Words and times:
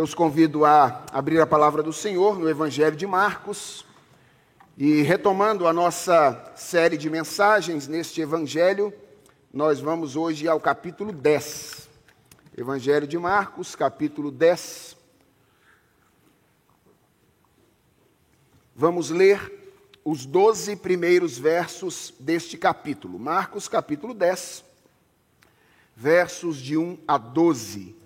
Eu 0.00 0.04
os 0.04 0.14
convido 0.14 0.64
a 0.64 1.04
abrir 1.12 1.42
a 1.42 1.46
palavra 1.46 1.82
do 1.82 1.92
Senhor 1.92 2.38
no 2.38 2.48
Evangelho 2.48 2.96
de 2.96 3.06
Marcos. 3.06 3.84
E 4.74 5.02
retomando 5.02 5.68
a 5.68 5.74
nossa 5.74 6.54
série 6.56 6.96
de 6.96 7.10
mensagens 7.10 7.86
neste 7.86 8.18
Evangelho, 8.22 8.94
nós 9.52 9.78
vamos 9.78 10.16
hoje 10.16 10.48
ao 10.48 10.58
capítulo 10.58 11.12
10. 11.12 11.86
Evangelho 12.56 13.06
de 13.06 13.18
Marcos, 13.18 13.76
capítulo 13.76 14.30
10. 14.30 14.96
Vamos 18.74 19.10
ler 19.10 19.76
os 20.02 20.24
12 20.24 20.76
primeiros 20.76 21.36
versos 21.36 22.14
deste 22.18 22.56
capítulo. 22.56 23.18
Marcos, 23.18 23.68
capítulo 23.68 24.14
10, 24.14 24.64
versos 25.94 26.56
de 26.56 26.78
1 26.78 27.00
a 27.06 27.18
12. 27.18 27.99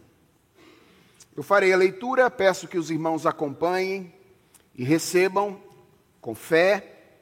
Eu 1.37 1.43
farei 1.43 1.73
a 1.73 1.77
leitura, 1.77 2.31
peço 2.31 2.69
que 2.69 2.79
os 2.79 2.91
irmãos 2.91 3.27
acompanhem 3.27 4.15
e 4.75 4.85
recebam 4.85 5.61
com 6.21 6.35
fé, 6.35 7.19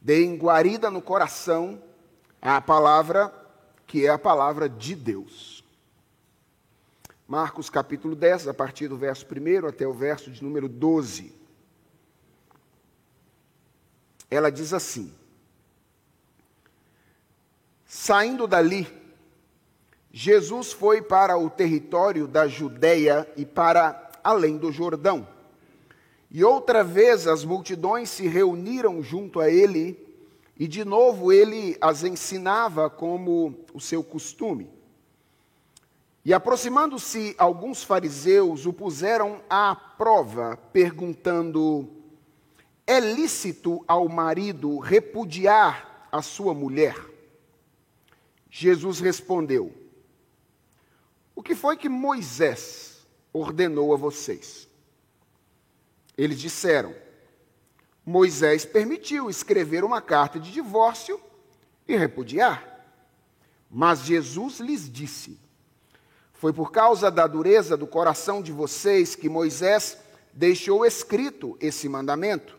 deem 0.00 0.36
guarida 0.36 0.90
no 0.90 1.00
coração 1.00 1.82
a 2.40 2.60
palavra 2.60 3.32
que 3.86 4.06
é 4.06 4.10
a 4.10 4.18
palavra 4.18 4.68
de 4.68 4.94
Deus. 4.94 5.64
Marcos 7.26 7.70
capítulo 7.70 8.14
10, 8.14 8.48
a 8.48 8.54
partir 8.54 8.88
do 8.88 8.98
verso 8.98 9.26
1 9.26 9.66
até 9.66 9.86
o 9.86 9.94
verso 9.94 10.30
de 10.30 10.44
número 10.44 10.68
12. 10.68 11.34
Ela 14.30 14.50
diz 14.50 14.74
assim: 14.74 15.14
Saindo 17.86 18.46
dali, 18.46 18.86
Jesus 20.16 20.72
foi 20.72 21.02
para 21.02 21.36
o 21.36 21.50
território 21.50 22.28
da 22.28 22.46
Judéia 22.46 23.28
e 23.36 23.44
para 23.44 24.12
além 24.22 24.56
do 24.56 24.70
Jordão. 24.70 25.26
E 26.30 26.44
outra 26.44 26.84
vez 26.84 27.26
as 27.26 27.44
multidões 27.44 28.10
se 28.10 28.28
reuniram 28.28 29.02
junto 29.02 29.40
a 29.40 29.50
ele, 29.50 29.98
e 30.56 30.68
de 30.68 30.84
novo 30.84 31.32
ele 31.32 31.76
as 31.80 32.04
ensinava 32.04 32.88
como 32.88 33.56
o 33.74 33.80
seu 33.80 34.04
costume. 34.04 34.70
E 36.24 36.32
aproximando-se 36.32 37.34
alguns 37.36 37.82
fariseus, 37.82 38.66
o 38.66 38.72
puseram 38.72 39.40
à 39.50 39.74
prova, 39.74 40.56
perguntando: 40.72 41.88
É 42.86 43.00
lícito 43.00 43.84
ao 43.88 44.08
marido 44.08 44.78
repudiar 44.78 46.08
a 46.12 46.22
sua 46.22 46.54
mulher? 46.54 46.94
Jesus 48.48 49.00
respondeu: 49.00 49.82
o 51.34 51.42
que 51.42 51.54
foi 51.54 51.76
que 51.76 51.88
Moisés 51.88 53.06
ordenou 53.32 53.92
a 53.92 53.96
vocês? 53.96 54.68
Eles 56.16 56.38
disseram: 56.38 56.94
Moisés 58.04 58.64
permitiu 58.64 59.28
escrever 59.28 59.82
uma 59.82 60.00
carta 60.00 60.38
de 60.38 60.52
divórcio 60.52 61.20
e 61.88 61.96
repudiar. 61.96 62.86
Mas 63.70 64.00
Jesus 64.00 64.60
lhes 64.60 64.90
disse: 64.90 65.38
Foi 66.32 66.52
por 66.52 66.70
causa 66.70 67.10
da 67.10 67.26
dureza 67.26 67.76
do 67.76 67.86
coração 67.86 68.40
de 68.40 68.52
vocês 68.52 69.16
que 69.16 69.28
Moisés 69.28 69.98
deixou 70.32 70.84
escrito 70.84 71.56
esse 71.60 71.88
mandamento. 71.88 72.56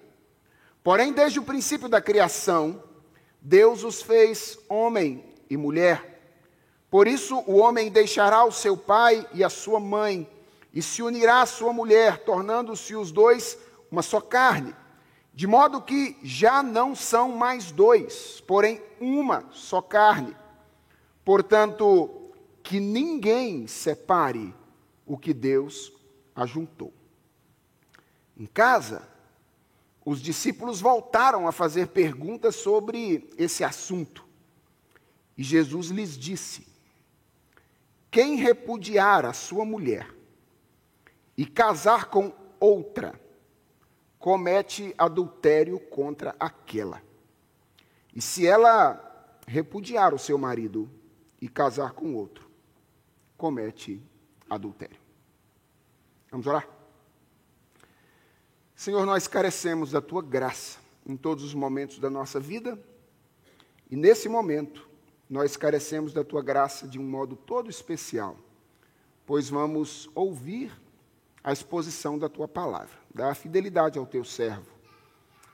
Porém, 0.84 1.14
desde 1.14 1.40
o 1.40 1.44
princípio 1.44 1.90
da 1.90 2.02
criação, 2.02 2.84
Deus 3.42 3.84
os 3.84 4.02
fez 4.02 4.58
homem 4.68 5.24
e 5.50 5.56
mulher. 5.56 6.15
Por 6.90 7.08
isso 7.08 7.44
o 7.48 7.58
homem 7.58 7.90
deixará 7.90 8.46
o 8.46 8.52
seu 8.52 8.78
pai 8.78 9.28
e 9.34 9.44
a 9.44 9.50
sua 9.50 9.80
mãe, 9.80 10.30
e 10.74 10.82
se 10.82 11.02
unirá 11.02 11.42
à 11.42 11.46
sua 11.46 11.72
mulher, 11.72 12.24
tornando-se 12.26 12.96
os 12.96 13.12
dois 13.12 13.58
uma 13.90 14.02
só 14.02 14.20
carne. 14.20 14.76
De 15.34 15.48
modo 15.48 15.82
que 15.82 16.18
já 16.24 16.64
não 16.64 16.96
são 16.96 17.36
mais 17.36 17.72
dois, 17.72 18.42
porém 18.48 18.82
uma 19.00 19.50
só 19.52 19.82
carne. 19.82 20.36
Portanto, 21.24 22.32
que 22.64 22.80
ninguém 22.80 23.68
separe 23.68 24.54
o 25.06 25.18
que 25.18 25.34
Deus 25.34 25.92
ajuntou. 26.36 26.94
Em 28.38 28.46
casa, 28.46 29.08
os 30.06 30.22
discípulos 30.22 30.82
voltaram 30.82 31.48
a 31.48 31.52
fazer 31.52 31.88
perguntas 31.88 32.56
sobre 32.56 33.34
esse 33.38 33.64
assunto. 33.64 34.26
E 35.38 35.44
Jesus 35.44 35.88
lhes 35.88 36.18
disse: 36.18 36.68
quem 38.16 38.38
repudiar 38.38 39.26
a 39.26 39.34
sua 39.34 39.66
mulher 39.66 40.10
e 41.38 41.46
casar 41.46 42.06
com 42.06 42.32
outra, 42.62 43.20
comete 44.18 44.96
adultério 44.98 45.78
contra 45.78 46.34
aquela. 46.40 47.04
E 48.16 48.22
se 48.22 48.48
ela 48.48 49.38
repudiar 49.46 50.14
o 50.14 50.18
seu 50.18 50.38
marido 50.38 50.90
e 51.42 51.50
casar 51.50 51.92
com 51.92 52.16
outro, 52.16 52.50
comete 53.36 54.02
adultério. 54.50 55.02
Vamos 56.32 56.48
orar? 56.48 56.70
Senhor, 58.78 59.06
nós 59.06 59.28
carecemos 59.28 59.92
da 59.92 60.00
tua 60.00 60.22
graça 60.22 60.80
em 61.06 61.18
todos 61.18 61.44
os 61.44 61.54
momentos 61.54 62.00
da 62.00 62.10
nossa 62.10 62.40
vida, 62.40 62.82
e 63.92 63.98
nesse 63.98 64.30
momento, 64.30 64.88
nós 65.30 65.58
carecemos 65.58 66.14
da 66.14 66.24
tua 66.24 66.42
graça 66.42 66.88
de 66.88 67.00
um 67.00 67.04
modo 67.04 67.36
todo 67.36 67.70
especial, 67.70 68.38
pois 69.26 69.50
vamos 69.50 70.10
ouvir 70.14 70.72
a 71.44 71.52
exposição 71.52 72.18
da 72.18 72.30
tua 72.30 72.48
palavra. 72.48 72.96
Dá 73.14 73.34
fidelidade 73.34 73.98
ao 73.98 74.06
teu 74.06 74.24
servo 74.24 74.76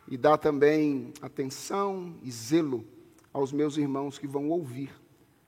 e 0.07 0.17
dá 0.17 0.37
também 0.37 1.13
atenção 1.21 2.15
e 2.21 2.31
zelo 2.31 2.85
aos 3.33 3.51
meus 3.51 3.77
irmãos 3.77 4.17
que 4.17 4.27
vão 4.27 4.49
ouvir 4.49 4.91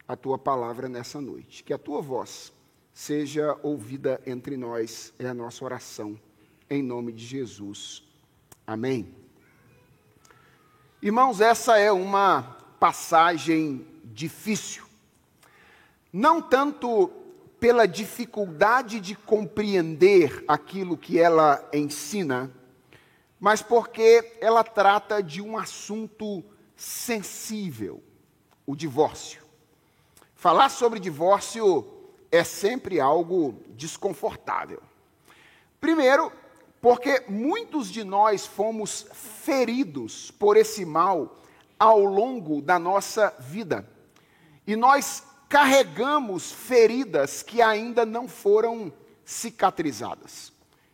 a 0.08 0.16
tua 0.16 0.38
palavra 0.38 0.88
nessa 0.88 1.20
noite. 1.20 1.64
Que 1.64 1.74
a 1.74 1.78
tua 1.78 2.02
voz 2.02 2.54
seja 2.94 3.58
ouvida 3.64 4.22
entre 4.26 4.56
nós, 4.56 5.14
é 5.18 5.28
a 5.28 5.34
nossa 5.34 5.66
oração, 5.66 6.20
em 6.70 6.82
nome 6.82 7.12
de 7.12 7.26
Jesus. 7.26 8.04
Amém. 8.66 9.14
Irmãos, 11.02 11.42
essa 11.42 11.78
é 11.78 11.92
uma 11.92 12.58
passagem 12.80 13.86
difícil. 14.14 14.86
Não 16.12 16.42
tanto 16.42 17.12
pela 17.60 17.88
dificuldade 17.88 19.00
de 19.00 19.16
compreender 19.16 20.44
aquilo 20.48 20.98
que 20.98 21.20
ela 21.20 21.68
ensina, 21.74 22.52
mas 23.40 23.62
porque 23.62 24.38
ela 24.40 24.64
trata 24.64 25.24
de 25.24 25.42
um 25.42 25.58
assunto 25.58 26.44
sensível, 26.76 28.04
o 28.66 28.76
divórcio. 28.76 29.42
Falar 30.36 30.70
sobre 30.70 31.00
divórcio 31.00 31.88
é 32.32 32.44
sempre 32.44 33.00
algo 33.00 33.62
desconfortável. 33.70 34.82
Primeiro, 35.80 36.32
porque 36.82 37.24
muitos 37.30 37.90
de 37.90 38.04
nós 38.04 38.46
fomos 38.46 39.08
feridos 39.14 40.32
por 40.32 40.58
esse 40.58 40.84
mal 40.84 41.38
ao 41.80 42.04
longo 42.04 42.62
da 42.62 42.78
nossa 42.78 43.34
vida. 43.40 43.88
E 44.66 44.76
nós 44.76 45.24
carregamos 45.50 46.52
feridas 46.52 47.44
que 47.44 47.62
ainda 47.62 48.06
não 48.06 48.28
foram 48.28 48.92
cicatrizadas. 49.26 50.52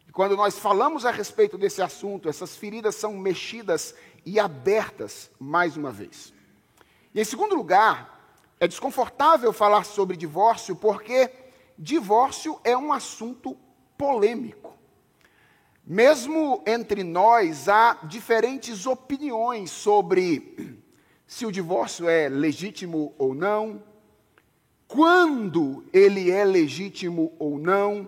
E 0.07 0.11
quando 0.11 0.35
nós 0.35 0.57
falamos 0.57 1.05
a 1.05 1.11
respeito 1.11 1.57
desse 1.57 1.81
assunto, 1.81 2.27
essas 2.27 2.55
feridas 2.55 2.95
são 2.95 3.13
mexidas 3.13 3.95
e 4.25 4.39
abertas 4.39 5.29
mais 5.39 5.77
uma 5.77 5.91
vez. 5.91 6.33
E 7.13 7.21
em 7.21 7.23
segundo 7.23 7.55
lugar, 7.55 8.19
é 8.59 8.67
desconfortável 8.67 9.53
falar 9.53 9.85
sobre 9.85 10.17
divórcio 10.17 10.75
porque 10.75 11.31
divórcio 11.77 12.59
é 12.63 12.75
um 12.75 12.91
assunto 12.91 13.55
polêmico. 13.97 14.77
Mesmo 15.85 16.61
entre 16.67 17.03
nós 17.03 17.69
há 17.69 17.99
diferentes 18.03 18.85
opiniões 18.85 19.71
sobre 19.71 20.83
se 21.29 21.45
o 21.45 21.51
divórcio 21.51 22.09
é 22.09 22.27
legítimo 22.27 23.13
ou 23.15 23.35
não, 23.35 23.83
quando 24.87 25.85
ele 25.93 26.31
é 26.31 26.43
legítimo 26.43 27.31
ou 27.37 27.59
não, 27.59 28.07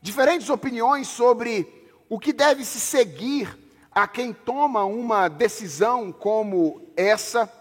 diferentes 0.00 0.48
opiniões 0.48 1.08
sobre 1.08 1.90
o 2.08 2.20
que 2.20 2.32
deve 2.32 2.64
se 2.64 2.78
seguir 2.78 3.58
a 3.90 4.06
quem 4.06 4.32
toma 4.32 4.84
uma 4.84 5.26
decisão 5.26 6.12
como 6.12 6.82
essa. 6.96 7.52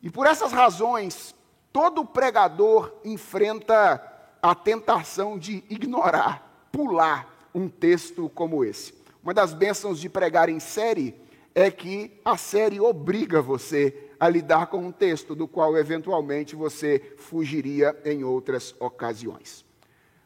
E 0.00 0.08
por 0.08 0.26
essas 0.26 0.52
razões, 0.52 1.34
todo 1.70 2.02
pregador 2.02 2.90
enfrenta 3.04 4.02
a 4.40 4.54
tentação 4.54 5.38
de 5.38 5.62
ignorar, 5.68 6.66
pular 6.72 7.50
um 7.54 7.68
texto 7.68 8.30
como 8.30 8.64
esse. 8.64 8.94
Uma 9.22 9.34
das 9.34 9.52
bênçãos 9.52 10.00
de 10.00 10.08
pregar 10.08 10.48
em 10.48 10.58
série 10.60 11.27
é 11.58 11.72
que 11.72 12.20
a 12.24 12.36
série 12.36 12.78
obriga 12.78 13.42
você 13.42 14.12
a 14.20 14.28
lidar 14.28 14.68
com 14.68 14.78
um 14.78 14.92
texto 14.92 15.34
do 15.34 15.48
qual 15.48 15.76
eventualmente 15.76 16.54
você 16.54 17.16
fugiria 17.16 18.00
em 18.04 18.22
outras 18.22 18.76
ocasiões. 18.78 19.64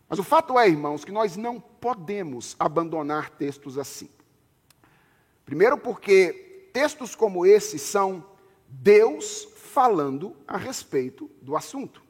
Mas 0.07 0.19
o 0.19 0.23
fato 0.23 0.59
é, 0.59 0.69
irmãos, 0.69 1.07
que 1.07 1.11
nós 1.11 1.35
não 1.35 1.59
podemos 1.59 2.55
abandonar 2.59 3.31
textos 3.31 3.79
assim. 3.79 4.11
Primeiro, 5.47 5.79
porque 5.79 6.69
textos 6.71 7.15
como 7.15 7.47
esse 7.47 7.79
são 7.79 8.23
Deus 8.69 9.49
falando 9.57 10.37
a 10.47 10.59
respeito 10.59 11.31
do 11.41 11.57
assunto. 11.57 12.03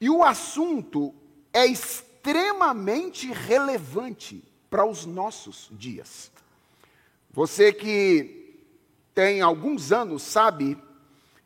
E 0.00 0.10
o 0.10 0.24
assunto 0.24 1.14
é 1.52 1.64
extremamente 1.66 3.32
relevante 3.32 4.42
para 4.68 4.84
os 4.84 5.06
nossos 5.06 5.68
dias. 5.70 6.32
Você 7.38 7.72
que 7.72 8.66
tem 9.14 9.40
alguns 9.40 9.92
anos 9.92 10.24
sabe 10.24 10.76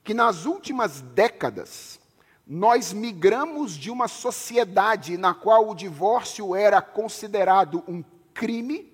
que 0.02 0.14
nas 0.14 0.46
últimas 0.46 1.02
décadas 1.02 2.00
nós 2.46 2.94
migramos 2.94 3.74
de 3.74 3.90
uma 3.90 4.08
sociedade 4.08 5.18
na 5.18 5.34
qual 5.34 5.68
o 5.68 5.74
divórcio 5.74 6.56
era 6.56 6.80
considerado 6.80 7.84
um 7.86 8.02
crime 8.32 8.90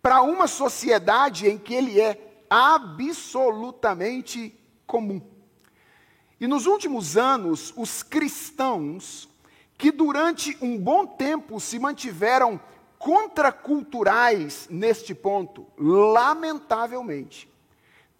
para 0.00 0.22
uma 0.22 0.46
sociedade 0.46 1.48
em 1.48 1.58
que 1.58 1.74
ele 1.74 2.00
é 2.00 2.44
absolutamente 2.48 4.56
comum. 4.86 5.20
E 6.40 6.46
nos 6.46 6.66
últimos 6.66 7.16
anos, 7.16 7.74
os 7.76 8.04
cristãos, 8.04 9.28
que 9.76 9.90
durante 9.90 10.56
um 10.62 10.78
bom 10.78 11.04
tempo 11.04 11.58
se 11.58 11.76
mantiveram 11.80 12.60
contraculturais 12.98 14.66
neste 14.70 15.14
ponto, 15.14 15.66
lamentavelmente, 15.78 17.48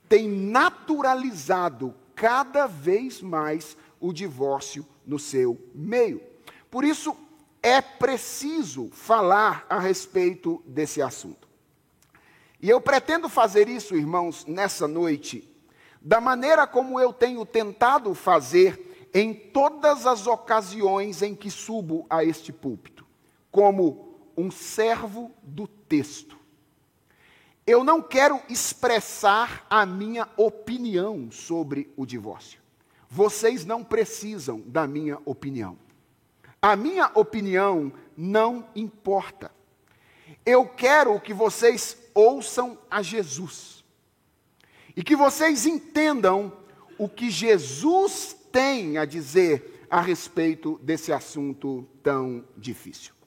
têm 0.09 0.29
naturalizado 0.29 1.95
cada 2.15 2.67
vez 2.67 3.21
mais 3.21 3.77
o 4.01 4.13
divórcio 4.13 4.87
no 5.07 5.19
seu 5.19 5.59
meio. 5.75 6.23
Por 6.71 6.85
isso, 6.85 7.17
é 7.63 7.81
preciso 7.81 8.89
falar 8.93 9.67
a 9.69 9.79
respeito 9.79 10.63
desse 10.67 11.03
assunto. 11.03 11.49
E 12.61 12.69
eu 12.69 12.81
pretendo 12.81 13.29
fazer 13.29 13.69
isso, 13.69 13.97
irmãos, 13.97 14.45
nessa 14.47 14.89
noite, 14.89 15.49
da 16.01 16.21
maneira 16.21 16.67
como 16.67 16.99
eu 16.99 17.13
tenho 17.13 17.45
tentado 17.45 18.15
fazer 18.15 19.09
em 19.13 19.33
todas 19.33 20.07
as 20.07 20.27
ocasiões 20.27 21.23
em 21.23 21.35
que 21.35 21.51
subo 21.51 22.07
a 22.11 22.25
este 22.25 22.53
púlpito, 22.53 23.07
como 23.51 24.08
um 24.39 24.53
servo 24.53 25.33
do 25.43 25.67
texto. 25.67 26.39
Eu 27.67 27.83
não 27.83 28.01
quero 28.01 28.41
expressar 28.49 29.67
a 29.69 29.85
minha 29.85 30.29
opinião 30.37 31.29
sobre 31.31 31.93
o 31.97 32.07
divórcio. 32.07 32.61
Vocês 33.11 33.67
não 33.67 33.83
precisam 33.83 34.61
da 34.61 34.87
minha 34.87 35.19
opinião. 35.25 35.77
A 36.63 36.77
minha 36.77 37.11
opinião 37.15 37.93
não 38.17 38.67
importa. 38.77 39.51
Eu 40.47 40.67
quero 40.67 41.21
que 41.21 41.35
vocês 41.35 41.99
ouçam 42.15 42.79
a 42.89 43.03
Jesus. 43.03 43.85
E 44.97 45.03
que 45.03 45.17
vocês 45.17 45.67
entendam 45.67 46.53
o 46.97 47.09
que 47.09 47.29
Jesus 47.29 48.37
tem 48.53 48.99
a 48.99 49.05
dizer 49.05 49.87
a 49.91 50.01
respeito 50.01 50.79
desse 50.83 51.13
assunto 51.13 51.89
tão 52.03 52.45
difícil. 52.57 53.18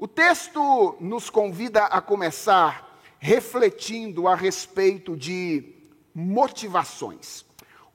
O 0.00 0.06
texto 0.06 0.96
nos 1.00 1.28
convida 1.28 1.86
a 1.86 2.00
começar 2.00 3.00
refletindo 3.18 4.28
a 4.28 4.36
respeito 4.36 5.16
de 5.16 5.74
motivações. 6.14 7.44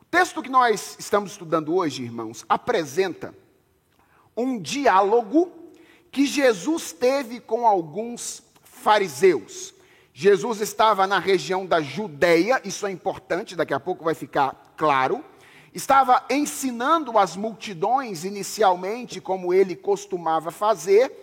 O 0.02 0.06
texto 0.12 0.44
que 0.44 0.50
nós 0.50 0.98
estamos 1.00 1.32
estudando 1.32 1.74
hoje, 1.74 2.04
irmãos, 2.04 2.44
apresenta 2.50 3.34
um 4.36 4.60
diálogo 4.60 5.50
que 6.12 6.26
Jesus 6.26 6.92
teve 6.92 7.40
com 7.40 7.66
alguns 7.66 8.44
fariseus. 8.66 9.74
Jesus 10.14 10.60
estava 10.60 11.08
na 11.08 11.20
região 11.20 11.66
da 11.66 11.80
Judéia, 11.80 12.62
isso 12.66 12.86
é 12.86 12.92
importante, 12.92 13.56
daqui 13.56 13.74
a 13.74 13.80
pouco 13.80 14.04
vai 14.04 14.14
ficar 14.14 14.74
claro. 14.76 15.24
Estava 15.74 16.22
ensinando 16.30 17.18
as 17.18 17.38
multidões 17.38 18.26
inicialmente, 18.26 19.22
como 19.22 19.54
ele 19.54 19.74
costumava 19.74 20.52
fazer, 20.52 21.23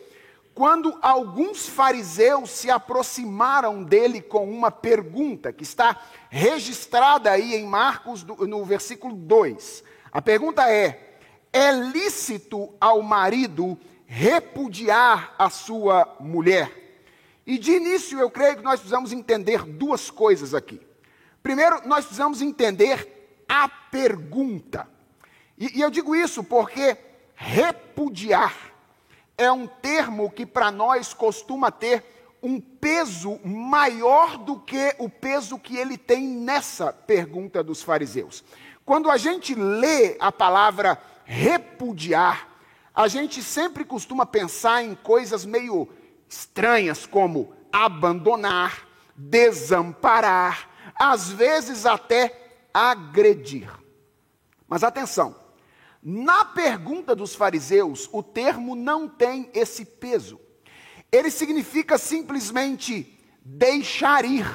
quando 0.60 0.98
alguns 1.00 1.66
fariseus 1.66 2.50
se 2.50 2.70
aproximaram 2.70 3.82
dele 3.82 4.20
com 4.20 4.44
uma 4.44 4.70
pergunta, 4.70 5.54
que 5.54 5.62
está 5.62 5.98
registrada 6.28 7.30
aí 7.30 7.54
em 7.54 7.64
Marcos, 7.64 8.22
no 8.24 8.62
versículo 8.62 9.16
2. 9.16 9.82
A 10.12 10.20
pergunta 10.20 10.70
é: 10.70 11.16
é 11.50 11.72
lícito 11.72 12.74
ao 12.78 13.00
marido 13.00 13.78
repudiar 14.04 15.34
a 15.38 15.48
sua 15.48 16.14
mulher? 16.20 16.70
E 17.46 17.56
de 17.56 17.72
início, 17.72 18.20
eu 18.20 18.30
creio 18.30 18.58
que 18.58 18.62
nós 18.62 18.80
precisamos 18.80 19.14
entender 19.14 19.64
duas 19.64 20.10
coisas 20.10 20.52
aqui. 20.52 20.78
Primeiro, 21.42 21.88
nós 21.88 22.04
precisamos 22.04 22.42
entender 22.42 23.42
a 23.48 23.66
pergunta. 23.66 24.86
E, 25.56 25.78
e 25.78 25.80
eu 25.80 25.88
digo 25.88 26.14
isso 26.14 26.44
porque 26.44 26.98
repudiar 27.34 28.69
é 29.40 29.50
um 29.50 29.66
termo 29.66 30.30
que 30.30 30.44
para 30.44 30.70
nós 30.70 31.14
costuma 31.14 31.70
ter 31.70 32.04
um 32.42 32.60
peso 32.60 33.40
maior 33.42 34.36
do 34.36 34.60
que 34.60 34.94
o 34.98 35.08
peso 35.08 35.58
que 35.58 35.78
ele 35.78 35.96
tem 35.96 36.28
nessa 36.28 36.92
pergunta 36.92 37.62
dos 37.62 37.82
fariseus. 37.82 38.44
Quando 38.84 39.10
a 39.10 39.16
gente 39.16 39.54
lê 39.54 40.18
a 40.20 40.30
palavra 40.30 41.00
repudiar, 41.24 42.48
a 42.94 43.08
gente 43.08 43.42
sempre 43.42 43.82
costuma 43.82 44.26
pensar 44.26 44.84
em 44.84 44.94
coisas 44.94 45.46
meio 45.46 45.88
estranhas 46.28 47.06
como 47.06 47.54
abandonar, 47.72 48.86
desamparar, 49.16 50.68
às 50.94 51.30
vezes 51.30 51.86
até 51.86 52.68
agredir. 52.74 53.70
Mas 54.68 54.84
atenção, 54.84 55.34
na 56.02 56.44
pergunta 56.44 57.14
dos 57.14 57.34
fariseus, 57.34 58.08
o 58.12 58.22
termo 58.22 58.74
não 58.74 59.06
tem 59.06 59.50
esse 59.52 59.84
peso. 59.84 60.40
Ele 61.12 61.30
significa 61.30 61.98
simplesmente 61.98 63.18
deixar 63.44 64.24
ir 64.24 64.46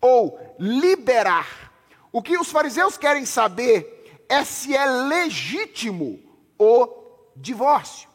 ou 0.00 0.38
liberar. 0.58 1.72
O 2.12 2.22
que 2.22 2.38
os 2.38 2.50
fariseus 2.50 2.96
querem 2.96 3.24
saber 3.24 4.24
é 4.28 4.44
se 4.44 4.74
é 4.74 4.86
legítimo 4.86 6.20
o 6.58 6.88
divórcio. 7.34 8.08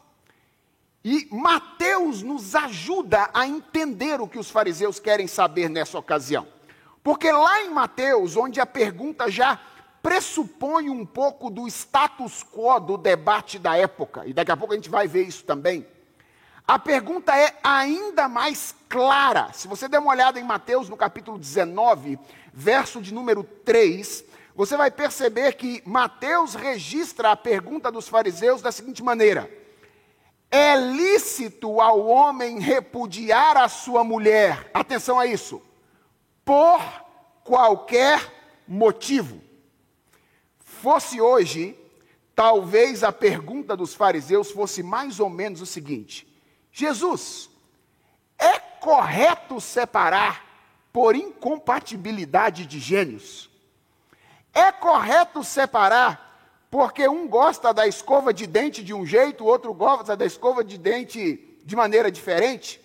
E 1.04 1.28
Mateus 1.30 2.24
nos 2.24 2.56
ajuda 2.56 3.30
a 3.34 3.46
entender 3.46 4.20
o 4.22 4.28
que 4.28 4.40
os 4.40 4.50
fariseus 4.50 5.00
querem 5.00 5.28
saber 5.28 5.70
nessa 5.70 6.00
ocasião. 6.00 6.48
Porque 7.04 7.32
lá 7.32 7.62
em 7.62 7.70
Mateus, 7.70 8.36
onde 8.36 8.60
a 8.60 8.66
pergunta 8.66 9.30
já 9.30 9.60
pressupõe 10.06 10.88
um 10.88 11.04
pouco 11.04 11.50
do 11.50 11.68
status 11.68 12.44
quo 12.44 12.80
do 12.80 12.96
debate 12.96 13.58
da 13.58 13.76
época, 13.76 14.22
e 14.28 14.34
daqui 14.34 14.52
a 14.52 14.56
pouco 14.56 14.72
a 14.72 14.76
gente 14.76 14.88
vai 14.88 15.08
ver 15.08 15.24
isso 15.24 15.44
também. 15.44 15.84
A 16.68 16.78
pergunta 16.78 17.36
é 17.36 17.58
ainda 17.64 18.30
mais 18.30 18.76
clara. 18.88 19.52
Se 19.52 19.68
você 19.68 19.88
der 19.88 19.98
uma 19.98 20.12
olhada 20.12 20.40
em 20.40 20.44
Mateus 20.44 20.90
no 20.90 20.96
capítulo 20.96 21.40
19, 21.40 22.20
verso 22.54 23.02
de 23.02 23.12
número 23.12 23.44
3, 23.44 24.24
você 24.56 24.78
vai 24.78 24.92
perceber 24.92 25.54
que 25.54 25.82
Mateus 25.84 26.54
registra 26.54 27.32
a 27.32 27.36
pergunta 27.36 27.92
dos 27.92 28.08
fariseus 28.08 28.62
da 28.62 28.72
seguinte 28.72 29.02
maneira: 29.02 29.50
é 30.52 30.76
lícito 30.76 31.82
ao 31.82 32.06
homem 32.06 32.60
repudiar 32.60 33.58
a 33.58 33.68
sua 33.68 34.04
mulher, 34.04 34.70
atenção 34.72 35.20
a 35.20 35.26
isso, 35.26 35.60
por 36.46 36.80
qualquer 37.44 38.22
motivo. 38.68 39.45
Fosse 40.86 41.20
hoje, 41.20 41.76
talvez 42.36 43.04
a 43.04 43.12
pergunta 43.12 43.76
dos 43.76 43.96
fariseus 43.96 44.52
fosse 44.52 44.84
mais 44.84 45.20
ou 45.20 45.28
menos 45.32 45.60
o 45.60 45.66
seguinte: 45.66 46.28
Jesus, 46.72 47.50
é 48.38 48.60
correto 48.60 49.60
separar 49.60 50.46
por 50.94 51.16
incompatibilidade 51.16 52.68
de 52.68 52.78
gênios? 52.80 53.50
É 54.54 54.72
correto 54.72 55.44
separar 55.44 56.62
porque 56.70 57.10
um 57.10 57.28
gosta 57.28 57.74
da 57.74 57.88
escova 57.88 58.32
de 58.32 58.46
dente 58.46 58.84
de 58.84 58.94
um 58.94 59.08
jeito, 59.08 59.44
o 59.44 59.48
outro 59.48 59.74
gosta 59.74 60.16
da 60.16 60.24
escova 60.24 60.64
de 60.64 60.78
dente 60.78 61.58
de 61.66 61.76
maneira 61.76 62.12
diferente. 62.12 62.80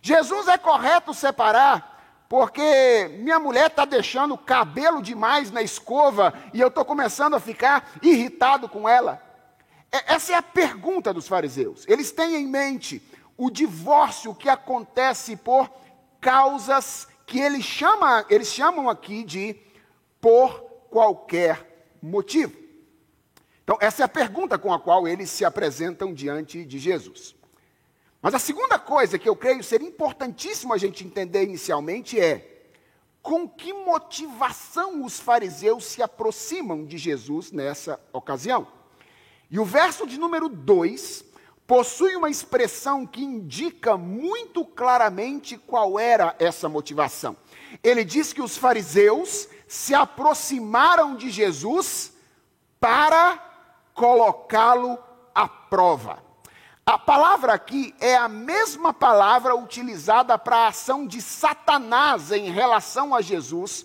Jesus 0.00 0.48
é 0.48 0.56
correto 0.56 1.12
separar, 1.12 1.87
porque 2.28 3.10
minha 3.20 3.38
mulher 3.38 3.68
está 3.68 3.84
deixando 3.84 4.36
cabelo 4.36 5.00
demais 5.00 5.50
na 5.50 5.62
escova 5.62 6.34
e 6.52 6.60
eu 6.60 6.68
estou 6.68 6.84
começando 6.84 7.34
a 7.34 7.40
ficar 7.40 7.92
irritado 8.02 8.68
com 8.68 8.88
ela. 8.88 9.22
Essa 9.90 10.32
é 10.32 10.34
a 10.36 10.42
pergunta 10.42 11.14
dos 11.14 11.26
fariseus. 11.26 11.86
Eles 11.88 12.12
têm 12.12 12.36
em 12.36 12.46
mente 12.46 13.02
o 13.36 13.50
divórcio 13.50 14.34
que 14.34 14.48
acontece 14.48 15.36
por 15.36 15.70
causas 16.20 17.08
que 17.24 17.40
eles, 17.40 17.64
chama, 17.64 18.26
eles 18.28 18.48
chamam 18.48 18.90
aqui 18.90 19.22
de 19.22 19.56
por 20.20 20.60
qualquer 20.90 21.96
motivo. 22.02 22.56
Então, 23.64 23.78
essa 23.80 24.02
é 24.02 24.04
a 24.04 24.08
pergunta 24.08 24.58
com 24.58 24.72
a 24.72 24.80
qual 24.80 25.06
eles 25.06 25.30
se 25.30 25.44
apresentam 25.44 26.12
diante 26.12 26.64
de 26.64 26.78
Jesus. 26.78 27.37
Mas 28.20 28.34
a 28.34 28.38
segunda 28.38 28.78
coisa 28.78 29.18
que 29.18 29.28
eu 29.28 29.36
creio 29.36 29.62
ser 29.62 29.80
importantíssimo 29.80 30.74
a 30.74 30.78
gente 30.78 31.04
entender 31.04 31.44
inicialmente 31.44 32.18
é 32.18 32.58
com 33.22 33.48
que 33.48 33.72
motivação 33.72 35.04
os 35.04 35.20
fariseus 35.20 35.84
se 35.84 36.02
aproximam 36.02 36.84
de 36.84 36.98
Jesus 36.98 37.52
nessa 37.52 38.00
ocasião. 38.12 38.66
E 39.50 39.58
o 39.58 39.64
verso 39.64 40.06
de 40.06 40.18
número 40.18 40.48
2 40.48 41.24
possui 41.66 42.16
uma 42.16 42.30
expressão 42.30 43.06
que 43.06 43.22
indica 43.22 43.96
muito 43.96 44.64
claramente 44.64 45.56
qual 45.56 45.98
era 45.98 46.34
essa 46.38 46.68
motivação. 46.68 47.36
Ele 47.84 48.04
diz 48.04 48.32
que 48.32 48.42
os 48.42 48.56
fariseus 48.56 49.48
se 49.66 49.94
aproximaram 49.94 51.14
de 51.14 51.30
Jesus 51.30 52.14
para 52.80 53.38
colocá-lo 53.92 54.98
à 55.34 55.46
prova. 55.46 56.27
A 56.88 56.96
palavra 56.98 57.52
aqui 57.52 57.94
é 58.00 58.16
a 58.16 58.28
mesma 58.28 58.94
palavra 58.94 59.54
utilizada 59.54 60.38
para 60.38 60.56
a 60.56 60.68
ação 60.68 61.06
de 61.06 61.20
Satanás 61.20 62.32
em 62.32 62.50
relação 62.50 63.14
a 63.14 63.20
Jesus 63.20 63.84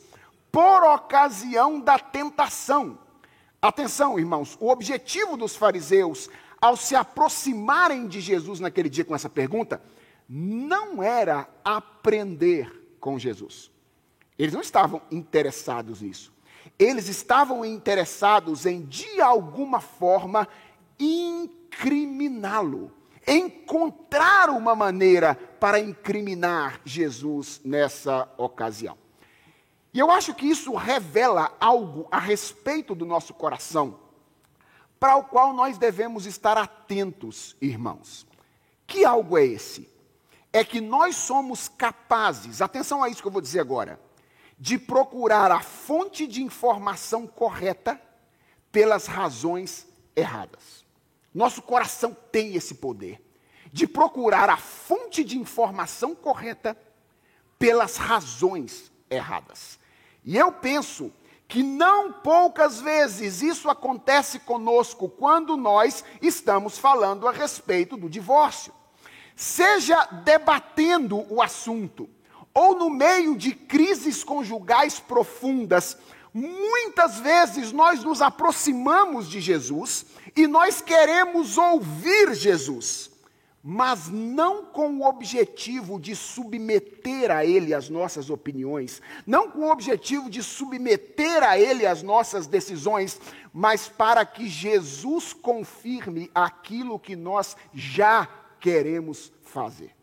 por 0.50 0.82
ocasião 0.86 1.82
da 1.82 2.00
tentação. 2.00 2.98
Atenção, 3.62 4.18
irmãos, 4.18 4.58
o 4.58 4.70
objetivo 4.70 5.36
dos 5.36 5.54
fariseus 5.54 6.30
ao 6.62 6.78
se 6.78 6.96
aproximarem 6.96 8.08
de 8.08 8.22
Jesus 8.22 8.62
naquele 8.62 8.88
dia 8.88 9.04
com 9.04 9.14
essa 9.14 9.30
pergunta 9.30 9.82
não 10.30 11.04
era 11.04 11.50
aprender 11.62 12.96
com 13.02 13.20
Jesus. 13.20 13.70
Eles 14.40 14.54
não 14.54 14.62
estavam 14.62 15.02
interessados 15.12 16.00
nisso. 16.00 16.32
Eles 16.80 17.10
estavam 17.10 17.66
interessados 17.66 18.66
em, 18.66 18.82
de 18.82 19.20
alguma 19.20 19.82
forma, 19.82 20.48
incriminá-lo, 21.74 22.92
encontrar 23.28 24.50
uma 24.50 24.76
maneira 24.76 25.36
para 25.60 25.80
incriminar 25.80 26.82
Jesus 26.86 27.62
nessa 27.64 28.32
ocasião. 28.38 28.98
E 29.94 30.00
eu 30.00 30.12
acho 30.12 30.34
que 30.34 30.46
isso 30.46 30.74
revela 30.76 31.56
algo 31.60 32.08
a 32.12 32.20
respeito 32.20 32.96
do 32.96 33.06
nosso 33.06 33.34
coração, 33.34 34.00
para 35.00 35.16
o 35.16 35.24
qual 35.24 35.54
nós 35.54 35.78
devemos 35.78 36.26
estar 36.26 36.58
atentos, 36.58 37.56
irmãos. 37.62 38.26
Que 38.88 39.06
algo 39.06 39.38
é 39.38 39.46
esse? 39.46 39.90
É 40.52 40.64
que 40.64 40.80
nós 40.80 41.16
somos 41.16 41.68
capazes, 41.68 42.62
atenção 42.62 43.04
a 43.04 43.10
isso 43.10 43.22
que 43.22 43.28
eu 43.28 43.32
vou 43.32 43.42
dizer 43.42 43.60
agora, 43.60 44.00
de 44.58 44.78
procurar 44.78 45.52
a 45.52 45.60
fonte 45.60 46.26
de 46.28 46.42
informação 46.42 47.28
correta 47.28 48.00
pelas 48.72 49.06
razões 49.08 49.88
erradas. 50.16 50.83
Nosso 51.34 51.62
coração 51.62 52.16
tem 52.32 52.56
esse 52.56 52.76
poder 52.76 53.22
de 53.72 53.88
procurar 53.88 54.50
a 54.50 54.58
fonte 54.58 55.24
de 55.24 55.38
informação 55.38 56.14
correta 56.14 56.78
pelas 57.58 57.98
razões 57.98 58.92
erradas. 59.10 59.80
E 60.24 60.38
eu 60.38 60.52
penso 60.52 61.12
que 61.48 61.64
não 61.64 62.12
poucas 62.12 62.80
vezes 62.80 63.42
isso 63.42 63.70
acontece 63.70 64.40
conosco 64.40 65.10
quando 65.10 65.58
nós 65.58 66.04
estamos 66.22 66.78
falando 66.78 67.28
a 67.28 67.32
respeito 67.32 67.98
do 67.98 68.10
divórcio. 68.10 68.74
Seja 69.36 70.06
debatendo 70.24 71.26
o 71.34 71.42
assunto, 71.42 72.08
ou 72.54 72.76
no 72.76 72.90
meio 72.90 73.36
de 73.36 73.54
crises 73.54 74.24
conjugais 74.24 75.00
profundas, 75.00 75.98
muitas 76.34 77.20
vezes 77.20 77.72
nós 77.72 78.04
nos 78.04 78.22
aproximamos 78.22 79.28
de 79.28 79.42
Jesus 79.42 80.06
e 80.36 80.48
nós 80.48 80.82
queremos 80.82 81.58
ouvir 81.58 82.34
Jesus, 82.34 83.12
mas 83.64 84.10
não 84.10 84.66
com 84.66 84.98
o 84.98 85.08
objetivo 85.08 86.00
de 86.00 86.16
submeter 86.16 87.32
a 87.32 87.46
Ele 87.46 87.74
as 87.74 87.88
nossas 87.88 88.30
opiniões, 88.30 89.02
não 89.26 89.50
com 89.50 89.60
o 89.60 89.72
objetivo 89.72 90.30
de 90.30 90.44
submeter 90.44 91.44
a 91.44 91.58
Ele 91.58 91.86
as 91.86 92.04
nossas 92.04 92.48
decisões, 92.48 93.22
mas 93.54 93.88
para 93.88 94.26
que 94.26 94.50
Jesus 94.50 95.32
confirme 95.32 96.30
aquilo 96.36 97.00
que 97.00 97.16
nós 97.16 97.56
já 97.74 98.28
queremos 98.60 99.32
fazer. 99.44 99.96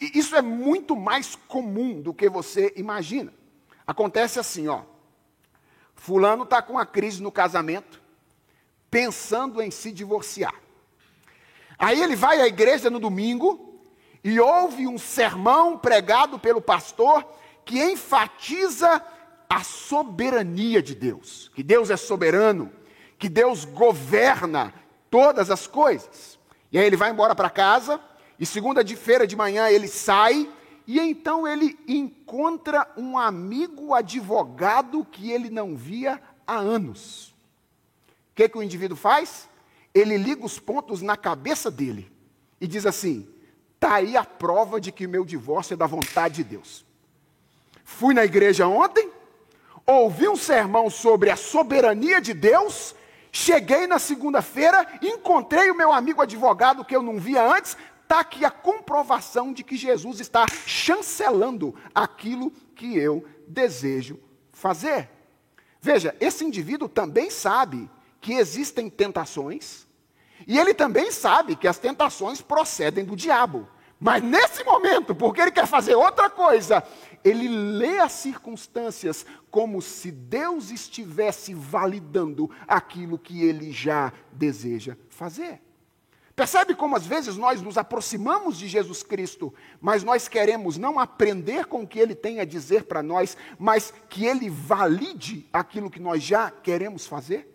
E 0.00 0.18
isso 0.18 0.34
é 0.34 0.42
muito 0.42 0.96
mais 0.96 1.36
comum 1.36 2.00
do 2.00 2.12
que 2.12 2.28
você 2.28 2.72
imagina. 2.76 3.32
Acontece 3.86 4.38
assim, 4.38 4.68
ó. 4.68 4.82
Fulano 5.94 6.44
está 6.44 6.60
com 6.60 6.74
uma 6.74 6.86
crise 6.86 7.22
no 7.22 7.30
casamento, 7.30 8.02
pensando 8.94 9.60
em 9.60 9.72
se 9.72 9.90
divorciar. 9.90 10.54
Aí 11.76 12.00
ele 12.00 12.14
vai 12.14 12.40
à 12.40 12.46
igreja 12.46 12.88
no 12.88 13.00
domingo 13.00 13.82
e 14.22 14.38
ouve 14.38 14.86
um 14.86 14.96
sermão 14.96 15.76
pregado 15.76 16.38
pelo 16.38 16.60
pastor 16.60 17.26
que 17.64 17.82
enfatiza 17.82 19.04
a 19.50 19.64
soberania 19.64 20.80
de 20.80 20.94
Deus, 20.94 21.50
que 21.56 21.62
Deus 21.64 21.90
é 21.90 21.96
soberano, 21.96 22.70
que 23.18 23.28
Deus 23.28 23.64
governa 23.64 24.72
todas 25.10 25.50
as 25.50 25.66
coisas. 25.66 26.38
E 26.70 26.78
aí 26.78 26.86
ele 26.86 26.96
vai 26.96 27.10
embora 27.10 27.34
para 27.34 27.50
casa, 27.50 28.00
e 28.38 28.46
segunda 28.46 28.84
de 28.84 28.94
feira 28.94 29.26
de 29.26 29.34
manhã 29.34 29.68
ele 29.68 29.88
sai, 29.88 30.48
e 30.86 31.00
então 31.00 31.48
ele 31.48 31.76
encontra 31.88 32.88
um 32.96 33.18
amigo 33.18 33.92
advogado 33.92 35.04
que 35.04 35.32
ele 35.32 35.50
não 35.50 35.74
via 35.74 36.22
há 36.46 36.54
anos. 36.54 37.33
O 38.34 38.36
que, 38.36 38.48
que 38.48 38.58
o 38.58 38.62
indivíduo 38.64 38.96
faz? 38.96 39.48
Ele 39.94 40.16
liga 40.16 40.44
os 40.44 40.58
pontos 40.58 41.00
na 41.00 41.16
cabeça 41.16 41.70
dele 41.70 42.10
e 42.60 42.66
diz 42.66 42.84
assim: 42.84 43.28
está 43.76 43.94
aí 43.94 44.16
a 44.16 44.24
prova 44.24 44.80
de 44.80 44.90
que 44.90 45.06
meu 45.06 45.24
divórcio 45.24 45.74
é 45.74 45.76
da 45.76 45.86
vontade 45.86 46.42
de 46.42 46.42
Deus. 46.42 46.84
Fui 47.84 48.12
na 48.12 48.24
igreja 48.24 48.66
ontem, 48.66 49.08
ouvi 49.86 50.26
um 50.26 50.34
sermão 50.34 50.90
sobre 50.90 51.30
a 51.30 51.36
soberania 51.36 52.20
de 52.20 52.34
Deus, 52.34 52.96
cheguei 53.30 53.86
na 53.86 54.00
segunda-feira, 54.00 54.84
encontrei 55.00 55.70
o 55.70 55.76
meu 55.76 55.92
amigo 55.92 56.20
advogado 56.20 56.84
que 56.84 56.96
eu 56.96 57.04
não 57.04 57.20
via 57.20 57.46
antes, 57.46 57.76
está 58.02 58.18
aqui 58.18 58.44
a 58.44 58.50
comprovação 58.50 59.52
de 59.52 59.62
que 59.62 59.76
Jesus 59.76 60.18
está 60.18 60.44
chancelando 60.66 61.72
aquilo 61.94 62.50
que 62.74 62.98
eu 62.98 63.24
desejo 63.46 64.18
fazer. 64.50 65.08
Veja, 65.80 66.16
esse 66.18 66.44
indivíduo 66.44 66.88
também 66.88 67.30
sabe 67.30 67.88
que 68.24 68.32
existem 68.32 68.88
tentações, 68.88 69.86
e 70.46 70.58
ele 70.58 70.72
também 70.72 71.10
sabe 71.12 71.54
que 71.54 71.68
as 71.68 71.76
tentações 71.76 72.40
procedem 72.40 73.04
do 73.04 73.14
diabo. 73.14 73.68
Mas 74.00 74.22
nesse 74.22 74.64
momento, 74.64 75.14
porque 75.14 75.42
ele 75.42 75.50
quer 75.50 75.66
fazer 75.66 75.94
outra 75.94 76.30
coisa, 76.30 76.82
ele 77.22 77.46
lê 77.46 77.98
as 77.98 78.12
circunstâncias 78.12 79.26
como 79.50 79.82
se 79.82 80.10
Deus 80.10 80.70
estivesse 80.70 81.52
validando 81.52 82.50
aquilo 82.66 83.18
que 83.18 83.44
ele 83.44 83.70
já 83.70 84.10
deseja 84.32 84.96
fazer. 85.10 85.60
Percebe 86.34 86.74
como 86.74 86.96
às 86.96 87.06
vezes 87.06 87.36
nós 87.36 87.60
nos 87.60 87.76
aproximamos 87.76 88.56
de 88.56 88.68
Jesus 88.68 89.02
Cristo, 89.02 89.52
mas 89.82 90.02
nós 90.02 90.28
queremos 90.28 90.78
não 90.78 90.98
aprender 90.98 91.66
com 91.66 91.82
o 91.82 91.86
que 91.86 91.98
ele 91.98 92.14
tem 92.14 92.40
a 92.40 92.46
dizer 92.46 92.84
para 92.84 93.02
nós, 93.02 93.36
mas 93.58 93.92
que 94.08 94.24
ele 94.24 94.48
valide 94.48 95.46
aquilo 95.52 95.90
que 95.90 96.00
nós 96.00 96.22
já 96.22 96.50
queremos 96.50 97.06
fazer? 97.06 97.53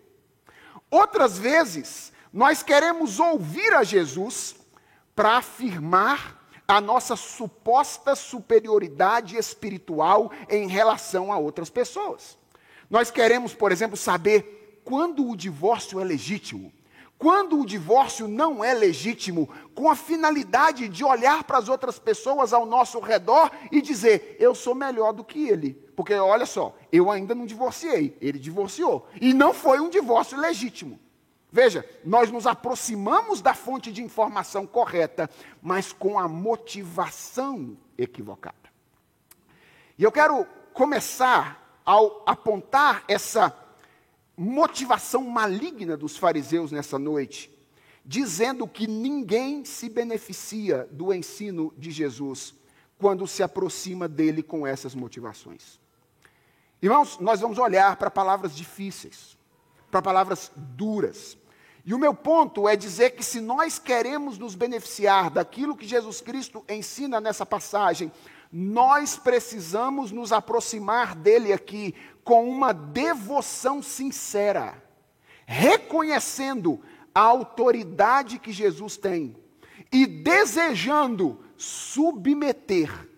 Outras 0.90 1.38
vezes, 1.38 2.12
nós 2.32 2.62
queremos 2.62 3.20
ouvir 3.20 3.72
a 3.74 3.84
Jesus 3.84 4.56
para 5.14 5.36
afirmar 5.36 6.40
a 6.66 6.80
nossa 6.80 7.16
suposta 7.16 8.14
superioridade 8.14 9.36
espiritual 9.36 10.30
em 10.48 10.68
relação 10.68 11.32
a 11.32 11.38
outras 11.38 11.68
pessoas. 11.68 12.38
Nós 12.88 13.10
queremos, 13.10 13.54
por 13.54 13.72
exemplo, 13.72 13.96
saber 13.96 14.80
quando 14.84 15.28
o 15.28 15.36
divórcio 15.36 16.00
é 16.00 16.04
legítimo. 16.04 16.72
Quando 17.20 17.60
o 17.60 17.66
divórcio 17.66 18.26
não 18.26 18.64
é 18.64 18.72
legítimo, 18.72 19.46
com 19.74 19.90
a 19.90 19.94
finalidade 19.94 20.88
de 20.88 21.04
olhar 21.04 21.44
para 21.44 21.58
as 21.58 21.68
outras 21.68 21.98
pessoas 21.98 22.54
ao 22.54 22.64
nosso 22.64 22.98
redor 22.98 23.50
e 23.70 23.82
dizer: 23.82 24.38
eu 24.40 24.54
sou 24.54 24.74
melhor 24.74 25.12
do 25.12 25.22
que 25.22 25.46
ele. 25.46 25.74
Porque 25.94 26.14
olha 26.14 26.46
só, 26.46 26.74
eu 26.90 27.10
ainda 27.10 27.34
não 27.34 27.44
divorciei, 27.44 28.16
ele 28.22 28.38
divorciou. 28.38 29.06
E 29.20 29.34
não 29.34 29.52
foi 29.52 29.80
um 29.80 29.90
divórcio 29.90 30.40
legítimo. 30.40 30.98
Veja, 31.52 31.84
nós 32.02 32.30
nos 32.30 32.46
aproximamos 32.46 33.42
da 33.42 33.52
fonte 33.52 33.92
de 33.92 34.02
informação 34.02 34.66
correta, 34.66 35.28
mas 35.60 35.92
com 35.92 36.18
a 36.18 36.26
motivação 36.26 37.76
equivocada. 37.98 38.56
E 39.98 40.02
eu 40.02 40.10
quero 40.10 40.46
começar 40.72 41.82
ao 41.84 42.22
apontar 42.24 43.04
essa 43.06 43.54
motivação 44.42 45.22
maligna 45.24 45.98
dos 45.98 46.16
fariseus 46.16 46.72
nessa 46.72 46.98
noite, 46.98 47.50
dizendo 48.02 48.66
que 48.66 48.86
ninguém 48.86 49.66
se 49.66 49.86
beneficia 49.90 50.88
do 50.90 51.12
ensino 51.12 51.74
de 51.76 51.90
Jesus 51.90 52.54
quando 52.98 53.26
se 53.26 53.42
aproxima 53.42 54.08
dele 54.08 54.42
com 54.42 54.66
essas 54.66 54.94
motivações. 54.94 55.78
Irmãos, 56.80 57.18
nós 57.20 57.40
vamos 57.40 57.58
olhar 57.58 57.96
para 57.96 58.10
palavras 58.10 58.56
difíceis, 58.56 59.36
para 59.90 60.00
palavras 60.00 60.50
duras, 60.56 61.36
E 61.84 61.94
o 61.94 61.98
meu 61.98 62.14
ponto 62.14 62.68
é 62.68 62.76
dizer 62.76 63.10
que 63.10 63.22
se 63.22 63.40
nós 63.40 63.78
queremos 63.78 64.38
nos 64.38 64.54
beneficiar 64.54 65.30
daquilo 65.30 65.76
que 65.76 65.86
Jesus 65.86 66.20
Cristo 66.20 66.64
ensina 66.68 67.20
nessa 67.20 67.46
passagem, 67.46 68.12
nós 68.52 69.16
precisamos 69.16 70.10
nos 70.10 70.32
aproximar 70.32 71.14
dele 71.14 71.52
aqui 71.52 71.94
com 72.24 72.48
uma 72.48 72.72
devoção 72.72 73.82
sincera, 73.82 74.82
reconhecendo 75.46 76.80
a 77.14 77.20
autoridade 77.20 78.38
que 78.38 78.52
Jesus 78.52 78.96
tem 78.96 79.36
e 79.92 80.06
desejando 80.06 81.38
submeter 81.56 83.08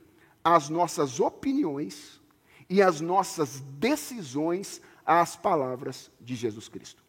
as 0.44 0.68
nossas 0.68 1.20
opiniões 1.20 2.20
e 2.68 2.82
as 2.82 3.00
nossas 3.00 3.60
decisões 3.60 4.80
às 5.04 5.36
palavras 5.36 6.10
de 6.20 6.34
Jesus 6.34 6.68
Cristo. 6.68 7.02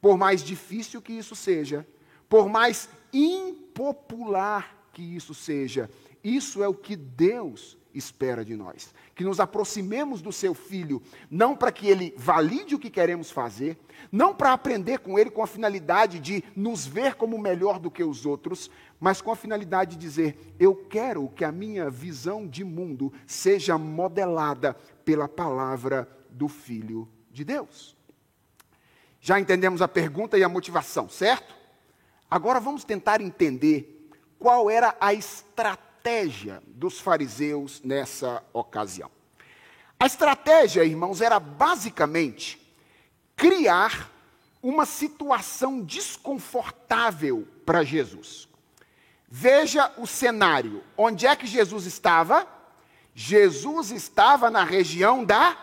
Por 0.00 0.16
mais 0.16 0.42
difícil 0.42 1.02
que 1.02 1.12
isso 1.12 1.34
seja, 1.34 1.86
por 2.28 2.48
mais 2.48 2.88
impopular 3.12 4.76
que 4.92 5.02
isso 5.02 5.34
seja, 5.34 5.90
isso 6.22 6.62
é 6.62 6.68
o 6.68 6.74
que 6.74 6.96
Deus 6.96 7.78
espera 7.94 8.44
de 8.44 8.56
nós. 8.56 8.94
Que 9.14 9.24
nos 9.24 9.40
aproximemos 9.40 10.22
do 10.22 10.32
seu 10.32 10.54
filho, 10.54 11.02
não 11.30 11.56
para 11.56 11.72
que 11.72 11.88
ele 11.88 12.14
valide 12.16 12.74
o 12.74 12.78
que 12.78 12.90
queremos 12.90 13.30
fazer, 13.30 13.78
não 14.10 14.34
para 14.34 14.52
aprender 14.52 14.98
com 14.98 15.18
ele 15.18 15.30
com 15.30 15.42
a 15.42 15.46
finalidade 15.46 16.18
de 16.18 16.44
nos 16.54 16.86
ver 16.86 17.14
como 17.14 17.38
melhor 17.38 17.78
do 17.78 17.90
que 17.90 18.02
os 18.02 18.24
outros, 18.24 18.70
mas 18.98 19.20
com 19.20 19.30
a 19.30 19.36
finalidade 19.36 19.96
de 19.96 19.98
dizer: 19.98 20.54
eu 20.58 20.74
quero 20.74 21.28
que 21.28 21.44
a 21.44 21.52
minha 21.52 21.90
visão 21.90 22.46
de 22.46 22.64
mundo 22.64 23.12
seja 23.26 23.76
modelada 23.76 24.74
pela 25.04 25.28
palavra 25.28 26.08
do 26.30 26.48
filho 26.48 27.08
de 27.30 27.44
Deus. 27.44 27.96
Já 29.20 29.38
entendemos 29.38 29.82
a 29.82 29.88
pergunta 29.88 30.38
e 30.38 30.44
a 30.44 30.48
motivação, 30.48 31.08
certo? 31.08 31.54
Agora 32.30 32.58
vamos 32.58 32.84
tentar 32.84 33.20
entender 33.20 34.08
qual 34.38 34.70
era 34.70 34.96
a 34.98 35.12
estratégia 35.12 35.89
dos 36.66 36.98
fariseus 36.98 37.80
nessa 37.82 38.42
ocasião. 38.52 39.10
A 39.98 40.06
estratégia, 40.06 40.84
irmãos, 40.84 41.20
era 41.20 41.38
basicamente 41.38 42.58
criar 43.36 44.10
uma 44.62 44.84
situação 44.84 45.80
desconfortável 45.80 47.46
para 47.64 47.82
Jesus. 47.82 48.48
Veja 49.28 49.92
o 49.96 50.06
cenário. 50.06 50.82
Onde 50.96 51.26
é 51.26 51.36
que 51.36 51.46
Jesus 51.46 51.86
estava? 51.86 52.46
Jesus 53.14 53.90
estava 53.90 54.50
na 54.50 54.64
região 54.64 55.24
da 55.24 55.56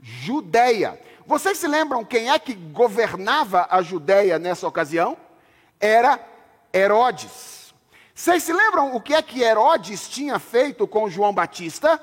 Judéia. 0.00 1.00
Vocês 1.26 1.58
se 1.58 1.68
lembram 1.68 2.04
quem 2.04 2.30
é 2.30 2.38
que 2.38 2.54
governava 2.54 3.66
a 3.70 3.82
Judéia 3.82 4.38
nessa 4.38 4.66
ocasião? 4.66 5.16
Era 5.78 6.18
Herodes. 6.74 7.61
Vocês 8.14 8.42
se 8.42 8.52
lembram 8.52 8.94
o 8.94 9.00
que 9.00 9.14
é 9.14 9.22
que 9.22 9.42
Herodes 9.42 10.08
tinha 10.08 10.38
feito 10.38 10.86
com 10.86 11.08
João 11.08 11.32
Batista? 11.32 12.00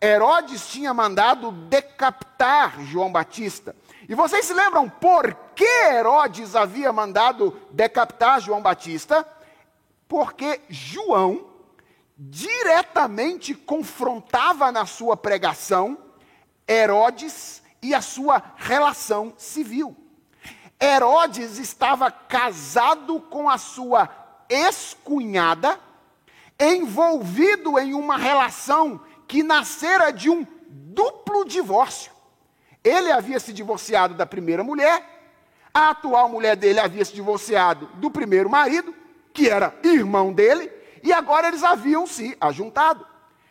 Herodes 0.00 0.68
tinha 0.68 0.92
mandado 0.92 1.50
decapitar 1.50 2.80
João 2.84 3.10
Batista. 3.10 3.74
E 4.08 4.14
vocês 4.14 4.44
se 4.44 4.52
lembram 4.52 4.88
por 4.88 5.34
que 5.56 5.64
Herodes 5.64 6.54
havia 6.54 6.92
mandado 6.92 7.58
decapitar 7.70 8.40
João 8.40 8.60
Batista? 8.60 9.26
Porque 10.06 10.60
João 10.68 11.46
diretamente 12.16 13.54
confrontava 13.54 14.70
na 14.70 14.84
sua 14.84 15.16
pregação 15.16 15.96
Herodes 16.68 17.62
e 17.80 17.94
a 17.94 18.02
sua 18.02 18.42
relação 18.56 19.32
civil. 19.38 19.96
Herodes 20.80 21.58
estava 21.58 22.10
casado 22.10 23.20
com 23.20 23.48
a 23.48 23.58
sua 23.58 24.08
ex-cunhada, 24.48 25.78
envolvido 26.58 27.78
em 27.78 27.94
uma 27.94 28.16
relação 28.16 29.00
que 29.26 29.42
nascera 29.42 30.10
de 30.10 30.30
um 30.30 30.46
duplo 30.68 31.44
divórcio. 31.44 32.10
Ele 32.82 33.12
havia 33.12 33.38
se 33.38 33.52
divorciado 33.52 34.14
da 34.14 34.26
primeira 34.26 34.64
mulher, 34.64 35.04
a 35.72 35.90
atual 35.90 36.28
mulher 36.28 36.56
dele 36.56 36.80
havia 36.80 37.04
se 37.04 37.14
divorciado 37.14 37.86
do 37.94 38.10
primeiro 38.10 38.48
marido, 38.48 38.94
que 39.32 39.48
era 39.48 39.74
irmão 39.84 40.32
dele, 40.32 40.72
e 41.02 41.12
agora 41.12 41.48
eles 41.48 41.62
haviam 41.62 42.06
se 42.06 42.36
ajuntado. 42.40 43.06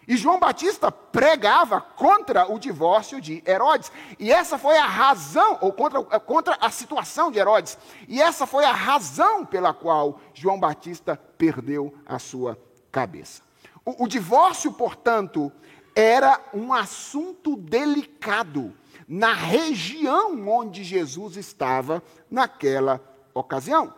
E 0.07 0.15
João 0.15 0.39
Batista 0.39 0.89
pregava 0.89 1.81
contra 1.81 2.49
o 2.49 2.57
divórcio 2.57 3.19
de 3.19 3.43
Herodes. 3.45 3.91
E 4.17 4.31
essa 4.31 4.57
foi 4.57 4.77
a 4.77 4.85
razão, 4.85 5.57
ou 5.59 5.73
contra, 5.73 6.01
contra 6.21 6.57
a 6.61 6.69
situação 6.69 7.29
de 7.29 7.39
Herodes. 7.39 7.77
E 8.07 8.21
essa 8.21 8.47
foi 8.47 8.63
a 8.63 8.71
razão 8.71 9.45
pela 9.45 9.73
qual 9.73 10.21
João 10.33 10.57
Batista 10.57 11.19
perdeu 11.37 11.93
a 12.05 12.17
sua 12.19 12.57
cabeça. 12.89 13.41
O, 13.83 14.05
o 14.05 14.07
divórcio, 14.07 14.71
portanto, 14.71 15.51
era 15.93 16.39
um 16.53 16.71
assunto 16.71 17.57
delicado 17.57 18.73
na 19.05 19.33
região 19.33 20.47
onde 20.47 20.85
Jesus 20.85 21.35
estava 21.35 22.01
naquela 22.31 23.01
ocasião. 23.33 23.93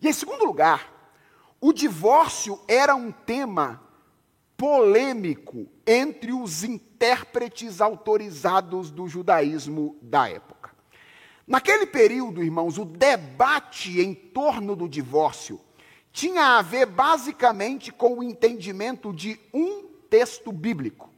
E 0.00 0.08
em 0.08 0.12
segundo 0.12 0.44
lugar, 0.44 0.92
o 1.58 1.72
divórcio 1.72 2.60
era 2.68 2.94
um 2.94 3.10
tema 3.10 3.85
polêmico 4.56 5.66
entre 5.86 6.32
os 6.32 6.64
intérpretes 6.64 7.80
autorizados 7.80 8.90
do 8.90 9.06
judaísmo 9.06 9.96
da 10.00 10.28
época. 10.28 10.70
Naquele 11.46 11.86
período, 11.86 12.42
irmãos, 12.42 12.78
o 12.78 12.84
debate 12.84 14.00
em 14.00 14.14
torno 14.14 14.74
do 14.74 14.88
divórcio 14.88 15.60
tinha 16.12 16.56
a 16.58 16.62
ver 16.62 16.86
basicamente 16.86 17.92
com 17.92 18.18
o 18.18 18.22
entendimento 18.22 19.12
de 19.12 19.38
um 19.52 19.84
texto 20.08 20.50
bíblico. 20.50 21.10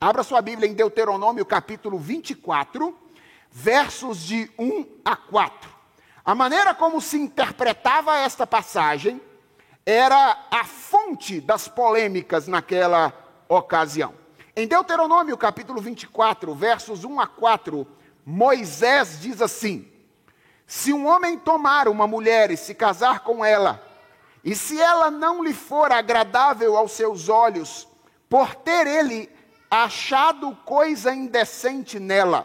Abra 0.00 0.22
sua 0.22 0.40
Bíblia 0.40 0.70
em 0.70 0.74
Deuteronômio 0.74 1.44
capítulo 1.44 1.98
24, 1.98 2.96
versos 3.50 4.22
de 4.22 4.50
1 4.58 4.86
a 5.04 5.16
4. 5.16 5.70
A 6.24 6.34
maneira 6.34 6.74
como 6.74 7.00
se 7.00 7.16
interpretava 7.16 8.16
esta 8.18 8.46
passagem 8.46 9.20
era 9.88 10.48
a 10.50 10.64
fonte 10.64 11.40
das 11.40 11.68
polêmicas 11.68 12.48
naquela 12.48 13.12
ocasião. 13.48 14.12
Em 14.56 14.66
Deuteronômio 14.66 15.38
capítulo 15.38 15.80
24, 15.80 16.52
versos 16.56 17.04
1 17.04 17.20
a 17.20 17.26
4, 17.28 17.86
Moisés 18.24 19.20
diz 19.20 19.40
assim: 19.40 19.88
Se 20.66 20.92
um 20.92 21.06
homem 21.06 21.38
tomar 21.38 21.86
uma 21.86 22.04
mulher 22.04 22.50
e 22.50 22.56
se 22.56 22.74
casar 22.74 23.20
com 23.20 23.44
ela, 23.44 23.80
e 24.42 24.56
se 24.56 24.80
ela 24.80 25.08
não 25.08 25.44
lhe 25.44 25.54
for 25.54 25.92
agradável 25.92 26.76
aos 26.76 26.90
seus 26.90 27.28
olhos, 27.28 27.86
por 28.28 28.56
ter 28.56 28.88
ele 28.88 29.30
achado 29.70 30.56
coisa 30.64 31.14
indecente 31.14 32.00
nela, 32.00 32.44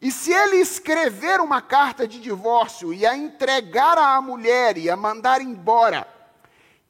e 0.00 0.12
se 0.12 0.32
ele 0.32 0.58
escrever 0.58 1.40
uma 1.40 1.60
carta 1.60 2.06
de 2.06 2.20
divórcio 2.20 2.94
e 2.94 3.04
a 3.04 3.16
entregar 3.16 3.98
à 3.98 4.20
mulher 4.20 4.78
e 4.78 4.88
a 4.88 4.96
mandar 4.96 5.40
embora, 5.40 6.06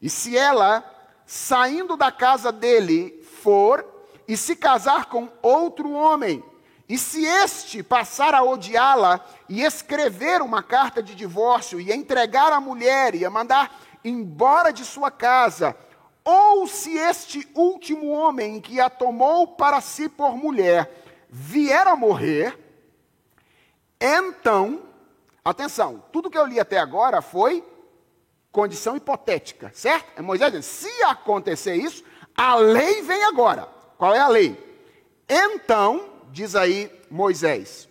e 0.00 0.08
se 0.08 0.36
ela, 0.36 0.84
saindo 1.26 1.96
da 1.96 2.12
casa 2.12 2.52
dele, 2.52 3.22
for 3.42 3.84
e 4.26 4.36
se 4.36 4.54
casar 4.54 5.06
com 5.06 5.28
outro 5.42 5.90
homem, 5.92 6.44
e 6.88 6.96
se 6.96 7.24
este 7.24 7.82
passar 7.82 8.34
a 8.34 8.42
odiá-la 8.42 9.24
e 9.48 9.62
escrever 9.62 10.40
uma 10.40 10.62
carta 10.62 11.02
de 11.02 11.14
divórcio 11.14 11.80
e 11.80 11.92
entregar 11.92 12.52
a 12.52 12.60
mulher 12.60 13.14
e 13.14 13.24
a 13.24 13.30
mandar 13.30 13.78
embora 14.02 14.72
de 14.72 14.84
sua 14.84 15.10
casa, 15.10 15.76
ou 16.24 16.66
se 16.66 16.96
este 16.96 17.46
último 17.54 18.08
homem 18.08 18.60
que 18.60 18.80
a 18.80 18.88
tomou 18.88 19.48
para 19.48 19.80
si 19.80 20.08
por 20.08 20.36
mulher 20.36 21.04
vier 21.28 21.86
a 21.86 21.96
morrer, 21.96 22.58
então, 24.00 24.82
atenção, 25.44 26.02
tudo 26.12 26.30
que 26.30 26.38
eu 26.38 26.46
li 26.46 26.58
até 26.60 26.78
agora 26.78 27.20
foi 27.20 27.62
condição 28.58 28.96
hipotética, 28.96 29.70
certo? 29.72 30.18
É 30.18 30.20
Moisés 30.20 30.50
dizendo, 30.50 30.64
se 30.64 31.04
acontecer 31.04 31.76
isso, 31.76 32.02
a 32.36 32.56
lei 32.56 33.02
vem 33.02 33.22
agora. 33.22 33.68
Qual 33.96 34.12
é 34.12 34.18
a 34.18 34.26
lei? 34.26 34.58
Então, 35.28 36.10
diz 36.32 36.56
aí 36.56 36.90
Moisés, 37.08 37.88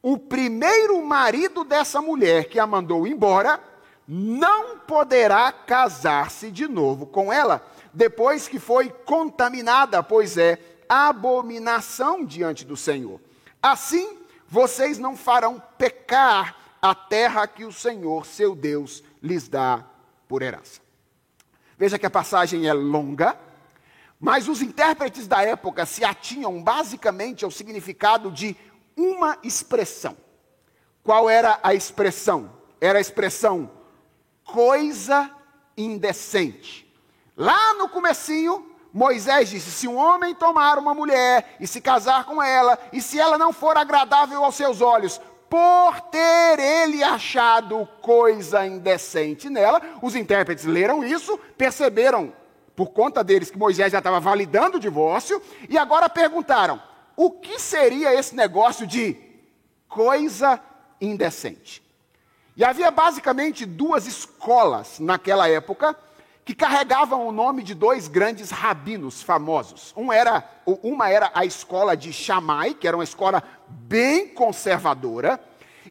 o 0.00 0.16
primeiro 0.16 1.04
marido 1.04 1.64
dessa 1.64 2.00
mulher 2.00 2.44
que 2.44 2.60
a 2.60 2.68
mandou 2.68 3.04
embora 3.04 3.58
não 4.06 4.78
poderá 4.78 5.50
casar-se 5.50 6.52
de 6.52 6.68
novo 6.68 7.04
com 7.04 7.32
ela, 7.32 7.60
depois 7.92 8.46
que 8.46 8.60
foi 8.60 8.90
contaminada, 9.04 10.04
pois 10.04 10.38
é 10.38 10.56
abominação 10.88 12.24
diante 12.24 12.64
do 12.64 12.76
Senhor. 12.76 13.20
Assim, 13.60 14.18
vocês 14.46 15.00
não 15.00 15.16
farão 15.16 15.60
pecar 15.76 16.76
a 16.80 16.94
terra 16.94 17.44
que 17.48 17.64
o 17.64 17.72
Senhor, 17.72 18.24
seu 18.24 18.54
Deus, 18.54 19.02
lhes 19.22 19.48
dá 19.48 19.84
por 20.28 20.42
herança. 20.42 20.80
Veja 21.76 21.98
que 21.98 22.06
a 22.06 22.10
passagem 22.10 22.68
é 22.68 22.72
longa, 22.72 23.38
mas 24.18 24.48
os 24.48 24.60
intérpretes 24.60 25.26
da 25.26 25.42
época 25.42 25.86
se 25.86 26.04
atinham 26.04 26.62
basicamente 26.62 27.44
ao 27.44 27.50
significado 27.50 28.30
de 28.30 28.56
uma 28.96 29.38
expressão. 29.42 30.16
Qual 31.02 31.28
era 31.28 31.58
a 31.62 31.74
expressão? 31.74 32.60
era 32.80 32.98
a 32.98 33.00
expressão 33.00 33.70
coisa 34.44 35.30
indecente. 35.76 36.90
Lá 37.36 37.74
no 37.74 37.88
comecinho, 37.88 38.66
Moisés 38.92 39.50
disse: 39.50 39.70
se 39.70 39.86
um 39.86 39.96
homem 39.96 40.34
tomar 40.34 40.78
uma 40.78 40.94
mulher 40.94 41.56
e 41.60 41.66
se 41.66 41.80
casar 41.80 42.24
com 42.24 42.42
ela, 42.42 42.78
e 42.92 43.00
se 43.00 43.20
ela 43.20 43.36
não 43.36 43.52
for 43.52 43.76
agradável 43.76 44.42
aos 44.44 44.54
seus 44.54 44.80
olhos, 44.80 45.20
por 45.50 46.00
ter 46.02 46.60
ele 46.60 47.02
achado 47.02 47.86
coisa 48.00 48.64
indecente 48.64 49.50
nela, 49.50 49.82
os 50.00 50.14
intérpretes 50.14 50.64
leram 50.64 51.02
isso, 51.02 51.36
perceberam 51.58 52.32
por 52.76 52.90
conta 52.90 53.24
deles 53.24 53.50
que 53.50 53.58
Moisés 53.58 53.90
já 53.90 53.98
estava 53.98 54.20
validando 54.20 54.76
o 54.76 54.80
divórcio, 54.80 55.42
e 55.68 55.76
agora 55.76 56.08
perguntaram: 56.08 56.80
o 57.16 57.32
que 57.32 57.58
seria 57.58 58.14
esse 58.14 58.34
negócio 58.34 58.86
de 58.86 59.16
coisa 59.88 60.60
indecente? 61.00 61.82
E 62.56 62.64
havia 62.64 62.90
basicamente 62.92 63.66
duas 63.66 64.06
escolas 64.06 65.00
naquela 65.00 65.48
época 65.48 65.96
que 66.50 66.56
carregavam 66.56 67.28
o 67.28 67.30
nome 67.30 67.62
de 67.62 67.76
dois 67.76 68.08
grandes 68.08 68.50
rabinos 68.50 69.22
famosos. 69.22 69.94
Um 69.96 70.12
era, 70.12 70.42
uma 70.66 71.08
era 71.08 71.30
a 71.32 71.44
escola 71.44 71.96
de 71.96 72.12
Shammai, 72.12 72.74
que 72.74 72.88
era 72.88 72.96
uma 72.96 73.04
escola 73.04 73.40
bem 73.68 74.26
conservadora, 74.26 75.40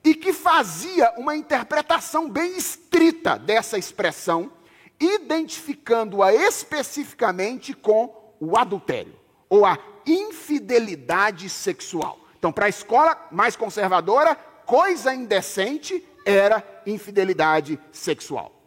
e 0.04 0.13
que 0.13 0.34
fazia 0.34 1.13
uma 1.15 1.34
interpretação 1.34 2.30
bem 2.30 2.58
estrita 2.58 3.39
dessa 3.39 3.78
expressão, 3.78 4.52
identificando-a 5.00 6.34
especificamente 6.34 7.74
com 7.74 8.13
o 8.38 8.58
adultério, 8.58 9.15
ou 9.48 9.65
a 9.65 9.78
infidelidade 10.06 11.50
sexual. 11.50 12.19
Então, 12.38 12.52
para 12.52 12.65
a 12.65 12.69
escola 12.69 13.17
mais 13.32 13.56
conservadora, 13.56 14.36
coisa 14.65 15.15
indecente 15.15 16.06
era 16.26 16.62
infidelidade 16.86 17.80
sexual. 17.93 18.59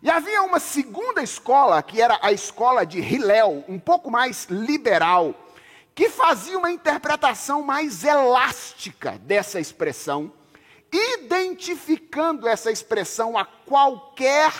E 0.00 0.10
havia 0.10 0.42
uma 0.42 0.60
segunda 0.60 1.22
escola, 1.22 1.82
que 1.82 2.00
era 2.00 2.18
a 2.22 2.30
escola 2.30 2.86
de 2.86 3.00
Hillel, 3.00 3.64
um 3.68 3.78
pouco 3.78 4.10
mais 4.10 4.44
liberal, 4.48 5.34
que 5.94 6.08
fazia 6.08 6.56
uma 6.56 6.70
interpretação 6.70 7.62
mais 7.62 8.04
elástica 8.04 9.18
dessa 9.22 9.58
expressão, 9.58 10.32
identificando 10.92 12.46
essa 12.46 12.70
expressão 12.70 13.36
a 13.36 13.44
qualquer 13.44 14.52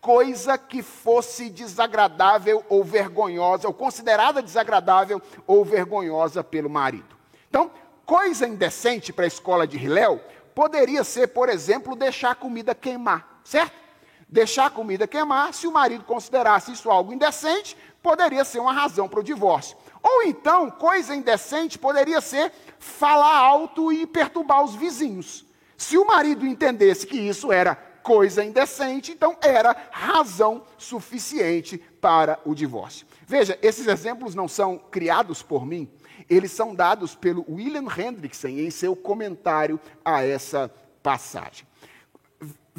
coisa 0.00 0.56
que 0.56 0.82
fosse 0.82 1.50
desagradável 1.50 2.64
ou 2.70 2.82
vergonhosa, 2.82 3.68
ou 3.68 3.74
considerada 3.74 4.40
desagradável 4.40 5.20
ou 5.46 5.64
vergonhosa 5.66 6.42
pelo 6.42 6.70
marido. 6.70 7.14
Então, 7.50 7.70
coisa 8.06 8.48
indecente 8.48 9.12
para 9.12 9.24
a 9.24 9.28
escola 9.28 9.66
de 9.66 9.76
Hillel 9.76 10.18
poderia 10.54 11.04
ser, 11.04 11.28
por 11.28 11.50
exemplo, 11.50 11.94
deixar 11.94 12.30
a 12.30 12.34
comida 12.34 12.74
queimar, 12.74 13.42
certo? 13.44 13.87
Deixar 14.28 14.66
a 14.66 14.70
comida 14.70 15.06
queimar, 15.06 15.54
se 15.54 15.66
o 15.66 15.72
marido 15.72 16.04
considerasse 16.04 16.72
isso 16.72 16.90
algo 16.90 17.12
indecente, 17.12 17.76
poderia 18.02 18.44
ser 18.44 18.58
uma 18.58 18.72
razão 18.72 19.08
para 19.08 19.20
o 19.20 19.24
divórcio. 19.24 19.76
Ou 20.02 20.22
então, 20.24 20.70
coisa 20.70 21.14
indecente 21.14 21.78
poderia 21.78 22.20
ser 22.20 22.52
falar 22.78 23.36
alto 23.36 23.90
e 23.92 24.06
perturbar 24.06 24.62
os 24.62 24.74
vizinhos. 24.74 25.46
Se 25.76 25.96
o 25.96 26.06
marido 26.06 26.46
entendesse 26.46 27.06
que 27.06 27.16
isso 27.16 27.52
era 27.52 27.74
coisa 27.74 28.42
indecente, 28.42 29.12
então 29.12 29.36
era 29.40 29.76
razão 29.90 30.64
suficiente 30.78 31.78
para 32.00 32.40
o 32.44 32.54
divórcio. 32.54 33.06
Veja, 33.26 33.58
esses 33.60 33.86
exemplos 33.86 34.34
não 34.34 34.48
são 34.48 34.78
criados 34.78 35.42
por 35.42 35.66
mim, 35.66 35.86
eles 36.28 36.50
são 36.50 36.74
dados 36.74 37.14
pelo 37.14 37.44
William 37.46 37.86
Hendrickson 37.86 38.48
em 38.48 38.70
seu 38.70 38.96
comentário 38.96 39.78
a 40.02 40.24
essa 40.24 40.70
passagem. 41.02 41.67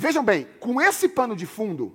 Vejam 0.02 0.24
bem, 0.24 0.48
com 0.62 0.80
esse 0.80 1.10
pano 1.10 1.36
de 1.36 1.46
fundo, 1.46 1.94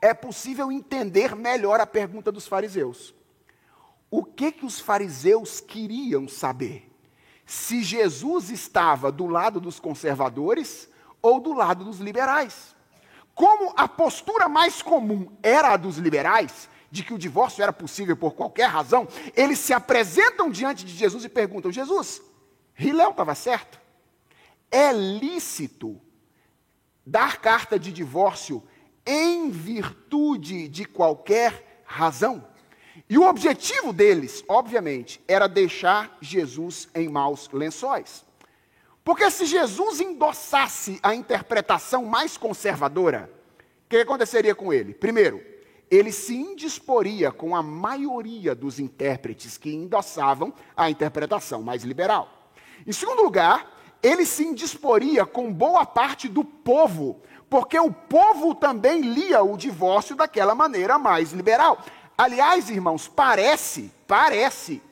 é 0.00 0.14
possível 0.14 0.72
entender 0.72 1.36
melhor 1.36 1.78
a 1.78 1.84
pergunta 1.84 2.32
dos 2.32 2.48
fariseus. 2.48 3.14
O 4.10 4.24
que 4.24 4.50
que 4.50 4.64
os 4.64 4.80
fariseus 4.80 5.60
queriam 5.60 6.26
saber? 6.26 6.90
Se 7.44 7.82
Jesus 7.82 8.48
estava 8.48 9.12
do 9.12 9.26
lado 9.26 9.60
dos 9.60 9.78
conservadores 9.78 10.88
ou 11.20 11.38
do 11.38 11.52
lado 11.52 11.84
dos 11.84 11.98
liberais? 11.98 12.74
Como 13.34 13.74
a 13.76 13.86
postura 13.86 14.48
mais 14.48 14.80
comum 14.80 15.30
era 15.42 15.74
a 15.74 15.76
dos 15.76 15.98
liberais, 15.98 16.66
de 16.90 17.04
que 17.04 17.12
o 17.12 17.18
divórcio 17.18 17.62
era 17.62 17.74
possível 17.74 18.16
por 18.16 18.32
qualquer 18.32 18.70
razão, 18.70 19.06
eles 19.36 19.58
se 19.58 19.74
apresentam 19.74 20.50
diante 20.50 20.82
de 20.82 20.94
Jesus 20.94 21.26
e 21.26 21.28
perguntam: 21.28 21.70
Jesus, 21.70 22.22
Hilel 22.78 23.10
estava 23.10 23.34
certo? 23.34 23.78
É 24.70 24.94
lícito 24.94 26.00
dar 27.08 27.40
carta 27.40 27.78
de 27.78 27.90
divórcio 27.90 28.62
em 29.06 29.50
virtude 29.50 30.68
de 30.68 30.84
qualquer 30.84 31.82
razão? 31.84 32.46
E 33.08 33.16
o 33.16 33.26
objetivo 33.26 33.92
deles, 33.92 34.44
obviamente, 34.46 35.20
era 35.26 35.48
deixar 35.48 36.18
Jesus 36.20 36.88
em 36.94 37.08
maus 37.08 37.48
lençóis. 37.52 38.24
Porque 39.02 39.30
se 39.30 39.46
Jesus 39.46 40.00
endossasse 40.00 41.00
a 41.02 41.14
interpretação 41.14 42.04
mais 42.04 42.36
conservadora, 42.36 43.32
o 43.86 43.88
que 43.88 43.96
aconteceria 43.96 44.54
com 44.54 44.70
ele? 44.70 44.92
Primeiro, 44.92 45.42
ele 45.90 46.12
se 46.12 46.36
indisporia 46.36 47.32
com 47.32 47.56
a 47.56 47.62
maioria 47.62 48.54
dos 48.54 48.78
intérpretes 48.78 49.56
que 49.56 49.72
endossavam 49.72 50.52
a 50.76 50.90
interpretação 50.90 51.62
mais 51.62 51.84
liberal. 51.84 52.50
Em 52.86 52.92
segundo 52.92 53.22
lugar, 53.22 53.77
ele 54.02 54.24
se 54.24 54.44
indisporia 54.44 55.26
com 55.26 55.52
boa 55.52 55.84
parte 55.84 56.28
do 56.28 56.44
povo, 56.44 57.20
porque 57.50 57.78
o 57.78 57.90
povo 57.90 58.54
também 58.54 59.00
lia 59.00 59.42
o 59.42 59.56
divórcio 59.56 60.14
daquela 60.14 60.54
maneira 60.54 60.98
mais 60.98 61.32
liberal. 61.32 61.78
Aliás, 62.16 62.68
irmãos, 62.68 63.08
parece, 63.08 63.92
parece 64.06 64.82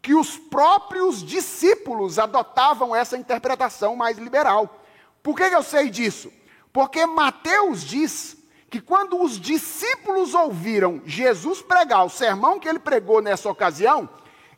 que 0.00 0.14
os 0.14 0.38
próprios 0.38 1.22
discípulos 1.22 2.18
adotavam 2.18 2.94
essa 2.94 3.16
interpretação 3.16 3.96
mais 3.96 4.18
liberal. 4.18 4.80
Por 5.22 5.36
que 5.36 5.42
eu 5.42 5.62
sei 5.62 5.90
disso? 5.90 6.32
Porque 6.72 7.04
Mateus 7.06 7.82
diz 7.82 8.36
que 8.70 8.80
quando 8.80 9.20
os 9.20 9.40
discípulos 9.40 10.34
ouviram 10.34 11.02
Jesus 11.04 11.60
pregar 11.62 12.04
o 12.04 12.10
sermão 12.10 12.60
que 12.60 12.68
ele 12.68 12.78
pregou 12.78 13.20
nessa 13.20 13.50
ocasião, 13.50 14.08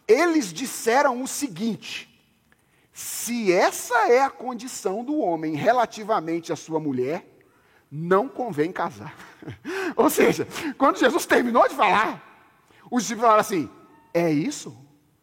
eles 0.06 0.52
disseram 0.52 1.22
o 1.22 1.26
seguinte: 1.26 2.17
se 2.98 3.52
essa 3.52 4.08
é 4.08 4.20
a 4.20 4.28
condição 4.28 5.04
do 5.04 5.18
homem 5.18 5.54
relativamente 5.54 6.52
à 6.52 6.56
sua 6.56 6.80
mulher, 6.80 7.24
não 7.88 8.28
convém 8.28 8.72
casar. 8.72 9.14
Ou 9.94 10.10
seja, 10.10 10.48
quando 10.76 10.98
Jesus 10.98 11.24
terminou 11.24 11.68
de 11.68 11.76
falar, 11.76 12.20
os 12.90 13.02
discípulos 13.02 13.22
falaram 13.22 13.40
assim: 13.40 13.70
é 14.12 14.28
isso? 14.32 14.76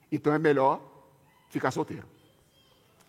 Então 0.09 0.33
é 0.33 0.39
melhor 0.39 0.79
ficar 1.49 1.69
solteiro. 1.69 2.07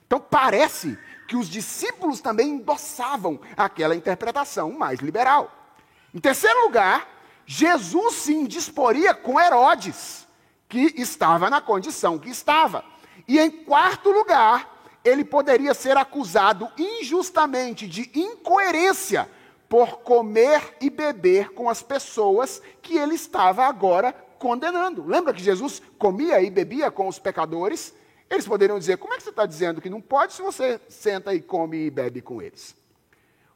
Então 0.05 0.19
parece 0.19 0.99
que 1.29 1.37
os 1.37 1.49
discípulos 1.49 2.21
também 2.21 2.49
endossavam 2.49 3.39
aquela 3.57 3.95
interpretação 3.95 4.73
mais 4.73 4.99
liberal. 4.99 5.77
Em 6.13 6.19
terceiro 6.19 6.63
lugar, 6.63 7.07
Jesus 7.47 8.17
se 8.17 8.35
indisporia 8.35 9.15
com 9.15 9.41
Herodes, 9.41 10.27
que 10.69 10.93
estava 10.97 11.49
na 11.49 11.61
condição 11.61 12.19
que 12.19 12.31
estava. 12.31 12.85
E 13.27 13.39
em 13.39 13.51
quarto 13.51 14.11
lugar, 14.11 14.89
ele 15.05 15.25
poderia 15.25 15.75
ser 15.75 15.97
acusado 15.97 16.69
injustamente 16.79 17.87
de 17.87 18.11
incoerência 18.15 19.29
por 19.69 19.99
comer 19.99 20.77
e 20.81 20.89
beber 20.89 21.51
com 21.51 21.69
as 21.69 21.83
pessoas 21.83 22.63
que 22.81 22.97
ele 22.97 23.15
estava 23.15 23.65
agora 23.65 24.13
condenando. 24.39 25.05
Lembra 25.05 25.33
que 25.33 25.43
Jesus 25.43 25.83
comia 25.99 26.41
e 26.41 26.51
bebia 26.51 26.91
com 26.91 27.09
os 27.09 27.19
pecadores? 27.19 27.95
Eles 28.31 28.47
poderiam 28.47 28.79
dizer: 28.79 28.99
como 28.99 29.15
é 29.15 29.17
que 29.17 29.23
você 29.23 29.31
está 29.31 29.47
dizendo 29.47 29.81
que 29.81 29.91
não 29.91 30.01
pode 30.01 30.35
se 30.35 30.43
você 30.43 30.81
senta 30.89 31.35
e 31.35 31.41
come 31.41 31.87
e 31.87 31.91
bebe 31.91 32.21
com 32.21 32.41
eles? 32.41 32.77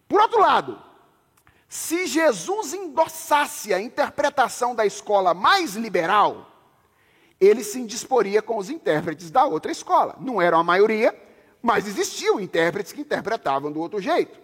Por 0.09 0.21
outro 0.21 0.41
lado, 0.41 0.81
se 1.69 2.07
Jesus 2.07 2.75
endossasse 2.75 3.73
a 3.73 3.81
interpretação 3.81 4.75
da 4.75 4.85
escola 4.85 5.33
mais 5.33 5.77
liberal, 5.77 6.50
ele 7.41 7.65
se 7.65 7.81
indisporia 7.81 8.43
com 8.43 8.59
os 8.59 8.69
intérpretes 8.69 9.31
da 9.31 9.45
outra 9.45 9.73
escola. 9.73 10.17
Não 10.21 10.43
eram 10.43 10.59
a 10.59 10.65
maioria, 10.65 11.19
mas 11.63 11.87
existiam 11.87 12.39
intérpretes 12.39 12.93
que 12.93 13.01
interpretavam 13.01 13.73
do 13.73 13.81
outro 13.81 14.01
jeito. 14.01 14.39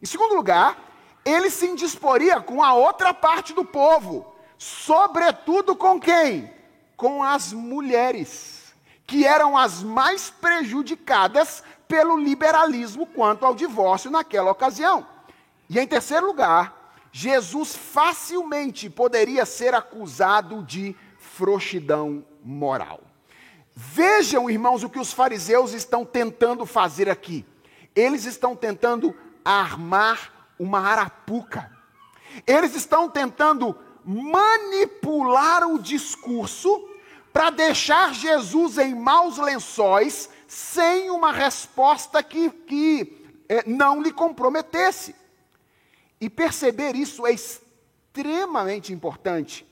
Em 0.00 0.06
segundo 0.06 0.34
lugar, 0.34 0.88
ele 1.24 1.50
se 1.50 1.66
indisporia 1.66 2.40
com 2.40 2.62
a 2.62 2.72
outra 2.72 3.12
parte 3.12 3.52
do 3.52 3.64
povo, 3.64 4.34
sobretudo 4.56 5.76
com 5.76 6.00
quem? 6.00 6.50
Com 6.96 7.22
as 7.22 7.52
mulheres, 7.52 8.74
que 9.06 9.26
eram 9.26 9.56
as 9.56 9.82
mais 9.82 10.30
prejudicadas 10.30 11.62
pelo 11.86 12.16
liberalismo 12.16 13.06
quanto 13.06 13.44
ao 13.44 13.54
divórcio 13.54 14.10
naquela 14.10 14.50
ocasião. 14.50 15.06
E 15.68 15.78
em 15.78 15.86
terceiro 15.86 16.26
lugar, 16.26 16.92
Jesus 17.12 17.74
facilmente 17.74 18.88
poderia 18.88 19.44
ser 19.44 19.74
acusado 19.74 20.62
de 20.62 20.96
frouxidão 21.38 22.24
moral. 22.42 23.00
Vejam, 23.76 24.50
irmãos, 24.50 24.82
o 24.82 24.90
que 24.90 24.98
os 24.98 25.12
fariseus 25.12 25.72
estão 25.72 26.04
tentando 26.04 26.66
fazer 26.66 27.08
aqui. 27.08 27.46
Eles 27.94 28.24
estão 28.24 28.56
tentando 28.56 29.14
armar 29.44 30.50
uma 30.58 30.80
arapuca. 30.80 31.70
Eles 32.44 32.74
estão 32.74 33.08
tentando 33.08 33.76
manipular 34.04 35.64
o 35.68 35.78
discurso 35.78 36.88
para 37.32 37.50
deixar 37.50 38.12
Jesus 38.12 38.78
em 38.78 38.96
maus 38.96 39.38
lençóis, 39.38 40.28
sem 40.48 41.08
uma 41.08 41.30
resposta 41.30 42.20
que, 42.20 42.50
que 42.50 43.30
é, 43.48 43.62
não 43.64 44.02
lhe 44.02 44.12
comprometesse. 44.12 45.14
E 46.20 46.28
perceber 46.28 46.96
isso 46.96 47.24
é 47.24 47.32
extremamente 47.32 48.92
importante, 48.92 49.64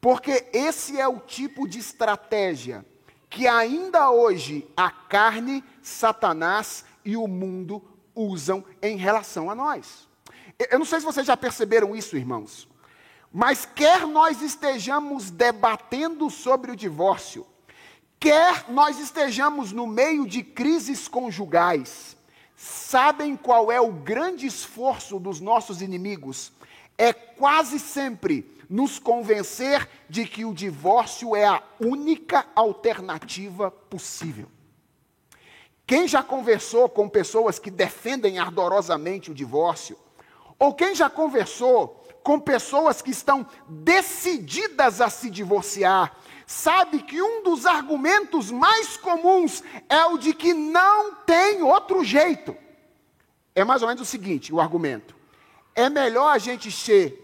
porque 0.00 0.46
esse 0.52 0.98
é 0.98 1.06
o 1.06 1.20
tipo 1.20 1.68
de 1.68 1.78
estratégia 1.78 2.84
que 3.28 3.46
ainda 3.46 4.10
hoje 4.10 4.68
a 4.76 4.90
carne, 4.90 5.62
Satanás 5.80 6.84
e 7.04 7.16
o 7.16 7.28
mundo 7.28 7.82
usam 8.14 8.64
em 8.82 8.96
relação 8.96 9.48
a 9.48 9.54
nós. 9.54 10.08
Eu 10.70 10.78
não 10.78 10.86
sei 10.86 10.98
se 10.98 11.06
vocês 11.06 11.26
já 11.26 11.36
perceberam 11.36 11.94
isso, 11.94 12.16
irmãos, 12.16 12.68
mas 13.32 13.64
quer 13.64 14.06
nós 14.06 14.42
estejamos 14.42 15.30
debatendo 15.30 16.28
sobre 16.28 16.72
o 16.72 16.76
divórcio, 16.76 17.46
quer 18.18 18.68
nós 18.68 18.98
estejamos 18.98 19.70
no 19.70 19.86
meio 19.86 20.26
de 20.26 20.42
crises 20.42 21.06
conjugais, 21.06 22.16
sabem 22.56 23.36
qual 23.36 23.70
é 23.70 23.80
o 23.80 23.92
grande 23.92 24.46
esforço 24.46 25.20
dos 25.20 25.40
nossos 25.40 25.80
inimigos? 25.80 26.52
É 26.98 27.12
quase 27.12 27.78
sempre 27.78 28.59
nos 28.70 29.00
convencer 29.00 29.88
de 30.08 30.24
que 30.24 30.44
o 30.44 30.54
divórcio 30.54 31.34
é 31.34 31.44
a 31.44 31.60
única 31.80 32.46
alternativa 32.54 33.68
possível. 33.68 34.46
Quem 35.84 36.06
já 36.06 36.22
conversou 36.22 36.88
com 36.88 37.08
pessoas 37.08 37.58
que 37.58 37.68
defendem 37.68 38.38
ardorosamente 38.38 39.28
o 39.28 39.34
divórcio, 39.34 39.98
ou 40.56 40.72
quem 40.72 40.94
já 40.94 41.10
conversou 41.10 42.06
com 42.22 42.38
pessoas 42.38 43.02
que 43.02 43.10
estão 43.10 43.44
decididas 43.68 45.00
a 45.00 45.10
se 45.10 45.28
divorciar, 45.28 46.16
sabe 46.46 47.02
que 47.02 47.20
um 47.20 47.42
dos 47.42 47.66
argumentos 47.66 48.52
mais 48.52 48.96
comuns 48.96 49.64
é 49.88 50.04
o 50.04 50.16
de 50.16 50.32
que 50.32 50.54
não 50.54 51.16
tem 51.26 51.60
outro 51.60 52.04
jeito. 52.04 52.56
É 53.52 53.64
mais 53.64 53.82
ou 53.82 53.88
menos 53.88 54.02
o 54.02 54.06
seguinte: 54.08 54.54
o 54.54 54.60
argumento. 54.60 55.16
É 55.74 55.90
melhor 55.90 56.28
a 56.28 56.38
gente 56.38 56.70
ser 56.70 57.19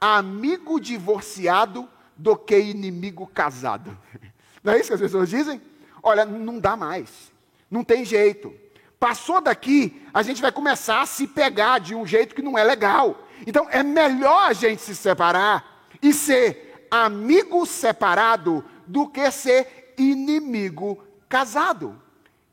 amigo 0.00 0.80
divorciado 0.80 1.88
do 2.16 2.36
que 2.36 2.58
inimigo 2.58 3.26
casado. 3.26 3.96
Não 4.62 4.72
é 4.72 4.78
isso 4.78 4.88
que 4.88 4.94
as 4.94 5.00
pessoas 5.00 5.28
dizem? 5.28 5.60
Olha, 6.02 6.24
não 6.24 6.58
dá 6.58 6.76
mais. 6.76 7.32
Não 7.70 7.82
tem 7.82 8.04
jeito. 8.04 8.54
Passou 8.98 9.40
daqui, 9.40 10.06
a 10.12 10.22
gente 10.22 10.42
vai 10.42 10.52
começar 10.52 11.00
a 11.00 11.06
se 11.06 11.26
pegar 11.26 11.78
de 11.78 11.94
um 11.94 12.06
jeito 12.06 12.34
que 12.34 12.42
não 12.42 12.58
é 12.58 12.62
legal. 12.62 13.26
Então 13.46 13.66
é 13.70 13.82
melhor 13.82 14.50
a 14.50 14.52
gente 14.52 14.82
se 14.82 14.94
separar 14.94 15.88
e 16.02 16.12
ser 16.12 16.86
amigo 16.90 17.64
separado 17.64 18.62
do 18.86 19.08
que 19.08 19.30
ser 19.30 19.94
inimigo 19.96 21.02
casado. 21.28 22.00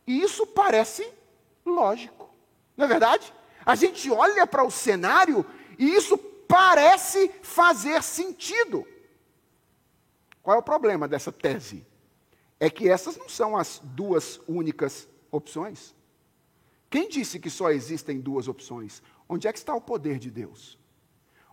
E 0.06 0.22
isso 0.22 0.48
parece 0.48 1.06
lógico, 1.66 2.30
não 2.78 2.86
é 2.86 2.88
verdade? 2.88 3.34
A 3.66 3.76
gente 3.76 4.10
olha 4.10 4.48
para 4.48 4.64
o 4.64 4.72
cenário 4.72 5.46
e 5.78 5.94
isso 5.94 6.18
parece 6.48 7.30
fazer 7.42 8.02
sentido. 8.04 8.86
Qual 10.42 10.56
é 10.56 10.60
o 10.60 10.64
problema 10.64 11.08
dessa 11.08 11.32
tese? 11.32 11.86
É 12.60 12.70
que 12.70 12.90
essas 12.90 13.18
não 13.18 13.28
são 13.28 13.58
as 13.58 13.80
duas 13.84 14.40
únicas 14.48 15.08
opções. 15.32 15.94
Quem 16.90 17.10
disse 17.10 17.40
que 17.40 17.50
só 17.50 17.70
existem 17.70 18.20
duas 18.20 18.48
opções? 18.48 19.04
Onde 19.28 19.48
é 19.48 19.52
que 19.52 19.60
está 19.60 19.76
o 19.76 19.82
poder 19.82 20.18
de 20.18 20.32
Deus? 20.32 20.80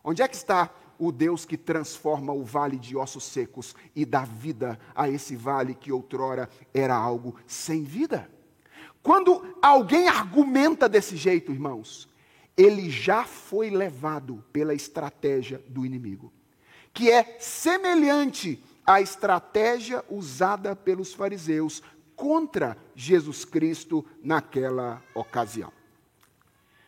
Onde 0.02 0.22
é 0.22 0.28
que 0.28 0.36
está 0.36 0.70
o 0.96 1.10
Deus 1.10 1.44
que 1.44 1.56
transforma 1.56 2.32
o 2.32 2.44
vale 2.44 2.78
de 2.78 2.96
ossos 2.96 3.24
secos 3.24 3.74
e 3.96 4.04
dá 4.04 4.24
vida 4.24 4.78
a 4.94 5.08
esse 5.08 5.34
vale 5.34 5.74
que 5.74 5.90
outrora 5.90 6.48
era 6.72 6.94
algo 6.94 7.34
sem 7.46 7.82
vida? 7.82 8.30
Quando 9.02 9.56
alguém 9.60 10.08
argumenta 10.08 10.88
desse 10.88 11.16
jeito, 11.16 11.52
irmãos, 11.52 12.08
ele 12.56 12.88
já 12.88 13.24
foi 13.24 13.70
levado 13.70 14.44
pela 14.52 14.74
estratégia 14.74 15.62
do 15.68 15.84
inimigo, 15.84 16.32
que 16.92 17.10
é 17.10 17.36
semelhante 17.40 18.62
à 18.86 19.00
estratégia 19.00 20.04
usada 20.08 20.76
pelos 20.76 21.12
fariseus 21.12 21.82
contra 22.14 22.76
Jesus 22.94 23.44
Cristo 23.44 24.04
naquela 24.22 25.02
ocasião. 25.14 25.72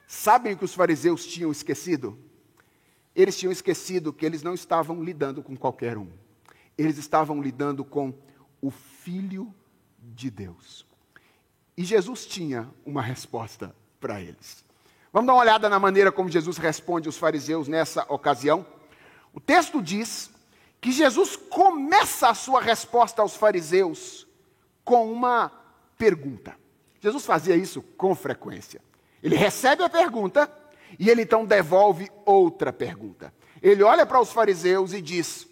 Sabem 0.06 0.52
o 0.52 0.56
que 0.56 0.64
os 0.64 0.74
fariseus 0.74 1.26
tinham 1.26 1.50
esquecido? 1.50 2.16
Eles 3.14 3.36
tinham 3.36 3.50
esquecido 3.50 4.12
que 4.12 4.24
eles 4.24 4.42
não 4.42 4.54
estavam 4.54 5.02
lidando 5.02 5.42
com 5.42 5.56
qualquer 5.56 5.98
um. 5.98 6.08
Eles 6.78 6.96
estavam 6.98 7.42
lidando 7.42 7.84
com 7.84 8.14
o 8.60 8.70
Filho 8.70 9.52
de 9.98 10.30
Deus. 10.30 10.86
E 11.76 11.82
Jesus 11.82 12.24
tinha 12.24 12.70
uma 12.84 13.02
resposta 13.02 13.74
para 13.98 14.20
eles. 14.20 14.65
Vamos 15.12 15.26
dar 15.26 15.34
uma 15.34 15.42
olhada 15.42 15.68
na 15.68 15.78
maneira 15.78 16.12
como 16.12 16.28
Jesus 16.28 16.56
responde 16.58 17.08
aos 17.08 17.16
fariseus 17.16 17.68
nessa 17.68 18.04
ocasião. 18.08 18.66
O 19.32 19.40
texto 19.40 19.82
diz 19.82 20.30
que 20.80 20.92
Jesus 20.92 21.36
começa 21.36 22.28
a 22.28 22.34
sua 22.34 22.60
resposta 22.60 23.22
aos 23.22 23.34
fariseus 23.34 24.26
com 24.84 25.10
uma 25.10 25.50
pergunta. 25.98 26.56
Jesus 27.00 27.24
fazia 27.24 27.56
isso 27.56 27.82
com 27.82 28.14
frequência. 28.14 28.80
Ele 29.22 29.36
recebe 29.36 29.82
a 29.82 29.88
pergunta 29.88 30.50
e 30.98 31.10
ele 31.10 31.22
então 31.22 31.44
devolve 31.44 32.10
outra 32.24 32.72
pergunta. 32.72 33.32
Ele 33.62 33.82
olha 33.82 34.06
para 34.06 34.20
os 34.20 34.32
fariseus 34.32 34.92
e 34.92 35.00
diz: 35.00 35.48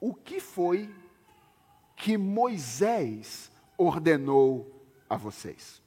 O 0.00 0.14
que 0.14 0.40
foi 0.40 0.90
que 1.96 2.16
Moisés 2.16 3.50
ordenou 3.76 4.84
a 5.08 5.16
vocês? 5.16 5.80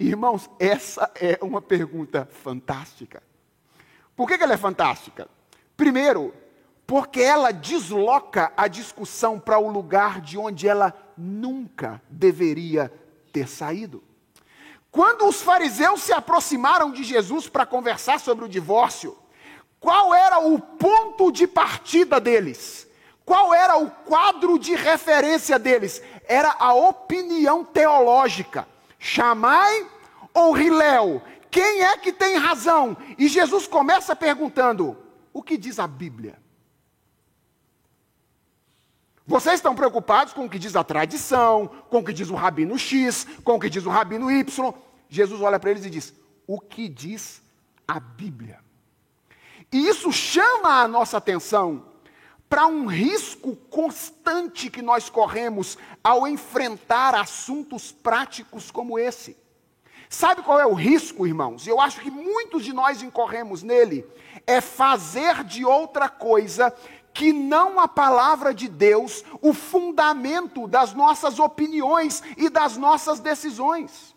Irmãos, 0.00 0.48
essa 0.58 1.10
é 1.14 1.38
uma 1.42 1.60
pergunta 1.60 2.26
fantástica. 2.42 3.22
Por 4.16 4.26
que, 4.26 4.42
ela 4.42 4.54
é 4.54 4.56
fantástica? 4.56 5.28
Primeiro, 5.76 6.32
porque 6.86 7.20
ela 7.20 7.52
desloca 7.52 8.50
a 8.56 8.66
discussão 8.66 9.38
para 9.38 9.58
o 9.58 9.70
lugar 9.70 10.22
de 10.22 10.38
onde 10.38 10.66
ela 10.66 10.94
nunca 11.18 12.00
deveria 12.08 12.90
ter 13.30 13.46
saído. 13.46 14.02
Quando 14.90 15.28
os 15.28 15.42
fariseus 15.42 16.00
se 16.00 16.14
aproximaram 16.14 16.90
de 16.90 17.04
Jesus 17.04 17.46
para 17.46 17.66
conversar 17.66 18.18
sobre 18.18 18.46
o 18.46 18.48
divórcio, 18.48 19.18
qual 19.78 20.14
era 20.14 20.38
o 20.38 20.58
ponto 20.58 21.30
de 21.30 21.46
partida 21.46 22.18
deles? 22.18 22.88
Qual 23.22 23.52
era 23.52 23.76
o 23.76 23.90
quadro 23.90 24.58
de 24.58 24.74
referência 24.74 25.58
deles? 25.58 26.02
Era 26.26 26.56
a 26.58 26.72
opinião 26.72 27.62
teológica. 27.62 28.66
Chamai 29.00 29.88
ou 30.34 30.52
Riléu? 30.52 31.22
Quem 31.50 31.82
é 31.82 31.96
que 31.96 32.12
tem 32.12 32.36
razão? 32.36 32.96
E 33.18 33.26
Jesus 33.26 33.66
começa 33.66 34.14
perguntando: 34.14 34.96
o 35.32 35.42
que 35.42 35.56
diz 35.56 35.78
a 35.78 35.86
Bíblia? 35.86 36.38
Vocês 39.26 39.56
estão 39.56 39.74
preocupados 39.74 40.32
com 40.32 40.44
o 40.44 40.50
que 40.50 40.58
diz 40.58 40.76
a 40.76 40.84
tradição, 40.84 41.68
com 41.88 42.00
o 42.00 42.04
que 42.04 42.12
diz 42.12 42.28
o 42.30 42.34
rabino 42.34 42.78
X, 42.78 43.26
com 43.42 43.54
o 43.54 43.60
que 43.60 43.70
diz 43.70 43.86
o 43.86 43.90
rabino 43.90 44.30
Y. 44.30 44.74
Jesus 45.08 45.40
olha 45.40 45.58
para 45.58 45.70
eles 45.70 45.84
e 45.86 45.90
diz: 45.90 46.12
o 46.46 46.60
que 46.60 46.86
diz 46.86 47.40
a 47.88 47.98
Bíblia? 47.98 48.60
E 49.72 49.88
isso 49.88 50.12
chama 50.12 50.82
a 50.82 50.88
nossa 50.88 51.16
atenção 51.16 51.89
para 52.50 52.66
um 52.66 52.86
risco 52.86 53.54
constante 53.70 54.68
que 54.68 54.82
nós 54.82 55.08
corremos 55.08 55.78
ao 56.02 56.26
enfrentar 56.26 57.14
assuntos 57.14 57.92
práticos 57.92 58.72
como 58.72 58.98
esse. 58.98 59.36
Sabe 60.08 60.42
qual 60.42 60.58
é 60.58 60.66
o 60.66 60.74
risco, 60.74 61.24
irmãos? 61.24 61.64
Eu 61.68 61.80
acho 61.80 62.00
que 62.00 62.10
muitos 62.10 62.64
de 62.64 62.72
nós 62.72 63.00
incorremos 63.00 63.62
nele. 63.62 64.04
É 64.44 64.60
fazer 64.60 65.44
de 65.44 65.64
outra 65.64 66.08
coisa 66.08 66.74
que 67.14 67.32
não 67.32 67.78
a 67.78 67.86
palavra 67.86 68.52
de 68.52 68.68
Deus 68.68 69.24
o 69.40 69.52
fundamento 69.52 70.66
das 70.66 70.92
nossas 70.92 71.38
opiniões 71.38 72.20
e 72.36 72.50
das 72.50 72.76
nossas 72.76 73.20
decisões. 73.20 74.12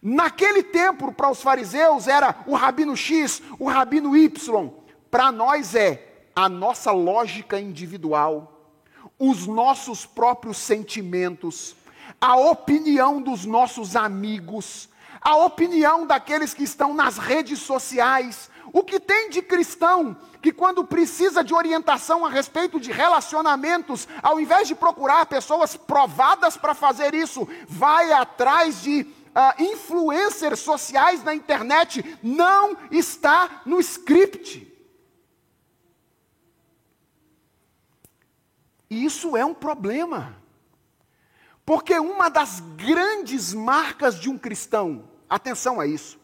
Naquele 0.00 0.62
tempo, 0.62 1.12
para 1.12 1.28
os 1.28 1.42
fariseus, 1.42 2.06
era 2.06 2.36
o 2.46 2.54
rabino 2.54 2.96
X, 2.96 3.42
o 3.58 3.68
rabino 3.68 4.16
Y. 4.16 4.70
Para 5.10 5.32
nós 5.32 5.74
é 5.74 6.07
a 6.38 6.48
nossa 6.48 6.92
lógica 6.92 7.58
individual, 7.58 8.70
os 9.18 9.44
nossos 9.48 10.06
próprios 10.06 10.56
sentimentos, 10.56 11.74
a 12.20 12.36
opinião 12.36 13.20
dos 13.20 13.44
nossos 13.44 13.96
amigos, 13.96 14.88
a 15.20 15.34
opinião 15.34 16.06
daqueles 16.06 16.54
que 16.54 16.62
estão 16.62 16.94
nas 16.94 17.18
redes 17.18 17.58
sociais, 17.58 18.48
o 18.72 18.84
que 18.84 19.00
tem 19.00 19.30
de 19.30 19.42
cristão 19.42 20.16
que, 20.40 20.52
quando 20.52 20.84
precisa 20.84 21.42
de 21.42 21.52
orientação 21.52 22.24
a 22.24 22.28
respeito 22.28 22.78
de 22.78 22.92
relacionamentos, 22.92 24.06
ao 24.22 24.38
invés 24.38 24.68
de 24.68 24.76
procurar 24.76 25.26
pessoas 25.26 25.74
provadas 25.74 26.56
para 26.56 26.72
fazer 26.72 27.14
isso, 27.14 27.48
vai 27.66 28.12
atrás 28.12 28.80
de 28.80 29.00
uh, 29.00 29.60
influencers 29.60 30.60
sociais 30.60 31.24
na 31.24 31.34
internet 31.34 32.16
não 32.22 32.76
está 32.92 33.62
no 33.66 33.80
script. 33.80 34.67
E 38.90 39.04
isso 39.04 39.36
é 39.36 39.44
um 39.44 39.54
problema. 39.54 40.36
Porque 41.64 41.98
uma 41.98 42.28
das 42.28 42.60
grandes 42.76 43.52
marcas 43.52 44.18
de 44.18 44.30
um 44.30 44.38
cristão, 44.38 45.08
atenção 45.28 45.80
a 45.80 45.86
isso, 45.86 46.18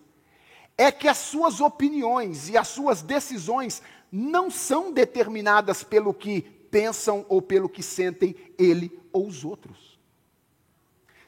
é 0.76 0.90
que 0.90 1.06
as 1.06 1.18
suas 1.18 1.60
opiniões 1.60 2.48
e 2.48 2.56
as 2.56 2.68
suas 2.68 3.02
decisões 3.02 3.82
não 4.10 4.50
são 4.50 4.92
determinadas 4.92 5.84
pelo 5.84 6.14
que 6.14 6.42
pensam 6.42 7.24
ou 7.28 7.42
pelo 7.42 7.68
que 7.68 7.82
sentem 7.82 8.34
ele 8.58 8.98
ou 9.12 9.26
os 9.26 9.44
outros. 9.44 9.98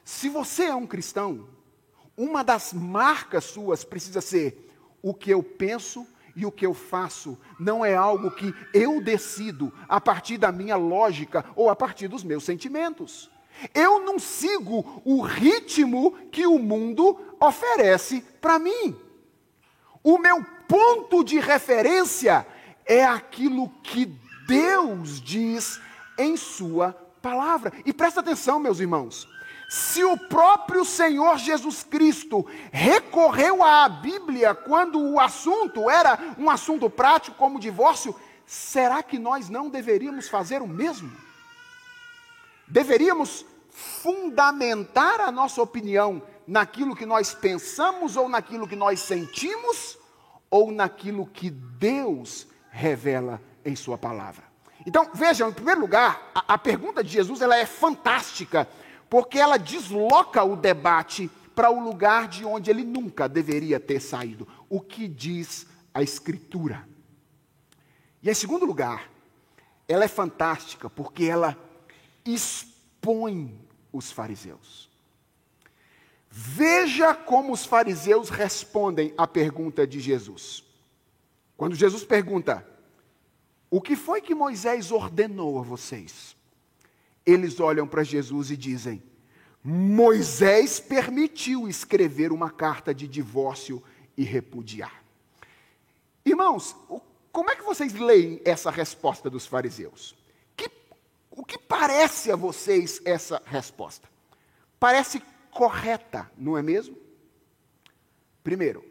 Se 0.03 0.29
você 0.29 0.65
é 0.65 0.75
um 0.75 0.87
cristão, 0.87 1.47
uma 2.15 2.43
das 2.43 2.73
marcas 2.73 3.45
suas 3.45 3.83
precisa 3.83 4.21
ser 4.21 4.73
o 5.01 5.13
que 5.13 5.29
eu 5.29 5.43
penso 5.43 6.07
e 6.37 6.45
o 6.45 6.51
que 6.51 6.67
eu 6.67 6.73
faço 6.75 7.35
não 7.59 7.83
é 7.83 7.95
algo 7.95 8.29
que 8.29 8.53
eu 8.71 9.01
decido 9.01 9.73
a 9.89 9.99
partir 9.99 10.37
da 10.37 10.51
minha 10.51 10.75
lógica 10.75 11.43
ou 11.55 11.67
a 11.67 11.75
partir 11.75 12.07
dos 12.07 12.23
meus 12.23 12.43
sentimentos. 12.43 13.31
Eu 13.73 14.05
não 14.05 14.19
sigo 14.19 15.01
o 15.03 15.19
ritmo 15.19 16.11
que 16.31 16.45
o 16.45 16.59
mundo 16.59 17.19
oferece 17.41 18.21
para 18.39 18.59
mim. 18.59 18.95
O 20.03 20.19
meu 20.19 20.45
ponto 20.67 21.23
de 21.23 21.39
referência 21.39 22.45
é 22.85 23.03
aquilo 23.03 23.67
que 23.81 24.05
Deus 24.47 25.19
diz 25.19 25.81
em 26.19 26.37
Sua 26.37 26.93
palavra. 27.19 27.73
E 27.83 27.91
presta 27.91 28.19
atenção, 28.19 28.59
meus 28.59 28.79
irmãos. 28.79 29.27
Se 29.67 30.03
o 30.03 30.15
próprio 30.15 30.85
Senhor 30.85 31.37
Jesus 31.37 31.83
Cristo 31.83 32.45
recorreu 32.71 33.61
à 33.61 33.89
Bíblia 33.89 34.55
quando 34.55 34.99
o 34.99 35.19
assunto 35.19 35.89
era 35.89 36.17
um 36.37 36.49
assunto 36.49 36.89
prático 36.89 37.37
como 37.37 37.57
o 37.57 37.61
divórcio, 37.61 38.15
será 38.45 39.03
que 39.03 39.19
nós 39.19 39.49
não 39.49 39.69
deveríamos 39.69 40.29
fazer 40.29 40.61
o 40.61 40.67
mesmo? 40.67 41.11
Deveríamos 42.65 43.45
fundamentar 43.69 45.19
a 45.19 45.31
nossa 45.31 45.61
opinião 45.61 46.21
naquilo 46.47 46.95
que 46.95 47.05
nós 47.05 47.33
pensamos 47.33 48.15
ou 48.15 48.29
naquilo 48.29 48.67
que 48.67 48.75
nós 48.75 49.01
sentimos 49.01 49.97
ou 50.49 50.71
naquilo 50.71 51.25
que 51.25 51.49
Deus 51.49 52.47
revela 52.71 53.41
em 53.65 53.75
Sua 53.75 53.97
palavra. 53.97 54.45
Então, 54.85 55.09
vejam, 55.13 55.49
em 55.49 55.53
primeiro 55.53 55.81
lugar, 55.81 56.31
a, 56.33 56.53
a 56.53 56.57
pergunta 56.57 57.03
de 57.03 57.09
Jesus 57.09 57.41
ela 57.41 57.57
é 57.57 57.65
fantástica, 57.65 58.67
porque 59.09 59.39
ela 59.39 59.57
desloca 59.57 60.43
o 60.43 60.55
debate 60.55 61.29
para 61.55 61.71
o 61.71 61.83
lugar 61.83 62.27
de 62.27 62.45
onde 62.45 62.69
ele 62.69 62.83
nunca 62.83 63.27
deveria 63.27 63.79
ter 63.79 63.99
saído. 63.99 64.47
O 64.69 64.79
que 64.79 65.07
diz 65.07 65.65
a 65.93 66.03
Escritura? 66.03 66.87
E 68.21 68.29
em 68.29 68.33
segundo 68.33 68.65
lugar, 68.65 69.09
ela 69.87 70.03
é 70.03 70.07
fantástica 70.07 70.89
porque 70.89 71.25
ela 71.25 71.57
expõe 72.23 73.59
os 73.91 74.11
fariseus. 74.11 74.87
Veja 76.29 77.15
como 77.15 77.51
os 77.51 77.65
fariseus 77.65 78.29
respondem 78.29 79.11
à 79.17 79.25
pergunta 79.25 79.87
de 79.87 79.99
Jesus. 79.99 80.63
Quando 81.57 81.73
Jesus 81.73 82.03
pergunta: 82.03 82.63
O 83.71 83.81
que 83.81 83.95
foi 83.95 84.21
que 84.21 84.35
Moisés 84.35 84.91
ordenou 84.91 85.57
a 85.57 85.63
vocês? 85.63 86.36
Eles 87.27 87.59
olham 87.59 87.87
para 87.87 88.03
Jesus 88.03 88.49
e 88.49 88.57
dizem: 88.57 89.03
Moisés 89.63 90.79
permitiu 90.79 91.67
escrever 91.67 92.31
uma 92.31 92.49
carta 92.49 92.95
de 92.95 93.07
divórcio 93.07 93.83
e 94.17 94.23
repudiar. 94.23 95.03
Irmãos, 96.25 96.75
como 97.31 97.51
é 97.51 97.55
que 97.55 97.63
vocês 97.63 97.93
leem 97.93 98.41
essa 98.43 98.71
resposta 98.71 99.29
dos 99.29 99.45
fariseus? 99.45 100.15
O 101.37 101.45
que 101.45 101.59
parece 101.59 102.31
a 102.31 102.35
vocês 102.35 102.99
essa 103.05 103.39
resposta? 103.45 104.09
Parece 104.79 105.21
correta, 105.51 106.29
não 106.35 106.57
é 106.57 106.63
mesmo? 106.63 106.97
Primeiro, 108.43 108.83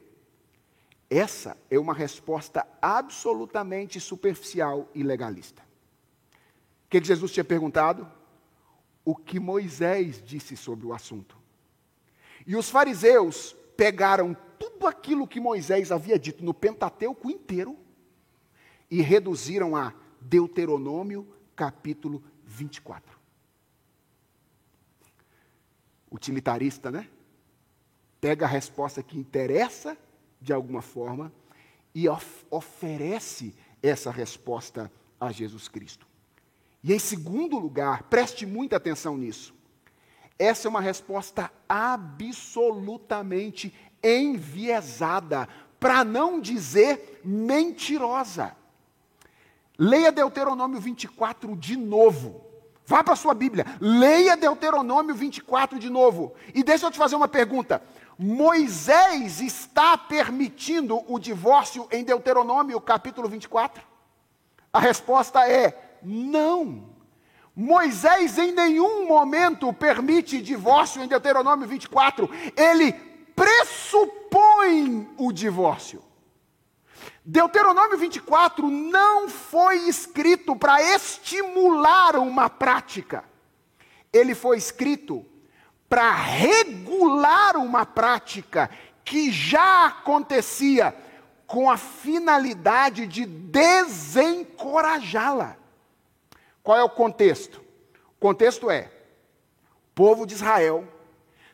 essa 1.10 1.56
é 1.68 1.76
uma 1.76 1.92
resposta 1.92 2.64
absolutamente 2.80 3.98
superficial 3.98 4.88
e 4.94 5.02
legalista. 5.02 5.60
O 6.86 6.88
que, 6.88 7.02
Jesus 7.02 7.32
tinha 7.32 7.42
perguntado? 7.42 8.08
O 9.06 9.14
que 9.14 9.38
Moisés 9.38 10.20
disse 10.20 10.56
sobre 10.56 10.84
o 10.84 10.92
assunto. 10.92 11.38
E 12.44 12.56
os 12.56 12.68
fariseus 12.68 13.56
pegaram 13.76 14.36
tudo 14.58 14.84
aquilo 14.84 15.28
que 15.28 15.38
Moisés 15.38 15.92
havia 15.92 16.18
dito 16.18 16.44
no 16.44 16.52
Pentateuco 16.52 17.30
inteiro 17.30 17.78
e 18.90 19.00
reduziram 19.00 19.76
a 19.76 19.94
Deuteronômio 20.20 21.24
capítulo 21.54 22.20
24. 22.44 23.16
Utilitarista, 26.10 26.90
né? 26.90 27.08
Pega 28.20 28.44
a 28.44 28.48
resposta 28.48 29.04
que 29.04 29.16
interessa 29.16 29.96
de 30.40 30.52
alguma 30.52 30.82
forma 30.82 31.32
e 31.94 32.08
of 32.08 32.44
oferece 32.50 33.54
essa 33.80 34.10
resposta 34.10 34.90
a 35.20 35.30
Jesus 35.30 35.68
Cristo. 35.68 36.05
E 36.86 36.94
em 36.94 36.98
segundo 37.00 37.58
lugar, 37.58 38.04
preste 38.04 38.46
muita 38.46 38.76
atenção 38.76 39.18
nisso. 39.18 39.52
Essa 40.38 40.68
é 40.68 40.70
uma 40.70 40.80
resposta 40.80 41.50
absolutamente 41.68 43.74
enviesada, 44.00 45.48
para 45.80 46.04
não 46.04 46.40
dizer 46.40 47.20
mentirosa. 47.24 48.56
Leia 49.76 50.12
Deuteronômio 50.12 50.80
24 50.80 51.56
de 51.56 51.76
novo. 51.76 52.46
Vá 52.86 53.02
para 53.02 53.14
a 53.14 53.16
sua 53.16 53.34
Bíblia, 53.34 53.66
leia 53.80 54.36
Deuteronômio 54.36 55.12
24 55.12 55.80
de 55.80 55.90
novo. 55.90 56.34
E 56.54 56.62
deixa 56.62 56.86
eu 56.86 56.90
te 56.92 56.98
fazer 56.98 57.16
uma 57.16 57.26
pergunta. 57.26 57.82
Moisés 58.16 59.40
está 59.40 59.98
permitindo 59.98 61.02
o 61.12 61.18
divórcio 61.18 61.88
em 61.90 62.04
Deuteronômio 62.04 62.80
capítulo 62.80 63.28
24? 63.28 63.82
A 64.72 64.78
resposta 64.78 65.50
é 65.50 65.85
não. 66.02 66.94
Moisés 67.54 68.38
em 68.38 68.52
nenhum 68.52 69.06
momento 69.06 69.72
permite 69.72 70.42
divórcio 70.42 71.02
em 71.02 71.08
Deuteronômio 71.08 71.66
24. 71.66 72.28
Ele 72.56 72.92
pressupõe 73.34 75.08
o 75.16 75.32
divórcio. 75.32 76.02
Deuteronômio 77.24 77.98
24 77.98 78.68
não 78.68 79.28
foi 79.28 79.88
escrito 79.88 80.54
para 80.54 80.80
estimular 80.94 82.16
uma 82.16 82.48
prática, 82.48 83.24
ele 84.12 84.32
foi 84.34 84.58
escrito 84.58 85.24
para 85.88 86.12
regular 86.12 87.56
uma 87.56 87.84
prática 87.84 88.70
que 89.04 89.32
já 89.32 89.86
acontecia 89.86 90.94
com 91.46 91.70
a 91.70 91.76
finalidade 91.76 93.06
de 93.06 93.24
desencorajá-la. 93.24 95.56
Qual 96.66 96.76
é 96.76 96.82
o 96.82 96.90
contexto? 96.90 97.62
O 98.16 98.18
contexto 98.18 98.68
é: 98.68 98.90
o 99.62 99.94
povo 99.94 100.26
de 100.26 100.34
Israel 100.34 100.84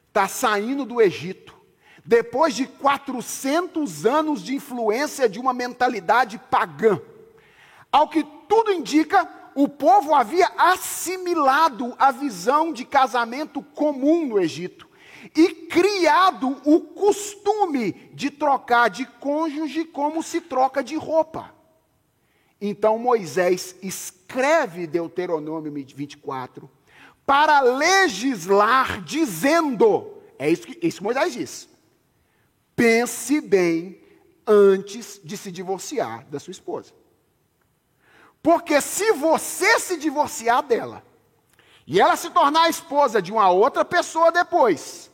está 0.08 0.26
saindo 0.26 0.86
do 0.86 1.02
Egito, 1.02 1.54
depois 2.02 2.54
de 2.54 2.64
400 2.66 4.06
anos 4.06 4.42
de 4.42 4.54
influência 4.54 5.28
de 5.28 5.38
uma 5.38 5.52
mentalidade 5.52 6.38
pagã. 6.50 6.98
Ao 7.92 8.08
que 8.08 8.24
tudo 8.48 8.72
indica, 8.72 9.28
o 9.54 9.68
povo 9.68 10.14
havia 10.14 10.50
assimilado 10.56 11.94
a 11.98 12.10
visão 12.10 12.72
de 12.72 12.86
casamento 12.86 13.60
comum 13.60 14.24
no 14.24 14.40
Egito 14.40 14.88
e 15.36 15.50
criado 15.66 16.56
o 16.64 16.80
costume 16.80 17.92
de 18.14 18.30
trocar 18.30 18.88
de 18.88 19.04
cônjuge 19.04 19.84
como 19.84 20.22
se 20.22 20.40
troca 20.40 20.82
de 20.82 20.96
roupa. 20.96 21.52
Então 22.64 22.96
Moisés 22.96 23.74
escreve 23.82 24.86
Deuteronômio 24.86 25.72
24 25.72 26.70
para 27.26 27.60
legislar, 27.60 29.02
dizendo: 29.02 30.22
é 30.38 30.48
isso 30.48 30.68
que 30.68 30.86
isso 30.86 31.02
Moisés 31.02 31.32
diz. 31.32 31.68
Pense 32.76 33.40
bem 33.40 34.00
antes 34.46 35.20
de 35.24 35.36
se 35.36 35.50
divorciar 35.50 36.24
da 36.26 36.38
sua 36.38 36.52
esposa. 36.52 36.92
Porque 38.40 38.80
se 38.80 39.10
você 39.10 39.80
se 39.80 39.96
divorciar 39.96 40.62
dela, 40.62 41.04
e 41.84 42.00
ela 42.00 42.14
se 42.14 42.30
tornar 42.30 42.62
a 42.62 42.70
esposa 42.70 43.20
de 43.20 43.32
uma 43.32 43.50
outra 43.50 43.84
pessoa 43.84 44.30
depois, 44.30 45.10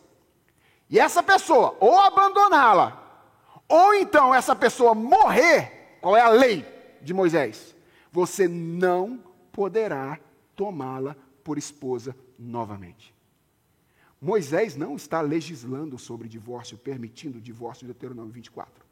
e 0.90 1.01
essa 1.01 1.22
pessoa 1.22 1.74
ou 1.80 1.99
abandoná-la, 1.99 3.24
ou 3.66 3.94
então 3.94 4.34
essa 4.34 4.55
pessoa 4.55 4.94
morrer, 4.94 5.96
qual 6.03 6.14
é 6.14 6.20
a 6.20 6.28
lei 6.28 6.78
de 7.09 7.14
Moisés? 7.14 7.74
Você 8.12 8.46
não 8.46 9.22
poderá 9.50 10.20
tomá-la 10.54 11.16
por 11.42 11.59
esposa 11.59 12.14
novamente. 12.38 13.14
Moisés 14.20 14.76
não 14.76 14.96
está 14.96 15.20
legislando 15.20 15.98
sobre 15.98 16.28
divórcio, 16.28 16.76
permitindo 16.76 17.38
o 17.38 17.40
divórcio 17.40 17.86
de 17.86 17.92
Deuteronômio 17.92 18.32
24. 18.32 18.84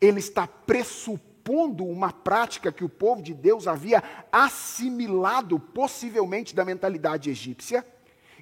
Ele 0.00 0.18
está 0.18 0.46
pressupondo 0.46 1.84
uma 1.84 2.12
prática 2.12 2.70
que 2.70 2.84
o 2.84 2.88
povo 2.88 3.22
de 3.22 3.32
Deus 3.32 3.66
havia 3.66 4.02
assimilado, 4.30 5.58
possivelmente 5.58 6.54
da 6.54 6.64
mentalidade 6.64 7.30
egípcia, 7.30 7.86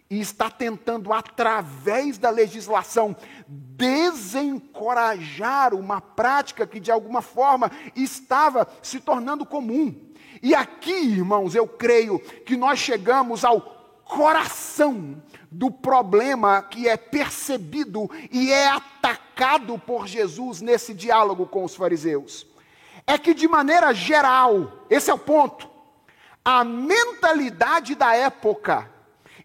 e 0.08 0.20
está 0.20 0.48
tentando, 0.48 1.12
através 1.12 2.18
da 2.18 2.30
legislação, 2.30 3.16
desencorajar 3.48 5.74
uma 5.74 6.00
prática 6.00 6.66
que 6.66 6.80
de 6.80 6.90
alguma 6.90 7.20
forma 7.20 7.70
estava 7.94 8.66
se 8.80 9.00
tornando 9.00 9.44
comum. 9.44 9.94
E 10.42 10.54
aqui, 10.54 10.92
irmãos, 10.92 11.54
eu 11.54 11.66
creio 11.66 12.18
que 12.18 12.56
nós 12.56 12.78
chegamos 12.78 13.44
ao 13.44 13.60
coração 14.04 15.22
do 15.50 15.70
problema 15.70 16.62
que 16.62 16.88
é 16.88 16.96
percebido 16.96 18.08
e 18.30 18.52
é 18.52 18.68
atacado 18.68 19.78
por 19.78 20.06
Jesus 20.06 20.60
nesse 20.60 20.94
diálogo 20.94 21.46
com 21.46 21.64
os 21.64 21.74
fariseus. 21.74 22.46
É 23.06 23.18
que, 23.18 23.34
de 23.34 23.48
maneira 23.48 23.92
geral, 23.92 24.84
esse 24.88 25.10
é 25.10 25.14
o 25.14 25.18
ponto, 25.18 25.68
a 26.44 26.62
mentalidade 26.62 27.94
da 27.94 28.14
época, 28.14 28.90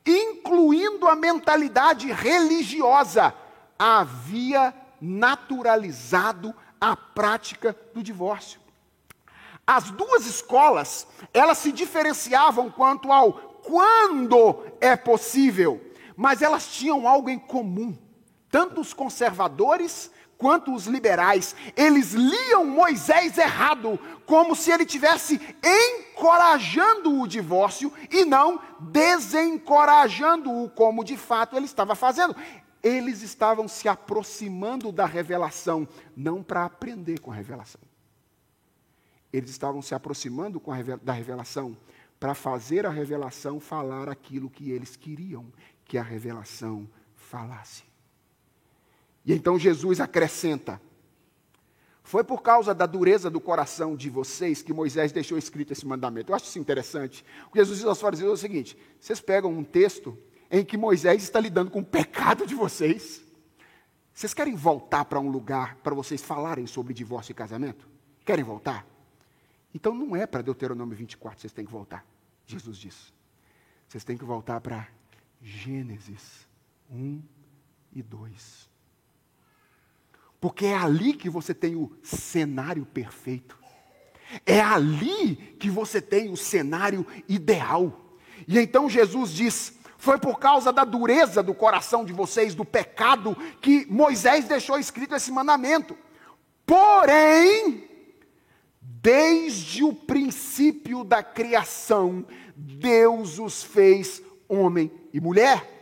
incluindo 0.06 1.08
a 1.08 1.16
mentalidade 1.16 2.12
religiosa, 2.12 3.34
havia 3.78 4.74
naturalizado 5.00 6.54
a 6.80 6.96
prática 6.96 7.76
do 7.94 8.02
divórcio. 8.02 8.60
As 9.66 9.92
duas 9.92 10.26
escolas, 10.26 11.08
elas 11.34 11.60
se 11.60 11.72
diferenciavam 11.72 12.70
quanto 12.70 13.12
ao 13.12 13.34
quando 13.34 14.66
é 14.82 14.96
possível, 14.96 15.82
mas 16.16 16.42
elas 16.42 16.68
tinham 16.68 17.08
algo 17.08 17.30
em 17.30 17.40
comum. 17.40 17.98
Tanto 18.50 18.82
os 18.82 18.94
conservadores 18.94 20.12
quanto 20.42 20.74
os 20.74 20.88
liberais, 20.88 21.56
eles 21.76 22.14
liam 22.14 22.66
Moisés 22.66 23.38
errado, 23.38 24.00
como 24.26 24.56
se 24.56 24.72
ele 24.72 24.86
tivesse 24.86 25.40
encorajando 25.64 27.22
o 27.22 27.28
divórcio 27.28 27.94
e 28.10 28.26
não 28.26 28.60
desencorajando-o, 28.80 30.68
como 30.72 31.04
de 31.04 31.16
fato 31.16 31.56
ele 31.56 31.66
estava 31.66 31.94
fazendo. 31.94 32.36
Eles 32.82 33.22
estavam 33.22 33.68
se 33.68 33.88
aproximando 33.88 34.92
da 34.92 35.06
revelação, 35.06 35.88
não 36.18 36.42
para 36.42 36.66
aprender 36.66 37.20
com 37.20 37.32
a 37.32 37.36
revelação 37.36 37.80
eles 39.32 39.50
estavam 39.50 39.82
se 39.82 39.96
aproximando 39.96 40.62
da 41.02 41.14
revelação 41.14 41.78
para 42.20 42.36
fazer 42.36 42.86
a 42.86 42.90
revelação 42.90 43.60
falar 43.60 44.10
aquilo 44.10 44.50
que 44.50 44.72
eles 44.72 44.96
queriam 44.96 45.46
que 45.86 45.98
a 45.98 46.04
revelação 46.04 46.88
falasse. 47.16 47.91
E 49.26 49.34
então 49.34 49.58
Jesus 49.58 50.00
acrescenta: 50.00 50.82
Foi 52.04 52.24
por 52.24 52.42
causa 52.42 52.74
da 52.74 52.86
dureza 52.86 53.30
do 53.30 53.40
coração 53.40 53.96
de 53.96 54.10
vocês 54.10 54.62
que 54.62 54.74
Moisés 54.74 55.12
deixou 55.12 55.38
escrito 55.38 55.72
esse 55.72 55.86
mandamento. 55.86 56.32
Eu 56.32 56.36
acho 56.36 56.46
isso 56.46 56.60
interessante. 56.60 57.24
O 57.48 57.52
que 57.52 57.60
Jesus 57.60 57.80
diz 57.80 57.88
aos 57.88 58.02
fariseus 58.02 58.32
é 58.32 58.34
o 58.34 58.38
seguinte: 58.38 58.78
vocês 59.00 59.20
pegam 59.20 59.52
um 59.52 59.64
texto 59.64 60.18
em 60.50 60.66
que 60.66 60.78
Moisés 60.78 61.24
está 61.24 61.40
lidando 61.40 61.72
com 61.72 61.80
o 61.80 61.86
pecado 61.86 62.46
de 62.46 62.56
vocês. 62.56 63.24
Vocês 64.14 64.34
querem 64.34 64.56
voltar 64.56 65.06
para 65.06 65.20
um 65.20 65.30
lugar 65.30 65.76
para 65.78 65.96
vocês 65.96 66.22
falarem 66.22 66.68
sobre 66.68 66.94
divórcio 66.94 67.32
e 67.32 67.36
casamento? 67.36 67.88
Querem 68.26 68.44
voltar? 68.44 68.86
Então 69.74 69.96
não 69.96 70.16
é 70.16 70.26
para 70.26 70.42
Deuteronômio 70.42 70.96
24 70.96 71.40
vocês 71.40 71.54
têm 71.54 71.66
que 71.66 71.72
voltar. 71.72 72.06
Jesus 72.46 72.78
diz. 72.78 73.14
Vocês 73.88 74.04
têm 74.04 74.18
que 74.18 74.26
voltar 74.26 74.60
para 74.60 74.88
Gênesis 75.42 76.48
1 76.90 77.22
e 77.94 78.04
2. 78.04 78.71
Porque 80.42 80.66
é 80.66 80.76
ali 80.76 81.14
que 81.14 81.30
você 81.30 81.54
tem 81.54 81.76
o 81.76 81.90
cenário 82.04 82.86
perfeito. 82.86 83.58
É 84.46 84.60
ali 84.60 85.36
que 85.58 85.70
você 85.70 86.02
tem 86.02 86.30
o 86.30 86.36
cenário 86.36 87.08
ideal. 87.30 88.18
E 88.46 88.60
então 88.60 88.90
Jesus 88.90 89.32
diz: 89.32 89.74
Foi 89.98 90.18
por 90.18 90.40
causa 90.40 90.74
da 90.74 90.84
dureza 90.84 91.42
do 91.42 91.54
coração 91.54 92.04
de 92.04 92.12
vocês, 92.12 92.54
do 92.54 92.66
pecado, 92.66 93.38
que 93.62 93.86
Moisés 93.86 94.46
deixou 94.46 94.78
escrito 94.78 95.16
esse 95.16 95.32
mandamento. 95.32 95.96
Porém, 96.66 97.90
Desde 99.02 99.84
o 99.84 99.94
princípio 99.94 101.04
da 101.04 101.24
criação, 101.24 102.24
Deus 102.56 103.40
os 103.40 103.64
fez 103.64 104.22
homem 104.48 104.92
e 105.12 105.20
mulher. 105.20 105.81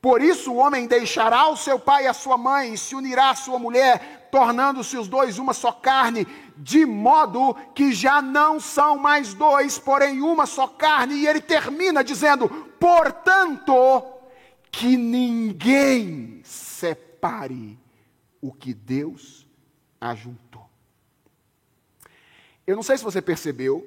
Por 0.00 0.22
isso 0.22 0.52
o 0.52 0.56
homem 0.56 0.86
deixará 0.86 1.48
o 1.48 1.56
seu 1.56 1.78
pai 1.78 2.04
e 2.04 2.06
a 2.06 2.14
sua 2.14 2.38
mãe 2.38 2.72
e 2.72 2.78
se 2.78 2.94
unirá 2.94 3.30
à 3.30 3.34
sua 3.34 3.58
mulher, 3.58 4.28
tornando-se 4.30 4.96
os 4.96 5.06
dois 5.08 5.38
uma 5.38 5.52
só 5.52 5.70
carne, 5.72 6.26
de 6.56 6.86
modo 6.86 7.54
que 7.74 7.92
já 7.92 8.22
não 8.22 8.58
são 8.58 8.96
mais 8.96 9.34
dois, 9.34 9.78
porém 9.78 10.22
uma 10.22 10.46
só 10.46 10.66
carne. 10.66 11.16
E 11.16 11.26
ele 11.26 11.40
termina 11.40 12.02
dizendo: 12.02 12.48
portanto, 12.80 14.02
que 14.70 14.96
ninguém 14.96 16.40
separe 16.44 17.78
o 18.40 18.52
que 18.52 18.72
Deus 18.72 19.46
ajuntou. 20.00 20.64
Eu 22.66 22.74
não 22.74 22.82
sei 22.82 22.96
se 22.96 23.04
você 23.04 23.20
percebeu, 23.20 23.86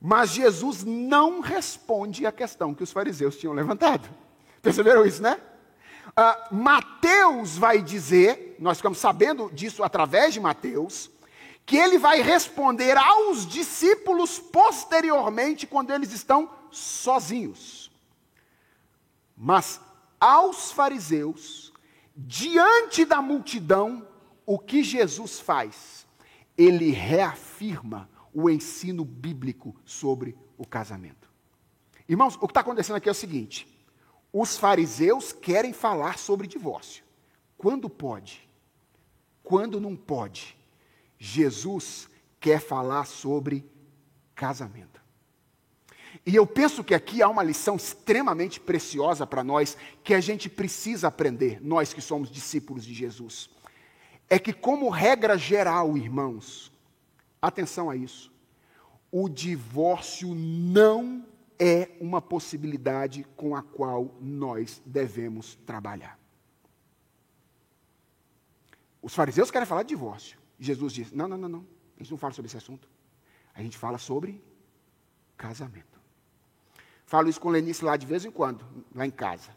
mas 0.00 0.30
Jesus 0.30 0.82
não 0.82 1.40
responde 1.40 2.26
à 2.26 2.32
questão 2.32 2.74
que 2.74 2.82
os 2.82 2.90
fariseus 2.90 3.36
tinham 3.36 3.54
levantado. 3.54 4.25
Perceberam 4.66 5.06
isso, 5.06 5.22
né? 5.22 5.40
Uh, 6.08 6.54
Mateus 6.54 7.58
vai 7.58 7.82
dizer, 7.82 8.56
nós 8.58 8.78
ficamos 8.78 8.98
sabendo 8.98 9.50
disso 9.52 9.82
através 9.82 10.32
de 10.32 10.40
Mateus, 10.40 11.10
que 11.64 11.76
ele 11.76 11.98
vai 11.98 12.22
responder 12.22 12.96
aos 12.96 13.46
discípulos 13.46 14.38
posteriormente, 14.38 15.66
quando 15.66 15.92
eles 15.92 16.12
estão 16.12 16.50
sozinhos. 16.70 17.90
Mas 19.36 19.80
aos 20.18 20.72
fariseus, 20.72 21.72
diante 22.16 23.04
da 23.04 23.20
multidão, 23.20 24.06
o 24.46 24.58
que 24.58 24.82
Jesus 24.82 25.40
faz? 25.40 25.96
ele 26.56 26.90
reafirma 26.90 28.08
o 28.32 28.48
ensino 28.48 29.04
bíblico 29.04 29.74
sobre 29.84 30.36
o 30.56 30.66
casamento. 30.66 31.30
Irmãos, 32.08 32.36
o 32.36 32.40
que 32.40 32.46
está 32.46 32.60
acontecendo 32.60 32.96
aqui 32.96 33.08
é 33.08 33.12
o 33.12 33.14
seguinte: 33.14 33.66
os 34.40 34.56
fariseus 34.56 35.32
querem 35.32 35.72
falar 35.72 36.18
sobre 36.18 36.46
divórcio. 36.46 37.04
Quando 37.56 37.88
pode? 37.88 38.48
Quando 39.42 39.80
não 39.80 39.96
pode? 39.96 40.56
Jesus 41.18 42.08
quer 42.40 42.60
falar 42.60 43.06
sobre 43.06 43.64
casamento. 44.34 45.00
E 46.24 46.34
eu 46.34 46.46
penso 46.46 46.82
que 46.82 46.94
aqui 46.94 47.22
há 47.22 47.28
uma 47.28 47.42
lição 47.42 47.76
extremamente 47.76 48.58
preciosa 48.58 49.26
para 49.26 49.44
nós, 49.44 49.76
que 50.02 50.14
a 50.14 50.20
gente 50.20 50.48
precisa 50.48 51.08
aprender, 51.08 51.60
nós 51.62 51.92
que 51.92 52.00
somos 52.00 52.30
discípulos 52.30 52.84
de 52.84 52.94
Jesus 52.94 53.50
é 54.28 54.38
que, 54.38 54.52
como 54.52 54.88
regra 54.88 55.38
geral, 55.38 55.96
irmãos, 55.96 56.72
atenção 57.40 57.88
a 57.88 57.96
isso, 57.96 58.32
o 59.10 59.28
divórcio 59.28 60.34
não 60.34 61.24
é 61.58 61.96
uma 62.00 62.20
possibilidade 62.20 63.24
com 63.36 63.54
a 63.54 63.62
qual 63.62 64.14
nós 64.20 64.82
devemos 64.84 65.56
trabalhar. 65.66 66.18
Os 69.02 69.14
fariseus 69.14 69.50
querem 69.50 69.66
falar 69.66 69.82
de 69.82 69.90
divórcio. 69.90 70.38
Jesus 70.58 70.92
diz: 70.92 71.12
não, 71.12 71.28
não, 71.28 71.38
não, 71.38 71.48
não, 71.48 71.66
a 71.96 72.02
gente 72.02 72.10
não 72.10 72.18
fala 72.18 72.32
sobre 72.32 72.48
esse 72.48 72.56
assunto. 72.56 72.88
A 73.54 73.62
gente 73.62 73.78
fala 73.78 73.98
sobre 73.98 74.42
casamento. 75.36 76.00
Falo 77.06 77.28
isso 77.28 77.40
com 77.40 77.50
Lenice 77.50 77.84
lá 77.84 77.96
de 77.96 78.04
vez 78.04 78.24
em 78.24 78.30
quando, 78.30 78.66
lá 78.94 79.06
em 79.06 79.10
casa. 79.10 79.50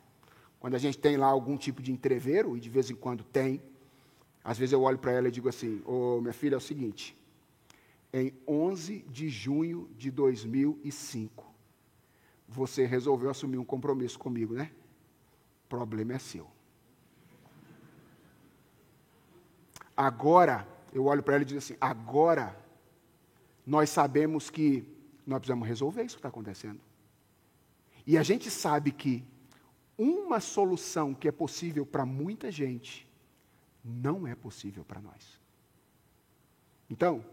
Quando 0.59 0.75
a 0.75 0.77
gente 0.77 0.97
tem 0.97 1.17
lá 1.17 1.27
algum 1.27 1.57
tipo 1.57 1.81
de 1.81 1.91
entreveiro, 1.91 2.55
e 2.55 2.59
de 2.59 2.69
vez 2.69 2.89
em 2.91 2.95
quando 2.95 3.23
tem, 3.23 3.61
às 4.43 4.57
vezes 4.57 4.73
eu 4.73 4.81
olho 4.83 4.99
para 4.99 5.11
ela 5.11 5.27
e 5.27 5.31
digo 5.31 5.49
assim: 5.49 5.81
Ô 5.85 6.17
oh, 6.17 6.21
minha 6.21 6.33
filha, 6.33 6.55
é 6.55 6.57
o 6.57 6.61
seguinte. 6.61 7.17
Em 8.13 8.33
11 8.47 9.05
de 9.09 9.29
junho 9.29 9.89
de 9.97 10.11
2005, 10.11 11.48
você 12.49 12.85
resolveu 12.85 13.29
assumir 13.29 13.59
um 13.59 13.65
compromisso 13.65 14.17
comigo, 14.17 14.55
né? 14.55 14.71
O 15.65 15.69
problema 15.69 16.13
é 16.13 16.19
seu. 16.19 16.49
Agora, 19.95 20.67
eu 20.91 21.05
olho 21.05 21.21
para 21.21 21.35
ela 21.35 21.43
e 21.43 21.45
digo 21.45 21.59
assim: 21.59 21.75
agora, 21.79 22.57
nós 23.65 23.89
sabemos 23.91 24.49
que 24.49 24.83
nós 25.27 25.39
precisamos 25.39 25.67
resolver 25.67 26.03
isso 26.03 26.15
que 26.15 26.19
está 26.19 26.29
acontecendo. 26.29 26.81
E 28.05 28.17
a 28.17 28.23
gente 28.23 28.49
sabe 28.49 28.91
que 28.91 29.23
uma 29.95 30.39
solução 30.39 31.13
que 31.13 31.27
é 31.27 31.31
possível 31.31 31.85
para 31.85 32.05
muita 32.05 32.49
gente 32.49 33.07
não 33.83 34.25
é 34.25 34.33
possível 34.33 34.83
para 34.83 34.99
nós. 35.01 35.39
Então, 36.89 37.23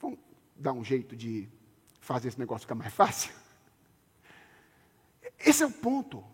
vamos 0.00 0.18
dar 0.56 0.72
um 0.72 0.82
jeito 0.82 1.14
de 1.14 1.48
fazer 2.00 2.28
esse 2.28 2.38
negócio 2.38 2.62
ficar 2.62 2.74
mais 2.74 2.92
fácil? 2.94 3.34
Esse 5.44 5.62
é 5.62 5.66
o 5.66 5.70
ponto. 5.70 6.24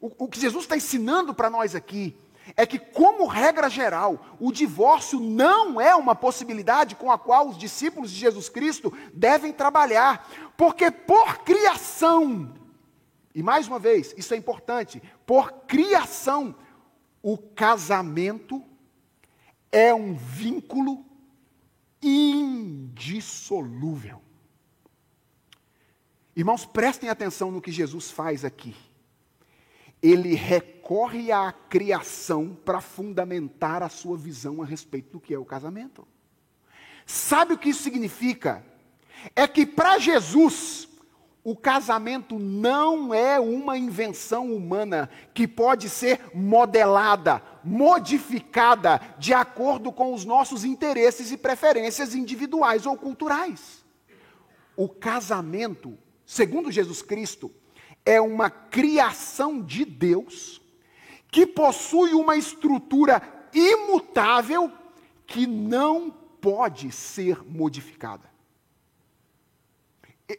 O, 0.00 0.24
o 0.24 0.28
que 0.28 0.40
Jesus 0.40 0.64
está 0.64 0.76
ensinando 0.76 1.34
para 1.34 1.50
nós 1.50 1.74
aqui 1.74 2.16
é 2.56 2.64
que, 2.66 2.78
como 2.78 3.26
regra 3.26 3.70
geral, 3.70 4.36
o 4.38 4.52
divórcio 4.52 5.18
não 5.18 5.80
é 5.80 5.94
uma 5.94 6.14
possibilidade 6.14 6.94
com 6.94 7.10
a 7.10 7.18
qual 7.18 7.48
os 7.48 7.56
discípulos 7.56 8.10
de 8.10 8.18
Jesus 8.18 8.50
Cristo 8.50 8.92
devem 9.12 9.52
trabalhar, 9.52 10.28
porque 10.56 10.90
por 10.90 11.38
criação, 11.38 12.54
e 13.34 13.42
mais 13.42 13.66
uma 13.66 13.78
vez, 13.78 14.14
isso 14.16 14.34
é 14.34 14.36
importante, 14.36 15.02
por 15.24 15.52
criação, 15.66 16.54
o 17.22 17.38
casamento 17.38 18.62
é 19.72 19.94
um 19.94 20.14
vínculo 20.14 21.02
indissolúvel. 22.02 24.23
Irmãos, 26.36 26.66
prestem 26.66 27.08
atenção 27.08 27.50
no 27.50 27.60
que 27.60 27.70
Jesus 27.70 28.10
faz 28.10 28.44
aqui. 28.44 28.74
Ele 30.02 30.34
recorre 30.34 31.30
à 31.30 31.52
criação 31.52 32.56
para 32.64 32.80
fundamentar 32.80 33.82
a 33.82 33.88
sua 33.88 34.16
visão 34.16 34.60
a 34.60 34.66
respeito 34.66 35.12
do 35.12 35.20
que 35.20 35.32
é 35.32 35.38
o 35.38 35.44
casamento. 35.44 36.06
Sabe 37.06 37.54
o 37.54 37.58
que 37.58 37.68
isso 37.68 37.82
significa? 37.82 38.64
É 39.34 39.46
que 39.46 39.64
para 39.64 39.98
Jesus, 39.98 40.88
o 41.44 41.54
casamento 41.54 42.38
não 42.38 43.14
é 43.14 43.38
uma 43.38 43.78
invenção 43.78 44.52
humana 44.52 45.08
que 45.32 45.46
pode 45.46 45.88
ser 45.88 46.20
modelada, 46.34 47.40
modificada 47.62 49.00
de 49.18 49.32
acordo 49.32 49.92
com 49.92 50.12
os 50.12 50.24
nossos 50.24 50.64
interesses 50.64 51.30
e 51.30 51.36
preferências 51.36 52.14
individuais 52.14 52.86
ou 52.86 52.96
culturais. 52.96 53.84
O 54.76 54.88
casamento 54.88 55.96
segundo 56.24 56.70
Jesus 56.70 57.02
Cristo, 57.02 57.50
é 58.04 58.20
uma 58.20 58.50
criação 58.50 59.62
de 59.62 59.84
Deus 59.84 60.60
que 61.30 61.46
possui 61.46 62.12
uma 62.12 62.36
estrutura 62.36 63.48
imutável 63.52 64.70
que 65.26 65.46
não 65.46 66.10
pode 66.10 66.92
ser 66.92 67.42
modificada. 67.44 68.30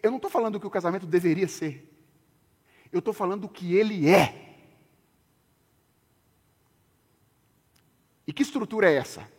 Eu 0.01 0.11
não 0.11 0.17
estou 0.17 0.31
falando 0.31 0.59
que 0.59 0.67
o 0.67 0.71
casamento 0.71 1.05
deveria 1.05 1.47
ser, 1.47 1.91
eu 2.91 2.99
estou 2.99 3.13
falando 3.13 3.49
que 3.49 3.75
ele 3.75 4.07
é. 4.09 4.57
E 8.27 8.33
que 8.33 8.41
estrutura 8.41 8.89
é 8.89 8.95
essa? 8.95 9.29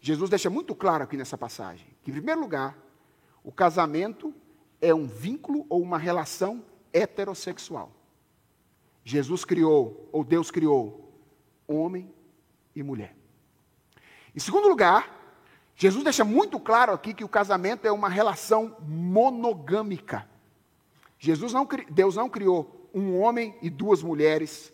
Jesus 0.00 0.28
deixa 0.28 0.50
muito 0.50 0.74
claro 0.74 1.04
aqui 1.04 1.16
nessa 1.16 1.38
passagem 1.38 1.86
que, 2.02 2.10
em 2.10 2.14
primeiro 2.14 2.40
lugar, 2.40 2.76
o 3.44 3.52
casamento 3.52 4.34
é 4.82 4.92
um 4.92 5.06
vínculo 5.06 5.64
ou 5.70 5.80
uma 5.80 5.96
relação 5.96 6.64
heterossexual. 6.92 7.92
Jesus 9.04 9.44
criou, 9.44 10.08
ou 10.12 10.24
Deus 10.24 10.50
criou, 10.50 11.12
homem 11.66 12.12
e 12.74 12.82
mulher. 12.82 13.16
Em 14.34 14.40
segundo 14.40 14.68
lugar, 14.68 15.22
Jesus 15.76 16.02
deixa 16.02 16.24
muito 16.24 16.58
claro 16.58 16.92
aqui 16.92 17.14
que 17.14 17.24
o 17.24 17.28
casamento 17.28 17.86
é 17.86 17.92
uma 17.92 18.08
relação 18.08 18.76
monogâmica. 18.80 20.28
Jesus 21.18 21.52
não, 21.52 21.66
Deus 21.90 22.16
não 22.16 22.28
criou 22.28 22.90
um 22.92 23.18
homem 23.20 23.56
e 23.62 23.70
duas 23.70 24.02
mulheres, 24.02 24.72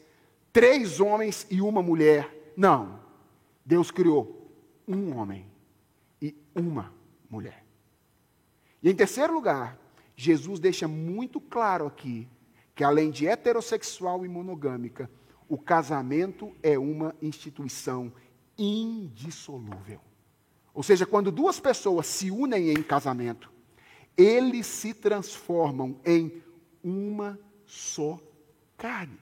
três 0.53 1.01
homens 1.01 1.47
e 1.51 1.61
uma 1.61 1.83
mulher. 1.83 2.53
Não. 2.57 3.01
Deus 3.65 3.91
criou 3.91 4.51
um 4.87 5.17
homem 5.17 5.47
e 6.21 6.35
uma 6.55 6.93
mulher. 7.31 7.65
E 8.83 8.91
em 8.91 8.95
terceiro 8.95 9.35
lugar, 9.35 9.79
Jesus 10.21 10.59
deixa 10.59 10.89
muito 10.89 11.41
claro 11.41 11.87
aqui 11.87 12.29
que, 12.75 12.83
além 12.83 13.09
de 13.09 13.29
heterossexual 13.29 14.27
e 14.27 14.29
monogâmica, 14.29 15.09
o 15.49 15.57
casamento 15.57 16.53
é 16.61 16.77
uma 16.77 17.14
instituição 17.23 18.12
indissolúvel. 18.59 20.01
Ou 20.75 20.83
seja, 20.83 21.07
quando 21.07 21.31
duas 21.31 21.61
pessoas 21.61 22.09
se 22.09 22.33
unem 22.33 22.71
em 22.71 22.83
casamento, 22.83 23.49
eles 24.16 24.66
se 24.66 24.93
transformam 24.93 26.01
em 26.05 26.43
uma 26.83 27.39
só 27.64 28.19
carne. 28.77 29.21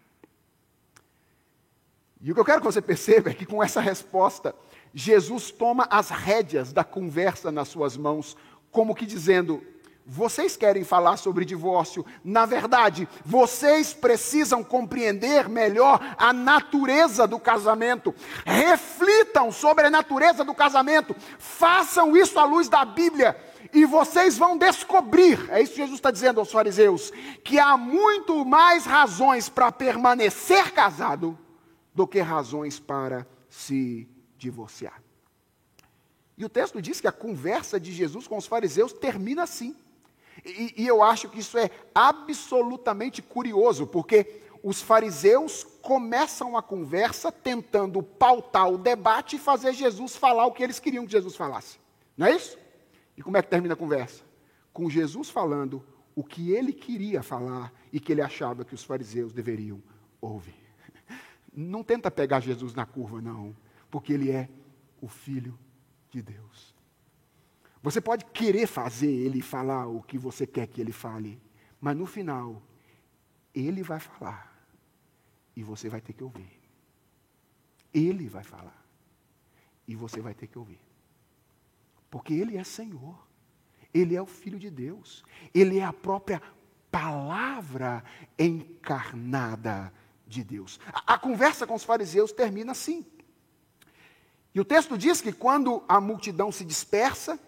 E 2.23 2.33
o 2.33 2.35
que 2.35 2.41
eu 2.41 2.45
quero 2.45 2.61
que 2.61 2.67
você 2.67 2.81
perceba 2.81 3.29
é 3.29 3.35
que 3.35 3.45
com 3.45 3.63
essa 3.63 3.83
resposta, 3.83 4.55
Jesus 4.95 5.51
toma 5.51 5.87
as 5.91 6.09
rédeas 6.09 6.73
da 6.73 6.83
conversa 6.83 7.53
nas 7.53 7.69
suas 7.69 7.99
mãos, 7.99 8.35
como 8.71 8.95
que 8.95 9.05
dizendo: 9.05 9.63
vocês 10.07 10.57
querem 10.57 10.85
falar 10.85 11.17
sobre 11.17 11.45
divórcio. 11.45 12.07
Na 12.23 12.47
verdade, 12.47 13.09
vocês 13.25 13.93
precisam 13.93 14.63
compreender 14.63 15.49
melhor 15.49 16.01
a 16.17 16.33
natureza 16.33 17.27
do 17.27 17.41
casamento. 17.41 18.15
Reflitam 18.45 19.51
sobre 19.51 19.87
a 19.87 19.91
natureza 19.91 20.45
do 20.45 20.55
casamento. 20.55 21.15
Façam 21.39 22.17
isso 22.17 22.39
à 22.39 22.45
luz 22.45 22.69
da 22.69 22.85
Bíblia. 22.85 23.37
E 23.75 23.85
vocês 23.85 24.39
vão 24.39 24.57
descobrir, 24.57 25.51
é 25.51 25.61
isso 25.61 25.73
que 25.73 25.79
Jesus 25.79 25.99
está 25.99 26.13
dizendo 26.13 26.39
aos 26.39 26.53
fariseus, 26.53 27.13
que 27.43 27.59
há 27.59 27.77
muito 27.77 28.45
mais 28.45 28.87
razões 28.87 29.49
para 29.49 29.73
permanecer 29.73 30.71
casado 30.73 31.37
do 31.93 32.07
que 32.07 32.21
razões 32.21 32.79
para 32.79 33.27
se 33.51 34.09
divorciar. 34.39 35.03
E 36.39 36.45
o 36.45 36.49
texto 36.49 36.81
diz 36.81 37.01
que 37.01 37.09
a 37.09 37.13
conversa 37.13 37.81
de 37.81 37.93
Jesus 37.93 38.29
com 38.29 38.37
os 38.37 38.47
fariseus 38.47 38.93
termina 38.93 39.43
assim. 39.43 39.75
E, 40.47 40.83
e 40.83 40.87
eu 40.87 41.03
acho 41.03 41.29
que 41.29 41.41
isso 41.41 41.59
é 41.59 41.71
absolutamente 41.95 43.21
curioso, 43.21 43.87
porque 43.87 44.43
os 44.63 44.81
fariseus 44.81 45.65
começam 45.83 46.57
a 46.57 46.63
conversa 46.63 47.31
tentando 47.33 48.03
pautar 48.03 48.69
o 48.71 48.79
debate 48.79 49.37
e 49.37 49.39
fazer 49.39 49.73
Jesus 49.73 50.17
falar 50.17 50.47
o 50.47 50.53
que 50.53 50.63
eles 50.63 50.79
queriam 50.79 51.05
que 51.05 51.13
Jesus 51.13 51.37
falasse. 51.37 51.79
Não 52.17 52.27
é 52.27 52.35
isso? 52.35 52.59
E 53.17 53.23
como 53.23 53.37
é 53.37 53.43
que 53.43 53.49
termina 53.49 53.75
a 53.75 53.77
conversa? 53.77 54.23
Com 54.73 54.89
Jesus 54.89 55.31
falando 55.31 55.85
o 56.15 56.23
que 56.23 56.53
ele 56.53 56.73
queria 56.73 57.23
falar 57.23 57.73
e 57.93 58.01
que 58.01 58.13
ele 58.13 58.23
achava 58.23 58.65
que 58.65 58.75
os 58.75 58.85
fariseus 58.85 59.33
deveriam 59.33 59.83
ouvir. 60.21 60.55
Não 61.53 61.83
tenta 61.83 62.11
pegar 62.11 62.41
Jesus 62.41 62.75
na 62.75 62.85
curva, 62.85 63.21
não, 63.21 63.57
porque 63.91 64.13
ele 64.13 64.31
é 64.31 64.49
o 65.01 65.09
Filho 65.09 65.59
de 66.11 66.23
Deus. 66.23 66.76
Você 67.83 68.01
pode 68.01 68.25
querer 68.27 68.67
fazer 68.67 69.11
ele 69.11 69.41
falar 69.41 69.87
o 69.87 70.03
que 70.03 70.19
você 70.19 70.47
quer 70.47 70.67
que 70.67 70.81
ele 70.81 70.93
fale, 70.93 71.41
mas 71.81 71.97
no 71.97 72.07
final, 72.07 72.63
ele 73.55 73.83
vai 73.83 74.01
falar 74.01 74.57
e 75.55 75.63
você 75.63 75.89
vai 75.89 76.01
ter 76.01 76.13
que 76.13 76.25
ouvir. 76.25 76.61
Ele 77.93 78.29
vai 78.29 78.43
falar 78.43 78.85
e 79.87 79.95
você 79.95 80.21
vai 80.21 80.35
ter 80.35 80.47
que 80.47 80.59
ouvir. 80.59 80.81
Porque 82.11 82.35
ele 82.35 82.57
é 82.57 82.65
Senhor, 82.65 83.17
ele 83.93 84.15
é 84.15 84.21
o 84.21 84.27
Filho 84.27 84.59
de 84.59 84.71
Deus, 84.71 85.25
ele 85.55 85.79
é 85.79 85.85
a 85.85 85.93
própria 85.93 86.43
palavra 86.91 88.05
encarnada 88.39 89.93
de 90.27 90.43
Deus. 90.43 90.81
A, 90.93 91.15
a 91.15 91.19
conversa 91.19 91.67
com 91.67 91.75
os 91.75 91.85
fariseus 91.85 92.33
termina 92.33 92.73
assim. 92.73 93.07
E 94.55 94.61
o 94.61 94.65
texto 94.65 94.97
diz 94.97 95.21
que 95.21 95.33
quando 95.33 95.85
a 95.87 96.01
multidão 96.01 96.51
se 96.51 96.65
dispersa, 96.65 97.39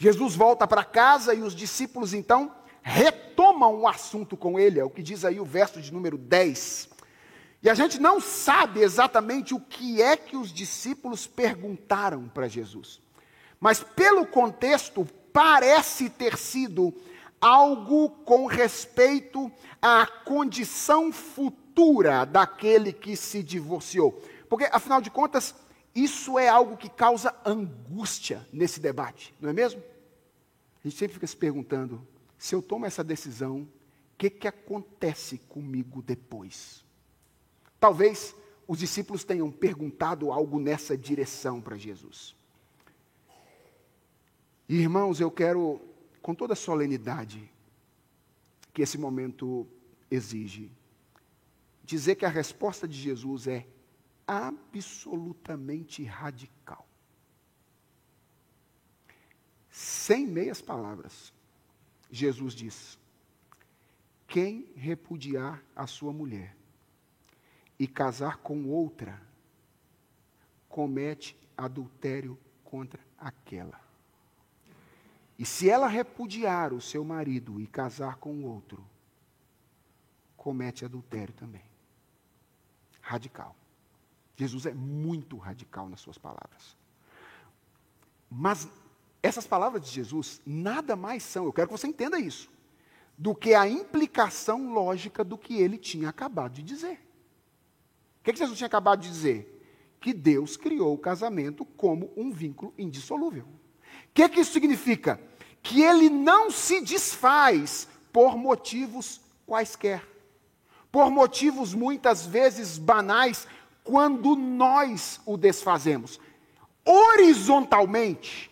Jesus 0.00 0.34
volta 0.34 0.66
para 0.66 0.82
casa 0.82 1.34
e 1.34 1.42
os 1.42 1.54
discípulos 1.54 2.14
então 2.14 2.56
retomam 2.80 3.80
o 3.80 3.86
assunto 3.86 4.34
com 4.34 4.58
ele, 4.58 4.80
é 4.80 4.84
o 4.84 4.88
que 4.88 5.02
diz 5.02 5.26
aí 5.26 5.38
o 5.38 5.44
verso 5.44 5.78
de 5.78 5.92
número 5.92 6.16
10. 6.16 6.88
E 7.62 7.68
a 7.68 7.74
gente 7.74 8.00
não 8.00 8.18
sabe 8.18 8.80
exatamente 8.80 9.52
o 9.52 9.60
que 9.60 10.00
é 10.00 10.16
que 10.16 10.38
os 10.38 10.50
discípulos 10.54 11.26
perguntaram 11.26 12.28
para 12.28 12.48
Jesus. 12.48 12.98
Mas 13.60 13.82
pelo 13.82 14.24
contexto, 14.24 15.06
parece 15.34 16.08
ter 16.08 16.38
sido 16.38 16.94
algo 17.38 18.08
com 18.24 18.46
respeito 18.46 19.52
à 19.82 20.06
condição 20.06 21.12
futura 21.12 22.24
daquele 22.24 22.90
que 22.90 23.14
se 23.16 23.42
divorciou. 23.42 24.18
Porque, 24.48 24.66
afinal 24.72 25.02
de 25.02 25.10
contas, 25.10 25.54
isso 25.94 26.38
é 26.38 26.48
algo 26.48 26.76
que 26.76 26.88
causa 26.88 27.34
angústia 27.44 28.46
nesse 28.52 28.80
debate, 28.80 29.34
não 29.40 29.50
é 29.50 29.52
mesmo? 29.52 29.82
A 30.82 30.88
gente 30.88 30.98
sempre 30.98 31.14
fica 31.14 31.26
se 31.26 31.36
perguntando: 31.36 32.06
se 32.38 32.54
eu 32.54 32.62
tomo 32.62 32.86
essa 32.86 33.02
decisão, 33.02 33.62
o 33.62 33.68
que, 34.16 34.30
que 34.30 34.48
acontece 34.48 35.38
comigo 35.48 36.00
depois? 36.02 36.84
Talvez 37.78 38.34
os 38.68 38.78
discípulos 38.78 39.24
tenham 39.24 39.50
perguntado 39.50 40.30
algo 40.30 40.60
nessa 40.60 40.96
direção 40.96 41.60
para 41.60 41.76
Jesus. 41.76 42.36
E, 44.68 44.76
irmãos, 44.76 45.18
eu 45.18 45.30
quero, 45.30 45.80
com 46.22 46.32
toda 46.32 46.52
a 46.52 46.56
solenidade 46.56 47.50
que 48.72 48.82
esse 48.82 48.96
momento 48.96 49.66
exige, 50.08 50.70
dizer 51.82 52.14
que 52.14 52.24
a 52.24 52.28
resposta 52.28 52.86
de 52.86 52.96
Jesus 52.96 53.48
é 53.48 53.66
absolutamente 54.30 56.04
radical. 56.04 56.86
Sem 59.68 60.24
meias 60.24 60.62
palavras, 60.62 61.32
Jesus 62.08 62.54
diz: 62.54 62.96
Quem 64.28 64.72
repudiar 64.76 65.60
a 65.74 65.84
sua 65.88 66.12
mulher 66.12 66.56
e 67.76 67.88
casar 67.88 68.36
com 68.36 68.66
outra, 68.66 69.20
comete 70.68 71.36
adultério 71.56 72.38
contra 72.62 73.00
aquela. 73.18 73.80
E 75.36 75.44
se 75.44 75.68
ela 75.68 75.88
repudiar 75.88 76.72
o 76.72 76.80
seu 76.80 77.04
marido 77.04 77.60
e 77.60 77.66
casar 77.66 78.14
com 78.16 78.44
outro, 78.44 78.86
comete 80.36 80.84
adultério 80.84 81.34
também. 81.34 81.64
Radical. 83.00 83.59
Jesus 84.40 84.66
é 84.66 84.74
muito 84.74 85.36
radical 85.36 85.88
nas 85.88 86.00
suas 86.00 86.18
palavras. 86.18 86.76
Mas 88.30 88.68
essas 89.22 89.46
palavras 89.46 89.82
de 89.82 89.90
Jesus 89.90 90.40
nada 90.46 90.96
mais 90.96 91.22
são, 91.22 91.44
eu 91.44 91.52
quero 91.52 91.68
que 91.68 91.76
você 91.76 91.86
entenda 91.86 92.18
isso, 92.18 92.50
do 93.18 93.34
que 93.34 93.54
a 93.54 93.68
implicação 93.68 94.72
lógica 94.72 95.22
do 95.22 95.36
que 95.36 95.60
ele 95.60 95.76
tinha 95.76 96.08
acabado 96.08 96.54
de 96.54 96.62
dizer. 96.62 97.06
O 98.20 98.24
que, 98.24 98.32
que 98.32 98.38
Jesus 98.38 98.56
tinha 98.56 98.66
acabado 98.66 99.00
de 99.00 99.08
dizer? 99.08 99.96
Que 100.00 100.14
Deus 100.14 100.56
criou 100.56 100.94
o 100.94 100.98
casamento 100.98 101.64
como 101.64 102.10
um 102.16 102.32
vínculo 102.32 102.72
indissolúvel. 102.78 103.44
O 103.44 104.12
que, 104.14 104.28
que 104.28 104.40
isso 104.40 104.52
significa? 104.52 105.20
Que 105.62 105.82
ele 105.82 106.08
não 106.08 106.50
se 106.50 106.80
desfaz 106.80 107.86
por 108.10 108.36
motivos 108.36 109.20
quaisquer, 109.46 110.06
por 110.90 111.10
motivos 111.10 111.74
muitas 111.74 112.24
vezes 112.24 112.78
banais, 112.78 113.46
quando 113.90 114.36
nós 114.36 115.20
o 115.26 115.36
desfazemos. 115.36 116.20
Horizontalmente, 116.84 118.48